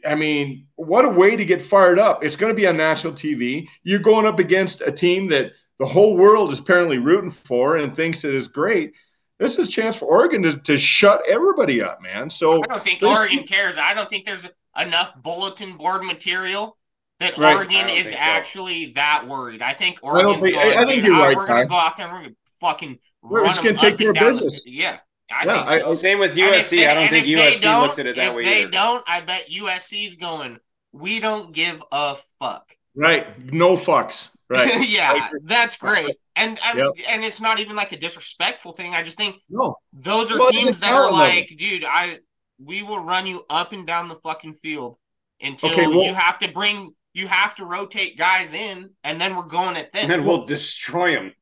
I 0.07 0.15
mean, 0.15 0.67
what 0.77 1.05
a 1.05 1.11
way 1.11 1.37
to 1.37 1.45
get 1.45 1.61
fired 1.61 1.99
up! 1.99 2.25
It's 2.25 2.37
going 2.37 2.51
to 2.51 2.57
be 2.57 2.67
on 2.67 2.79
national 2.79 3.13
TV. 3.13 3.69
You're 3.83 3.99
going 3.99 4.27
up 4.27 4.39
against 4.39 4.81
a 4.81 4.91
team 4.91 5.29
that 5.29 5.53
the 5.79 5.85
whole 5.85 6.17
world 6.17 6.53
is 6.53 6.59
apparently 6.59 6.97
rooting 6.97 7.31
for 7.31 7.77
and 7.77 7.95
thinks 7.95 8.25
it 8.25 8.35
is 8.35 8.49
great. 8.49 8.95
This 9.39 9.59
is 9.59 9.69
a 9.69 9.71
chance 9.71 9.97
for 9.97 10.07
Oregon 10.07 10.43
to, 10.43 10.57
to 10.59 10.77
shut 10.77 11.23
everybody 11.29 11.83
up, 11.83 12.01
man. 12.01 12.31
So 12.31 12.63
I 12.63 12.67
don't 12.67 12.85
think 12.85 13.03
Oregon 13.03 13.39
two- 13.39 13.45
cares. 13.45 13.77
I 13.79 13.95
don't 13.95 14.09
think 14.09 14.25
there's 14.25 14.47
enough 14.79 15.15
bulletin 15.17 15.77
board 15.77 16.05
material 16.05 16.77
that 17.19 17.37
Right. 17.39 17.57
Oregon 17.57 17.89
is 17.89 18.11
so. 18.11 18.17
actually 18.19 18.87
that 18.93 19.27
worried. 19.29 19.63
I 19.63 19.73
think 19.73 20.01
don't 20.01 20.41
think- 20.41 20.55
going, 20.55 20.77
I- 20.79 20.83
I 20.83 20.85
think 20.87 21.05
you're 21.05 21.15
I- 21.15 21.29
right, 21.29 21.37
We're 21.37 21.47
going 21.47 21.63
to 21.63 21.69
go 21.69 21.77
out 21.77 21.97
there 21.97 22.07
and 22.07 22.15
we're 22.15 22.21
going 22.23 22.31
to 22.35 22.37
fucking 22.61 22.99
We're 23.23 23.43
run 23.43 23.51
just 23.51 23.63
gonna 23.63 23.77
take 23.77 23.95
up 23.95 23.99
care 23.99 24.11
of 24.11 24.17
down 24.17 24.25
the- 24.37 24.41
business. 24.43 24.63
yeah, 24.67 24.99
I 25.31 25.45
Yeah, 25.45 25.55
think 25.67 25.69
I- 25.71 25.79
so. 25.81 25.93
Same 25.93 26.19
with 26.21 26.37
USC. 26.37 26.77
they- 26.77 26.87
I 26.89 26.95
don't 26.95 27.09
think 27.09 27.27
USC 27.27 27.61
don't- 27.63 27.83
looks 27.83 27.99
at 27.99 28.07
it 28.07 28.17
that 28.17 28.29
if 28.29 28.35
way 28.35 28.45
they 28.45 28.61
either. 28.63 28.71
don't, 28.71 29.05
I 29.09 29.21
bet 29.21 29.51
USC's 29.51 30.17
going, 30.17 30.59
we 30.93 31.21
don't 31.21 31.53
give 31.53 31.83
a 31.91 32.17
fuck. 32.41 32.77
right, 32.95 33.27
no 33.53 33.77
fucks. 33.77 34.29
Right. 34.53 34.89
Yeah, 34.89 35.29
that's 35.45 35.77
great. 35.77 36.17
And 36.37 36.59
and, 36.65 36.79
Yep. 36.79 36.91
and 37.09 37.25
it's 37.25 37.41
not 37.41 37.61
even 37.61 37.77
like 37.77 37.93
a 37.93 37.97
disrespectful 37.97 38.73
thing. 38.73 38.95
I 38.95 39.03
just 39.03 39.17
think 39.17 39.37
No. 39.51 39.77
those 39.93 40.31
are 40.33 40.39
Well, 40.39 40.51
teams 40.51 40.79
that 40.81 40.93
are 40.93 41.09
talent 41.09 41.15
level. 41.15 41.37
like, 41.37 41.55
dude, 41.59 41.85
I 41.85 42.19
we 42.59 42.83
will 42.83 43.01
run 43.05 43.27
you 43.27 43.45
up 43.51 43.73
and 43.73 43.87
down 43.87 44.09
the 44.09 44.15
fucking 44.17 44.55
field 44.55 44.97
until 45.41 45.71
Okay, 45.71 45.87
well- 45.87 46.05
you 46.05 46.15
have 46.15 46.39
to 46.41 46.49
bring 46.53 46.95
you 47.15 47.27
have 47.29 47.55
to 47.57 47.67
rotate 47.67 48.17
guys 48.17 48.55
in, 48.55 48.89
and 49.05 49.21
then 49.21 49.37
we're 49.37 49.43
going 49.43 49.77
at 49.77 49.91
And 49.93 50.09
them. 50.11 50.21
then 50.21 50.25
we'll 50.27 50.47
destroy 50.47 51.15
them. 51.15 51.33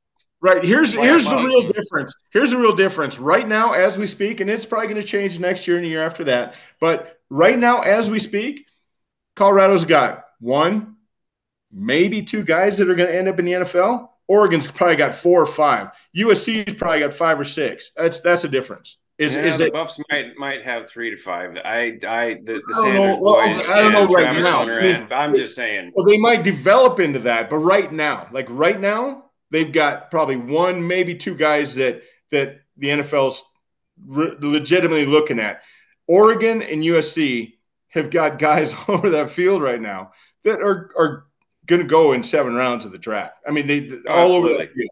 Right. 0.42 0.64
Here's 0.64 0.96
Like 0.96 1.04
here's 1.04 1.26
the 1.28 1.36
real 1.36 1.62
you. 1.64 1.72
difference. 1.72 2.12
Here's 2.32 2.50
the 2.50 2.56
real 2.56 2.74
difference. 2.74 3.18
Right 3.20 3.46
now, 3.46 3.72
as 3.74 3.96
we 3.98 4.06
speak, 4.08 4.40
and 4.40 4.50
it's 4.50 4.66
probably 4.66 4.88
going 4.88 5.00
to 5.00 5.06
change 5.06 5.38
next 5.38 5.68
year 5.68 5.76
and 5.76 5.84
the 5.84 5.90
year 5.90 6.02
after 6.02 6.24
that. 6.24 6.54
But 6.80 7.20
right 7.28 7.56
now, 7.58 7.82
as 7.82 8.10
we 8.10 8.18
speak, 8.18 8.66
Colorado's 9.36 9.84
got 9.84 10.24
one, 10.40 10.96
maybe 11.72 12.22
two 12.22 12.42
guys 12.42 12.78
that 12.78 12.90
are 12.90 12.94
going 12.94 13.08
to 13.08 13.16
end 13.16 13.28
up 13.28 13.38
in 13.38 13.44
the 13.44 13.52
NFL. 13.52 14.08
Oregon's 14.28 14.70
probably 14.70 14.96
got 14.96 15.14
four 15.14 15.42
or 15.42 15.46
five. 15.46 15.88
USC's 16.16 16.74
probably 16.74 17.00
got 17.00 17.12
five 17.12 17.38
or 17.38 17.44
six. 17.44 17.90
That's 17.96 18.20
that's 18.20 18.44
a 18.44 18.48
difference. 18.48 18.98
Is 19.18 19.34
yeah, 19.34 19.42
is 19.42 19.58
the 19.58 19.66
it? 19.66 19.72
Buffs 19.72 20.00
might 20.10 20.36
might 20.38 20.62
have 20.62 20.88
three 20.88 21.10
to 21.10 21.16
five. 21.16 21.56
I 21.62 21.98
I 22.06 22.38
the, 22.42 22.54
the 22.54 22.62
I 22.74 22.76
don't 22.76 22.84
Sanders 22.84 23.16
know. 23.16 23.22
Well, 23.22 23.34
boys. 23.34 23.68
I 23.68 23.82
don't 23.82 23.92
know 23.92 24.06
right 24.06 24.22
Travis 24.22 24.44
now. 24.44 24.62
I 24.62 24.80
mean- 24.80 25.08
I'm 25.10 25.34
just 25.34 25.54
saying. 25.54 25.92
Well, 25.94 26.06
they 26.06 26.16
might 26.16 26.42
develop 26.42 27.00
into 27.00 27.18
that, 27.20 27.50
but 27.50 27.58
right 27.58 27.92
now, 27.92 28.28
like 28.32 28.46
right 28.48 28.80
now, 28.80 29.24
they've 29.50 29.72
got 29.72 30.10
probably 30.10 30.36
one, 30.36 30.86
maybe 30.86 31.14
two 31.16 31.34
guys 31.34 31.74
that 31.74 32.02
that 32.30 32.60
the 32.78 32.88
NFL's 32.88 33.44
re- 34.06 34.36
legitimately 34.40 35.06
looking 35.06 35.38
at. 35.38 35.62
Oregon 36.06 36.62
and 36.62 36.82
USC 36.82 37.54
have 37.88 38.10
got 38.10 38.38
guys 38.38 38.74
all 38.74 38.82
over 38.94 39.10
that 39.10 39.30
field 39.30 39.60
right 39.60 39.80
now 39.80 40.12
that 40.44 40.60
are 40.60 40.92
are 40.96 41.26
going 41.70 41.80
to 41.80 41.88
go 41.88 42.12
in 42.12 42.22
seven 42.22 42.54
rounds 42.54 42.84
of 42.84 42.92
the 42.92 42.98
draft. 42.98 43.38
I 43.48 43.50
mean, 43.50 43.66
they 43.66 43.88
Oh, 44.06 44.12
all 44.12 44.32
over 44.32 44.48
that 44.48 44.72
field. 44.74 44.90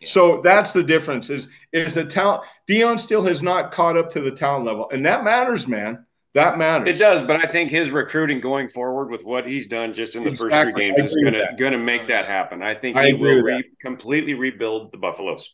Yeah. 0.00 0.08
So 0.08 0.40
that's 0.40 0.72
the 0.72 0.82
difference. 0.82 1.28
Is 1.28 1.48
is 1.72 1.94
the 1.94 2.04
talent? 2.06 2.44
Deion 2.66 2.98
still 2.98 3.22
has 3.24 3.42
not 3.42 3.70
caught 3.70 3.98
up 3.98 4.08
to 4.10 4.20
the 4.20 4.30
talent 4.30 4.64
level, 4.64 4.88
and 4.90 5.04
that 5.04 5.24
matters, 5.24 5.68
man. 5.68 6.06
That 6.32 6.56
matters. 6.56 6.88
It 6.88 6.98
does, 6.98 7.22
but 7.22 7.44
I 7.44 7.48
think 7.48 7.70
his 7.70 7.90
recruiting 7.90 8.40
going 8.40 8.68
forward 8.68 9.10
with 9.10 9.24
what 9.24 9.46
he's 9.46 9.66
done 9.66 9.92
just 9.92 10.14
in 10.14 10.24
the 10.24 10.30
first 10.30 10.56
three 10.56 10.72
games 10.72 11.12
is 11.12 11.14
gonna 11.22 11.54
gonna 11.58 11.76
make 11.76 12.06
that 12.06 12.26
happen. 12.26 12.62
I 12.62 12.74
think 12.74 12.96
he 12.96 13.10
agree 13.10 13.34
will 13.34 13.42
re- 13.42 13.70
completely 13.80 14.34
rebuild 14.34 14.92
the 14.92 14.98
Buffaloes. 14.98 15.52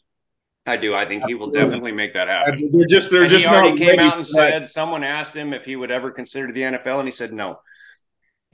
I 0.66 0.76
do. 0.76 0.94
I 0.94 1.06
think 1.06 1.24
he 1.26 1.34
will 1.34 1.50
definitely 1.50 1.92
make 1.92 2.12
that 2.14 2.28
happen. 2.28 2.58
They're 2.72 2.86
just 2.86 3.10
they're 3.10 3.22
And 3.22 3.30
just 3.30 3.46
he 3.46 3.54
already 3.54 3.78
came 3.78 3.98
out 3.98 4.16
and 4.16 4.26
said 4.26 4.68
someone 4.68 5.02
asked 5.02 5.34
him 5.34 5.54
if 5.54 5.64
he 5.64 5.76
would 5.76 5.90
ever 5.90 6.10
consider 6.10 6.52
the 6.52 6.62
NFL, 6.62 6.98
and 6.98 7.08
he 7.08 7.12
said 7.12 7.32
no. 7.32 7.60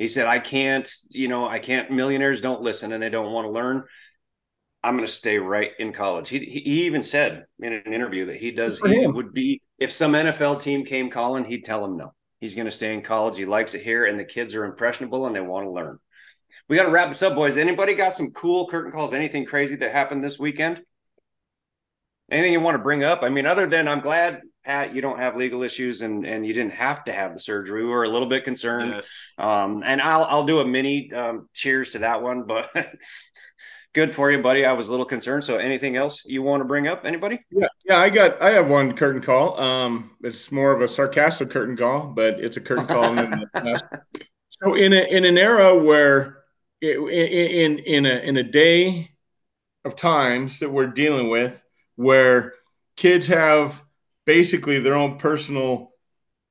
He 0.02 0.08
said, 0.08 0.26
"I 0.26 0.40
can't. 0.40 0.92
You 1.10 1.28
know, 1.28 1.48
I 1.48 1.60
can't. 1.60 1.90
Millionaires 1.92 2.40
don't 2.40 2.60
listen, 2.60 2.92
and 2.92 3.00
they 3.00 3.08
don't 3.08 3.32
want 3.32 3.46
to 3.46 3.52
learn. 3.52 3.84
I'm 4.82 4.96
going 4.96 5.06
to 5.06 5.12
stay 5.12 5.38
right 5.38 5.70
in 5.78 5.92
college." 5.92 6.28
He 6.28 6.40
he 6.40 6.86
even 6.86 7.04
said 7.04 7.44
in 7.60 7.72
an 7.72 7.92
interview 7.92 8.26
that 8.26 8.36
he 8.36 8.50
does. 8.50 8.80
He 8.80 9.06
would 9.06 9.32
be 9.32 9.62
if 9.78 9.92
some 9.92 10.12
NFL 10.12 10.60
team 10.60 10.84
came 10.84 11.08
calling, 11.08 11.44
he'd 11.44 11.64
tell 11.64 11.84
him 11.84 11.96
no. 11.96 12.14
He's 12.40 12.56
going 12.56 12.66
to 12.66 12.72
stay 12.72 12.92
in 12.92 13.02
college. 13.02 13.36
He 13.36 13.46
likes 13.46 13.74
it 13.74 13.82
here, 13.82 14.04
and 14.04 14.18
the 14.18 14.24
kids 14.24 14.56
are 14.56 14.64
impressionable 14.64 15.26
and 15.26 15.36
they 15.36 15.40
want 15.40 15.66
to 15.66 15.70
learn. 15.70 16.00
We 16.68 16.76
got 16.76 16.86
to 16.86 16.90
wrap 16.90 17.08
this 17.08 17.22
up, 17.22 17.36
boys. 17.36 17.56
Anybody 17.56 17.94
got 17.94 18.12
some 18.12 18.32
cool 18.32 18.66
curtain 18.68 18.90
calls? 18.90 19.12
Anything 19.12 19.44
crazy 19.44 19.76
that 19.76 19.92
happened 19.92 20.24
this 20.24 20.36
weekend? 20.36 20.82
Anything 22.32 22.52
you 22.54 22.60
want 22.60 22.76
to 22.76 22.82
bring 22.82 23.04
up? 23.04 23.22
I 23.22 23.28
mean, 23.28 23.44
other 23.46 23.66
than 23.66 23.86
I'm 23.86 24.00
glad, 24.00 24.40
Pat, 24.64 24.94
you 24.94 25.02
don't 25.02 25.18
have 25.18 25.36
legal 25.36 25.62
issues 25.62 26.00
and 26.00 26.24
and 26.24 26.46
you 26.46 26.54
didn't 26.54 26.72
have 26.72 27.04
to 27.04 27.12
have 27.12 27.34
the 27.34 27.40
surgery. 27.40 27.84
We 27.84 27.90
were 27.90 28.04
a 28.04 28.08
little 28.08 28.28
bit 28.28 28.44
concerned. 28.44 28.92
Yes. 28.94 29.10
Um, 29.38 29.82
and 29.84 30.00
I'll 30.00 30.24
I'll 30.24 30.44
do 30.44 30.60
a 30.60 30.66
mini 30.66 31.12
um, 31.12 31.48
cheers 31.52 31.90
to 31.90 31.98
that 31.98 32.22
one, 32.22 32.44
but 32.44 32.70
good 33.94 34.14
for 34.14 34.30
you, 34.30 34.42
buddy. 34.42 34.64
I 34.64 34.72
was 34.72 34.88
a 34.88 34.90
little 34.90 35.04
concerned. 35.06 35.44
So, 35.44 35.58
anything 35.58 35.96
else 35.96 36.24
you 36.24 36.42
want 36.42 36.62
to 36.62 36.64
bring 36.64 36.88
up? 36.88 37.04
Anybody? 37.04 37.40
Yeah, 37.50 37.68
yeah, 37.84 37.98
I 37.98 38.08
got 38.08 38.40
I 38.40 38.50
have 38.50 38.70
one 38.70 38.96
curtain 38.96 39.20
call. 39.20 39.60
Um, 39.60 40.16
it's 40.22 40.50
more 40.50 40.72
of 40.72 40.80
a 40.80 40.88
sarcastic 40.88 41.50
curtain 41.50 41.76
call, 41.76 42.08
but 42.08 42.40
it's 42.40 42.56
a 42.56 42.60
curtain 42.60 42.86
call. 42.86 43.12
nonetheless. 43.14 43.82
so 44.48 44.74
in 44.74 44.92
a 44.92 45.02
in 45.14 45.24
an 45.24 45.36
era 45.36 45.76
where 45.76 46.44
i- 46.82 46.86
in 46.86 47.78
in 47.78 47.78
in 47.80 48.06
a 48.06 48.18
in 48.20 48.36
a 48.38 48.42
day 48.42 49.10
of 49.84 49.96
times 49.96 50.60
that 50.60 50.70
we're 50.70 50.86
dealing 50.86 51.28
with, 51.28 51.62
where 51.96 52.54
kids 52.96 53.26
have 53.26 53.82
basically 54.24 54.78
their 54.78 54.94
own 54.94 55.18
personal 55.18 55.92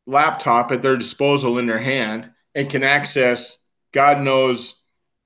laptop 0.05 0.71
at 0.71 0.81
their 0.81 0.97
disposal 0.97 1.57
in 1.57 1.67
their 1.67 1.79
hand 1.79 2.31
and 2.55 2.69
can 2.69 2.83
access 2.83 3.57
God 3.93 4.21
knows 4.21 4.81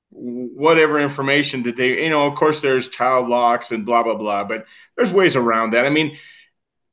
whatever 0.10 1.00
information 1.00 1.64
that 1.64 1.76
they 1.76 2.04
you 2.04 2.10
know 2.10 2.28
of 2.28 2.36
course 2.36 2.62
there's 2.62 2.88
child 2.88 3.28
locks 3.28 3.72
and 3.72 3.86
blah 3.86 4.04
blah 4.04 4.16
blah 4.16 4.44
but 4.44 4.66
there's 4.96 5.12
ways 5.12 5.36
around 5.36 5.72
that. 5.72 5.86
I 5.86 5.90
mean 5.90 6.18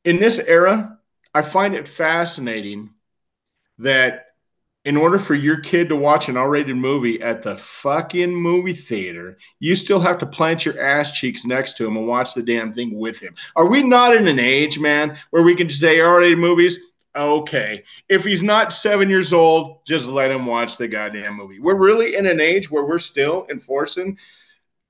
in 0.04 0.18
this 0.18 0.38
era 0.38 0.98
i 1.34 1.42
find 1.42 1.74
it 1.74 1.86
fascinating 1.86 2.90
that 3.78 4.31
in 4.84 4.96
order 4.96 5.18
for 5.18 5.34
your 5.34 5.60
kid 5.60 5.88
to 5.88 5.96
watch 5.96 6.28
an 6.28 6.36
r-rated 6.36 6.76
movie 6.76 7.22
at 7.22 7.42
the 7.42 7.56
fucking 7.56 8.34
movie 8.34 8.72
theater 8.72 9.38
you 9.60 9.74
still 9.74 10.00
have 10.00 10.18
to 10.18 10.26
plant 10.26 10.64
your 10.64 10.82
ass 10.82 11.12
cheeks 11.12 11.44
next 11.44 11.76
to 11.76 11.86
him 11.86 11.96
and 11.96 12.06
watch 12.06 12.34
the 12.34 12.42
damn 12.42 12.72
thing 12.72 12.98
with 12.98 13.20
him. 13.20 13.34
Are 13.56 13.66
we 13.66 13.82
not 13.82 14.16
in 14.16 14.26
an 14.26 14.38
age 14.38 14.78
man 14.78 15.16
where 15.30 15.42
we 15.42 15.54
can 15.54 15.68
just 15.68 15.80
say 15.80 16.00
r-rated 16.00 16.38
movies? 16.38 16.78
Okay. 17.14 17.84
If 18.08 18.24
he's 18.24 18.42
not 18.42 18.72
seven 18.72 19.08
years 19.08 19.32
old 19.32 19.84
just 19.86 20.08
let 20.08 20.30
him 20.30 20.46
watch 20.46 20.76
the 20.76 20.88
goddamn 20.88 21.36
movie. 21.36 21.60
We're 21.60 21.76
really 21.76 22.16
in 22.16 22.26
an 22.26 22.40
age 22.40 22.70
where 22.70 22.84
we're 22.84 22.98
still 22.98 23.46
enforcing 23.50 24.18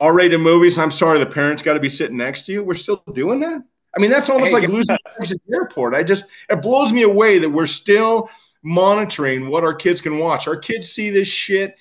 r-rated 0.01 0.40
movies. 0.40 0.78
I'm 0.78 0.90
sorry 0.90 1.18
the 1.18 1.26
parents 1.26 1.62
got 1.62 1.74
to 1.74 1.80
be 1.80 1.88
sitting 1.88 2.16
next 2.16 2.47
to 2.47 2.53
you. 2.53 2.64
We're 2.64 2.74
still 2.74 3.03
doing 3.12 3.40
that? 3.40 3.62
I 3.95 4.01
mean 4.01 4.11
that's 4.11 4.30
almost 4.30 4.53
Hey, 4.53 4.61
like 4.61 4.68
losing 4.68 4.95
at 4.95 5.28
the 5.28 5.38
airport. 5.53 5.95
I 5.95 6.03
just 6.03 6.26
it 6.49 6.62
blows 6.62 6.93
me 6.93 7.03
away 7.03 7.38
that 7.38 7.51
we're 7.51 7.66
still 7.66 8.30
monitoring 8.63 9.49
what 9.49 9.65
our 9.65 9.75
kids 9.75 10.01
can 10.01 10.19
watch 10.19 10.47
our 10.47 10.57
kids 10.57 10.91
see 10.93 11.11
this 11.11 11.27
shit 11.29 11.75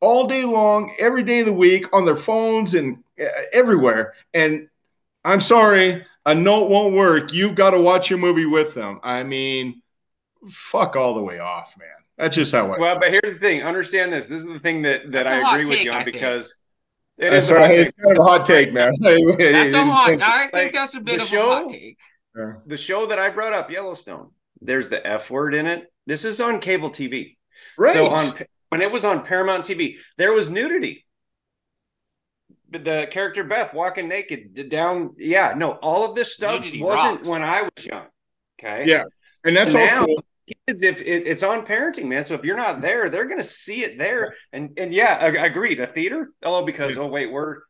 all 0.00 0.26
day 0.26 0.44
long 0.44 0.94
every 0.98 1.22
day 1.22 1.40
of 1.40 1.46
the 1.46 1.52
week 1.52 1.86
on 1.92 2.04
their 2.04 2.16
phones 2.16 2.74
and 2.74 3.02
uh, 3.20 3.24
everywhere 3.52 4.14
and 4.32 4.68
i'm 5.24 5.40
sorry 5.40 6.04
a 6.26 6.34
note 6.34 6.70
won't 6.70 6.94
work 6.94 7.32
you've 7.32 7.54
got 7.54 7.70
to 7.70 7.80
watch 7.80 8.08
your 8.08 8.18
movie 8.18 8.46
with 8.46 8.72
them 8.74 8.98
i 9.02 9.22
mean 9.22 9.82
fuck 10.50 10.96
all 10.96 11.14
the 11.14 11.22
way 11.22 11.38
off 11.38 11.74
man 11.78 11.88
that's 12.16 12.36
just 12.36 12.52
how 12.52 12.72
I 12.72 12.78
Well, 12.78 12.98
but 13.00 13.10
here's 13.10 13.34
the 13.34 13.40
thing. 13.40 13.64
Understand 13.64 14.12
this. 14.12 14.28
This 14.28 14.38
is 14.38 14.46
the 14.46 14.60
thing 14.60 14.82
that 14.82 15.10
that 15.10 15.24
That's 15.24 15.30
a 15.30 15.34
I 15.34 15.40
hot 15.40 15.54
agree 15.60 15.64
with 15.68 15.78
take, 15.78 15.84
you 15.86 15.90
on 15.92 16.04
think. 16.04 16.14
because 16.14 16.54
it 17.18 17.26
I'm 17.26 17.32
a 17.34 17.42
sorry, 17.42 17.60
hot 17.62 17.70
it's 17.72 17.90
take. 17.92 18.04
kind 18.04 18.16
of 18.18 18.24
a 18.24 18.28
hot 18.28 18.46
take, 18.46 18.72
man. 18.72 18.92
That's 19.00 19.74
a 19.74 19.84
hot. 19.84 20.10
I 20.22 20.42
Like, 20.42 20.50
think 20.52 20.72
that's 20.74 20.94
a 20.94 21.00
bit 21.00 21.20
of 21.20 21.26
show- 21.26 21.50
a 21.50 21.54
hot 21.62 21.70
take. 21.70 21.98
The 22.66 22.76
show 22.76 23.06
that 23.06 23.18
I 23.18 23.30
brought 23.30 23.52
up, 23.52 23.68
Yellowstone. 23.68 24.30
There's 24.64 24.88
the 24.88 25.06
F 25.06 25.30
word 25.30 25.54
in 25.54 25.66
it. 25.66 25.92
This 26.06 26.24
is 26.24 26.40
on 26.40 26.60
cable 26.60 26.90
TV. 26.90 27.36
Right. 27.78 27.92
So 27.92 28.08
on 28.10 28.34
when 28.70 28.82
it 28.82 28.90
was 28.90 29.04
on 29.04 29.24
Paramount 29.24 29.64
TV, 29.64 29.96
there 30.18 30.32
was 30.32 30.50
nudity. 30.50 31.06
But 32.68 32.84
The 32.84 33.06
character 33.10 33.44
Beth 33.44 33.72
walking 33.72 34.08
naked 34.08 34.68
down. 34.68 35.14
Yeah, 35.18 35.54
no, 35.56 35.72
all 35.72 36.08
of 36.08 36.16
this 36.16 36.34
stuff 36.34 36.60
Nudity 36.60 36.82
wasn't 36.82 37.18
rocks. 37.18 37.28
when 37.28 37.42
I 37.42 37.62
was 37.62 37.86
young. 37.86 38.06
Okay. 38.58 38.84
Yeah. 38.86 39.04
and 39.44 39.56
that's 39.56 39.72
now- 39.72 40.00
all 40.00 40.06
cool. 40.06 40.24
Kids, 40.68 40.82
if 40.82 41.00
it, 41.00 41.26
it's 41.26 41.42
on 41.42 41.64
parenting, 41.64 42.04
man. 42.04 42.26
So 42.26 42.34
if 42.34 42.44
you're 42.44 42.56
not 42.56 42.82
there, 42.82 43.08
they're 43.08 43.24
gonna 43.24 43.42
see 43.42 43.82
it 43.82 43.96
there. 43.96 44.34
And 44.52 44.78
and 44.78 44.92
yeah, 44.92 45.16
I, 45.18 45.46
agreed. 45.46 45.80
A 45.80 45.86
theater? 45.86 46.28
Oh, 46.42 46.66
because 46.66 46.98
oh 46.98 47.06
wait, 47.06 47.32
we're 47.32 47.60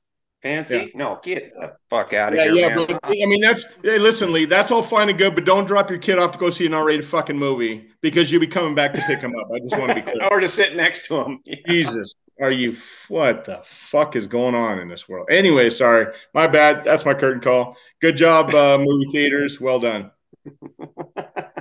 fancy. 0.44 0.92
No, 0.94 1.18
get 1.24 1.50
the 1.52 1.72
fuck 1.90 2.12
out 2.12 2.32
of 2.32 2.38
Yeah, 2.38 2.44
here, 2.44 2.54
yeah, 2.54 2.74
man. 2.76 2.86
but 2.86 3.00
I 3.02 3.26
mean 3.26 3.40
that's 3.40 3.64
hey, 3.82 3.98
listen, 3.98 4.30
Lee, 4.32 4.44
that's 4.44 4.70
all 4.70 4.82
fine 4.82 5.08
and 5.08 5.18
good, 5.18 5.34
but 5.34 5.44
don't 5.44 5.66
drop 5.66 5.90
your 5.90 5.98
kid 5.98 6.18
off 6.18 6.30
to 6.32 6.38
go 6.38 6.50
see 6.50 6.66
an 6.66 6.74
R-rated 6.74 7.04
fucking 7.06 7.36
movie 7.36 7.88
because 8.02 8.30
you'll 8.30 8.40
be 8.40 8.46
coming 8.46 8.74
back 8.76 8.92
to 8.94 9.00
pick 9.08 9.18
him 9.18 9.34
up. 9.34 9.48
I 9.52 9.58
just 9.58 9.76
want 9.76 9.88
to 9.90 9.94
be 9.96 10.02
clear. 10.12 10.28
or 10.30 10.38
to 10.38 10.46
sit 10.46 10.76
next 10.76 11.08
to 11.08 11.16
him. 11.24 11.40
Jesus, 11.68 12.14
are 12.40 12.50
you? 12.52 12.76
What 13.08 13.44
the 13.46 13.60
fuck 13.64 14.14
is 14.14 14.26
going 14.26 14.54
on 14.54 14.78
in 14.78 14.86
this 14.88 15.08
world? 15.08 15.26
Anyway, 15.30 15.70
sorry, 15.70 16.14
my 16.34 16.46
bad. 16.46 16.84
That's 16.84 17.04
my 17.04 17.14
curtain 17.14 17.40
call. 17.40 17.76
Good 18.00 18.16
job, 18.16 18.54
uh, 18.54 18.78
movie 18.78 19.06
theaters. 19.10 19.60
Well 19.60 19.80
done. 19.80 20.10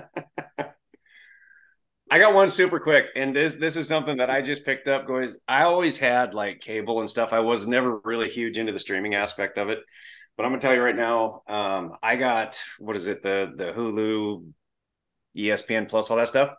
I 2.14 2.20
got 2.20 2.36
one 2.36 2.48
super 2.48 2.80
quick, 2.80 3.08
and 3.16 3.36
this 3.36 3.56
this 3.56 3.76
is 3.76 3.88
something 3.88 4.18
that 4.18 4.30
I 4.30 4.44
just 4.44 4.64
picked 4.64 4.88
up. 4.88 5.08
Guys, 5.08 5.36
I 5.48 5.64
always 5.64 5.98
had 5.98 6.36
like 6.36 6.60
cable 6.60 7.00
and 7.00 7.10
stuff. 7.10 7.34
I 7.34 7.40
was 7.40 7.66
never 7.66 7.98
really 8.04 8.30
huge 8.30 8.60
into 8.60 8.72
the 8.72 8.78
streaming 8.78 9.16
aspect 9.16 9.58
of 9.58 9.70
it, 9.70 9.80
but 10.38 10.46
I'm 10.46 10.52
gonna 10.52 10.62
tell 10.62 10.76
you 10.76 10.84
right 10.84 10.96
now, 10.96 11.42
um, 11.48 11.94
I 12.04 12.18
got 12.18 12.62
what 12.78 12.96
is 12.96 13.08
it 13.08 13.24
the 13.24 13.52
the 13.56 13.74
Hulu, 13.74 14.46
ESPN 15.36 15.90
Plus, 15.90 16.12
all 16.12 16.18
that 16.18 16.28
stuff. 16.28 16.54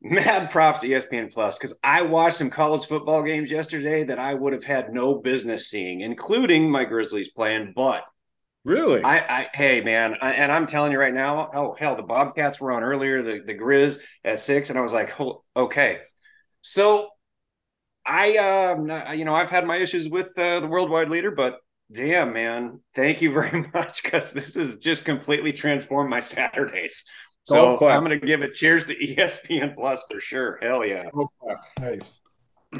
Mad 0.00 0.52
props 0.52 0.78
to 0.82 0.88
ESPN 0.88 1.32
Plus 1.32 1.58
because 1.58 1.76
I 1.82 2.02
watched 2.02 2.36
some 2.36 2.50
college 2.50 2.86
football 2.86 3.24
games 3.24 3.50
yesterday 3.50 4.04
that 4.04 4.20
I 4.20 4.32
would 4.32 4.52
have 4.52 4.62
had 4.62 4.94
no 4.94 5.16
business 5.16 5.70
seeing, 5.70 6.02
including 6.02 6.70
my 6.70 6.84
Grizzlies 6.84 7.32
playing. 7.32 7.72
But 7.74 8.04
Really? 8.64 9.02
I, 9.02 9.18
I 9.20 9.46
hey 9.54 9.80
man, 9.80 10.16
I, 10.22 10.34
and 10.34 10.52
I'm 10.52 10.66
telling 10.66 10.92
you 10.92 10.98
right 10.98 11.12
now, 11.14 11.50
oh 11.54 11.74
hell, 11.78 11.96
the 11.96 12.02
Bobcats 12.02 12.60
were 12.60 12.72
on 12.72 12.82
earlier, 12.84 13.22
the 13.22 13.40
the 13.44 13.54
Grizz 13.54 13.98
at 14.24 14.40
six, 14.40 14.70
and 14.70 14.78
I 14.78 14.82
was 14.82 14.92
like, 14.92 15.18
oh, 15.20 15.42
okay. 15.56 16.00
So 16.62 17.08
I, 18.06 18.36
um, 18.38 18.90
I- 18.90 19.14
you 19.14 19.24
know, 19.24 19.34
I've 19.34 19.50
had 19.50 19.66
my 19.66 19.76
issues 19.76 20.08
with 20.08 20.36
uh, 20.38 20.60
the 20.60 20.66
worldwide 20.66 21.10
leader, 21.10 21.30
but 21.30 21.58
damn 21.90 22.32
man, 22.32 22.80
thank 22.94 23.22
you 23.22 23.32
very 23.34 23.66
much 23.74 24.02
because 24.02 24.32
this 24.32 24.54
has 24.54 24.78
just 24.78 25.04
completely 25.04 25.52
transformed 25.52 26.10
my 26.10 26.20
Saturdays. 26.36 27.04
So 27.44 27.62
Golf 27.64 27.78
clap. 27.80 27.96
I'm 27.96 28.02
gonna 28.04 28.18
give 28.18 28.42
it 28.42 28.54
cheers 28.54 28.86
to 28.86 28.94
ESPN 29.16 29.74
Plus 29.74 30.02
for 30.10 30.20
sure. 30.20 30.58
Hell 30.62 30.84
yeah. 30.86 31.04
Nice. 31.80 32.20
Go 32.72 32.78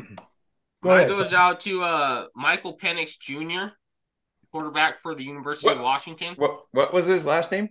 Mine 0.82 1.06
ahead. 1.06 1.08
goes 1.08 1.32
out 1.32 1.60
to 1.60 1.82
uh 1.82 2.26
Michael 2.34 2.76
Penix 2.76 3.18
Jr., 3.18 3.74
quarterback 4.52 5.00
for 5.00 5.14
the 5.14 5.24
University 5.24 5.66
What? 5.66 5.78
of 5.78 5.82
Washington. 5.82 6.34
What 6.36 6.64
what 6.72 6.92
was 6.92 7.06
his 7.06 7.26
last 7.26 7.50
name? 7.50 7.70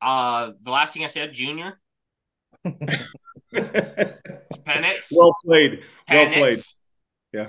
Uh, 0.00 0.52
the 0.62 0.70
last 0.70 0.94
thing 0.94 1.04
I 1.04 1.08
said, 1.08 1.32
Junior 1.32 1.80
It's 2.64 3.06
Penix. 3.52 5.08
well 5.14 5.34
played. 5.44 5.82
Well 6.08 6.26
Penix. 6.26 6.34
played. 6.34 6.54
Yeah. 7.32 7.46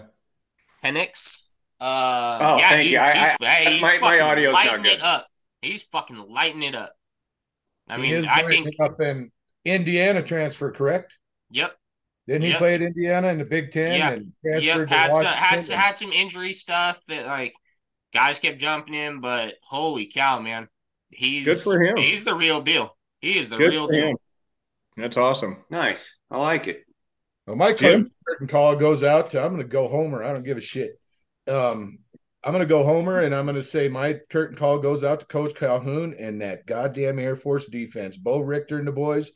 Penix. 0.83 1.41
Uh, 1.79 2.37
Oh, 2.41 2.57
yeah, 2.57 2.69
thank 2.69 2.83
he- 2.83 2.91
you. 2.93 2.99
I- 2.99 3.13
he's- 3.13 3.37
I- 3.41 3.45
hey, 3.45 3.73
he's 3.73 3.81
my- 3.81 3.97
my 3.99 4.17
fucking 4.17 4.21
audio's 4.21 4.53
not 4.53 4.65
lighting 4.65 4.83
good. 4.83 4.93
it 4.93 5.01
up. 5.01 5.27
He's 5.61 5.83
fucking 5.83 6.15
lighting 6.29 6.63
it 6.63 6.75
up. 6.75 6.93
I 7.87 7.95
He 7.97 8.01
mean, 8.03 8.13
is 8.15 8.25
I 8.29 8.47
think. 8.47 8.67
up 8.79 8.99
in 9.01 9.31
Indiana 9.65 10.23
transfer, 10.23 10.71
correct? 10.71 11.13
Yep. 11.51 11.75
Didn't 12.27 12.43
he 12.43 12.49
Yep. 12.49 12.57
play 12.59 12.75
at 12.75 12.81
Indiana 12.81 13.27
in 13.29 13.37
the 13.39 13.45
Big 13.45 13.71
Ten 13.73 13.97
Yeah. 13.97 14.09
and 14.11 14.33
transferred 14.45 14.63
Yep. 14.63 14.87
to 14.89 14.95
Had 14.95 15.13
some, 15.13 15.25
had 15.25 15.55
Washington? 15.57 15.79
had 15.79 15.97
some 15.97 16.13
injury 16.13 16.53
stuff 16.53 17.01
that 17.07 17.25
like 17.25 17.53
guys 18.13 18.39
kept 18.39 18.59
jumping 18.59 18.93
in, 18.93 19.19
but 19.21 19.55
holy 19.63 20.05
cow, 20.07 20.39
man, 20.39 20.67
he's 21.09 21.45
Good 21.45 21.57
for 21.57 21.79
him. 21.81 21.97
He's 21.97 22.23
the 22.23 22.35
real 22.35 22.61
deal. 22.61 22.95
He 23.19 23.37
is 23.39 23.49
the 23.49 23.57
Good 23.57 23.71
real 23.71 23.87
deal. 23.87 24.07
him. 24.09 24.17
That's 24.97 25.17
awesome. 25.17 25.63
Nice. 25.69 26.15
I 26.29 26.37
like 26.39 26.67
it. 26.67 26.83
Well, 27.47 27.55
my 27.55 27.73
Jim? 27.73 28.11
curtain 28.27 28.47
call 28.47 28.75
goes 28.75 29.03
out 29.03 29.31
to 29.31 29.41
I'm 29.41 29.49
going 29.49 29.61
to 29.61 29.67
go 29.67 29.87
Homer. 29.87 30.23
I 30.23 30.31
don't 30.31 30.43
give 30.43 30.57
a 30.57 30.61
shit. 30.61 30.99
Um, 31.47 31.99
I'm 32.43 32.51
going 32.51 32.61
to 32.63 32.67
go 32.69 32.83
Homer, 32.83 33.21
and 33.21 33.33
I'm 33.33 33.45
going 33.45 33.55
to 33.55 33.63
say 33.63 33.87
my 33.89 34.19
curtain 34.29 34.55
call 34.57 34.77
goes 34.79 35.03
out 35.03 35.21
to 35.21 35.25
Coach 35.25 35.55
Calhoun 35.55 36.13
and 36.19 36.41
that 36.41 36.65
goddamn 36.65 37.19
Air 37.19 37.35
Force 37.35 37.67
defense. 37.67 38.17
Bo 38.17 38.39
Richter 38.39 38.77
and 38.77 38.87
the 38.87 38.91
boys 38.91 39.31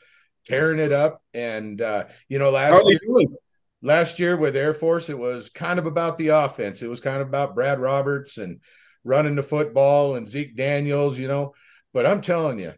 tearing 0.46 0.80
it 0.80 0.92
up. 0.92 1.22
And 1.34 1.82
uh, 1.82 2.06
you 2.30 2.38
know, 2.40 2.46
How 2.46 2.52
last 2.52 2.86
are 2.86 2.90
year, 2.90 3.00
doing? 3.06 3.36
Last 3.82 4.20
year 4.20 4.36
with 4.36 4.56
Air 4.56 4.74
Force, 4.74 5.10
it 5.10 5.18
was 5.18 5.50
kind 5.50 5.80
of 5.80 5.86
about 5.86 6.18
the 6.18 6.30
offense. 6.30 6.82
It 6.82 6.90
was 6.90 7.02
kind 7.02 7.22
of 7.22 7.28
about 7.28 7.56
Brad 7.56 7.80
Roberts 7.80 8.38
and 8.38 8.62
running 9.04 9.36
the 9.36 9.44
football 9.44 10.16
and 10.16 10.30
Zeke 10.30 10.56
Daniels, 10.56 11.18
you 11.18 11.28
know. 11.28 11.54
But 11.94 12.06
I'm 12.06 12.22
telling 12.22 12.60
you, 12.60 12.74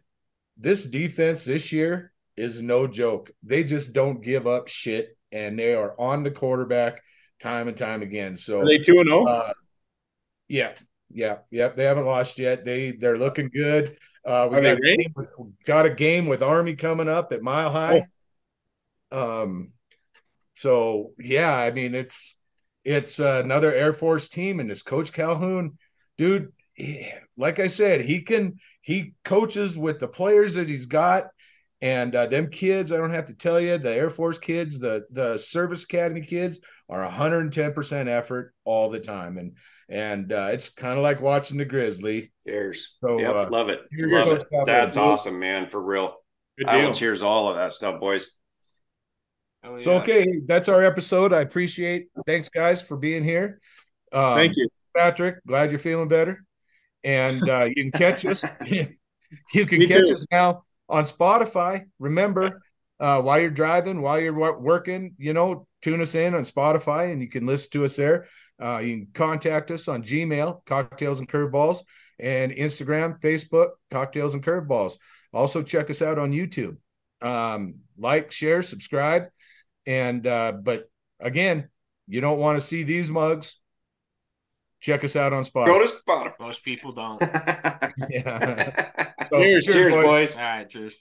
this 0.56 0.84
defense 0.84 1.44
this 1.44 1.72
year 1.72 2.12
is 2.36 2.60
no 2.60 2.86
joke. 2.86 3.30
They 3.42 3.64
just 3.64 3.92
don't 3.92 4.22
give 4.22 4.46
up 4.46 4.68
shit, 4.68 5.16
and 5.32 5.58
they 5.58 5.74
are 5.74 5.94
on 5.98 6.22
the 6.22 6.30
quarterback 6.30 7.02
time 7.40 7.68
and 7.68 7.76
time 7.76 8.02
again. 8.02 8.36
So 8.36 8.60
Are 8.60 8.66
they 8.66 8.78
two 8.78 8.98
and 8.98 9.08
zero? 9.08 9.24
uh, 9.26 9.52
yeah, 10.48 10.72
yeah, 11.10 11.38
yeah. 11.50 11.68
They 11.68 11.84
haven't 11.84 12.06
lost 12.06 12.38
yet. 12.38 12.64
They 12.64 12.92
they're 12.92 13.18
looking 13.18 13.48
good. 13.48 13.96
Uh, 14.24 14.48
we 14.50 14.60
got 14.60 14.78
a, 14.78 15.08
with, 15.16 15.28
got 15.66 15.86
a 15.86 15.90
game 15.90 16.26
with 16.26 16.42
Army 16.42 16.74
coming 16.74 17.08
up 17.08 17.32
at 17.32 17.42
Mile 17.42 17.70
High. 17.70 18.06
Um, 19.10 19.72
so 20.60 21.12
yeah, 21.18 21.54
I 21.54 21.70
mean 21.70 21.94
it's 21.94 22.36
it's 22.84 23.18
another 23.18 23.74
Air 23.74 23.92
Force 23.92 24.28
team, 24.28 24.60
and 24.60 24.68
this 24.70 24.82
Coach 24.82 25.12
Calhoun, 25.12 25.78
dude. 26.18 26.52
he- 26.74 27.10
like 27.36 27.58
I 27.58 27.68
said, 27.68 28.02
he 28.02 28.20
can 28.22 28.58
he 28.82 29.14
coaches 29.24 29.76
with 29.76 29.98
the 29.98 30.08
players 30.08 30.54
that 30.54 30.68
he's 30.68 30.86
got, 30.86 31.28
and 31.80 32.14
uh, 32.14 32.26
them 32.26 32.48
kids. 32.50 32.92
I 32.92 32.98
don't 32.98 33.14
have 33.14 33.26
to 33.26 33.34
tell 33.34 33.58
you, 33.58 33.78
the 33.78 33.92
Air 33.92 34.10
Force 34.10 34.38
kids, 34.38 34.78
the 34.78 35.04
the 35.10 35.38
Service 35.38 35.84
Academy 35.84 36.20
kids 36.20 36.60
are 36.88 37.02
110 37.02 37.72
percent 37.72 38.08
effort 38.08 38.52
all 38.64 38.90
the 38.90 39.00
time, 39.00 39.38
and 39.38 39.56
and 39.88 40.32
uh, 40.32 40.50
it's 40.52 40.68
kind 40.68 40.96
of 40.98 41.02
like 41.02 41.20
watching 41.20 41.56
the 41.56 41.64
Grizzly. 41.64 42.32
Cheers. 42.46 42.96
So, 43.00 43.18
yep, 43.18 43.34
uh, 43.34 43.48
love 43.50 43.70
it. 43.70 43.80
Love 43.92 44.28
it. 44.40 44.46
That's 44.66 44.96
awesome, 44.96 45.38
man. 45.38 45.68
For 45.68 45.80
real. 45.80 46.14
Good 46.58 46.68
I 46.68 46.84
will 46.84 46.92
cheers 46.92 47.22
all 47.22 47.48
of 47.48 47.56
that 47.56 47.72
stuff, 47.72 48.00
boys. 48.00 48.30
Oh, 49.62 49.78
So 49.78 49.92
yeah. 49.92 50.00
okay, 50.00 50.26
that's 50.46 50.68
our 50.68 50.82
episode. 50.82 51.32
I 51.32 51.40
appreciate. 51.40 52.08
Thanks, 52.26 52.48
guys, 52.48 52.80
for 52.80 52.96
being 52.96 53.24
here. 53.24 53.60
Um, 54.12 54.36
Thank 54.36 54.56
you. 54.56 54.68
Patrick. 54.96 55.36
Glad 55.46 55.70
you're 55.70 55.78
feeling 55.78 56.08
better. 56.08 56.44
And 57.04 57.48
uh, 57.48 57.64
you 57.64 57.74
can 57.74 57.92
catch 57.92 58.24
us. 58.24 58.42
you 58.66 59.66
can 59.66 59.78
Me 59.78 59.86
catch 59.86 60.06
too. 60.06 60.14
us 60.14 60.26
now 60.30 60.64
on 60.88 61.04
Spotify. 61.04 61.84
Remember, 61.98 62.62
uh, 62.98 63.20
while 63.22 63.40
you're 63.40 63.50
driving, 63.50 64.02
while 64.02 64.18
you're 64.20 64.58
working, 64.58 65.14
you 65.18 65.32
know, 65.32 65.66
tune 65.82 66.00
us 66.00 66.14
in 66.14 66.34
on 66.34 66.44
Spotify, 66.44 67.12
and 67.12 67.22
you 67.22 67.28
can 67.28 67.46
listen 67.46 67.70
to 67.72 67.84
us 67.84 67.96
there. 67.96 68.26
Uh, 68.62 68.78
you 68.78 68.96
can 68.96 69.08
contact 69.14 69.70
us 69.70 69.88
on 69.88 70.02
Gmail, 70.02 70.64
Cocktails 70.66 71.20
and 71.20 71.28
Curveballs, 71.28 71.82
and 72.18 72.52
Instagram, 72.52 73.18
Facebook, 73.20 73.70
Cocktails 73.90 74.34
and 74.34 74.44
Curveballs. 74.44 74.98
Also, 75.32 75.62
check 75.62 75.88
us 75.88 76.02
out 76.02 76.18
on 76.18 76.32
YouTube. 76.32 76.76
Um, 77.22 77.76
like, 77.96 78.32
share, 78.32 78.60
subscribe, 78.62 79.28
and 79.86 80.26
uh, 80.26 80.52
but 80.52 80.90
again, 81.18 81.68
you 82.06 82.20
don't 82.20 82.38
want 82.38 82.60
to 82.60 82.66
see 82.66 82.82
these 82.82 83.10
mugs. 83.10 83.56
Check 84.80 85.04
us 85.04 85.14
out 85.14 85.32
on 85.32 85.44
Spotify. 85.44 85.66
Go 85.66 85.86
to 85.86 85.92
Spotify. 86.06 86.40
Most 86.40 86.64
people 86.64 86.92
don't. 86.92 87.20
Yeah. 88.10 89.04
So, 89.30 89.38
Cheers, 89.38 89.66
cheers, 89.66 89.94
boys. 89.94 90.34
All 90.34 90.40
right, 90.40 90.68
cheers. 90.68 91.00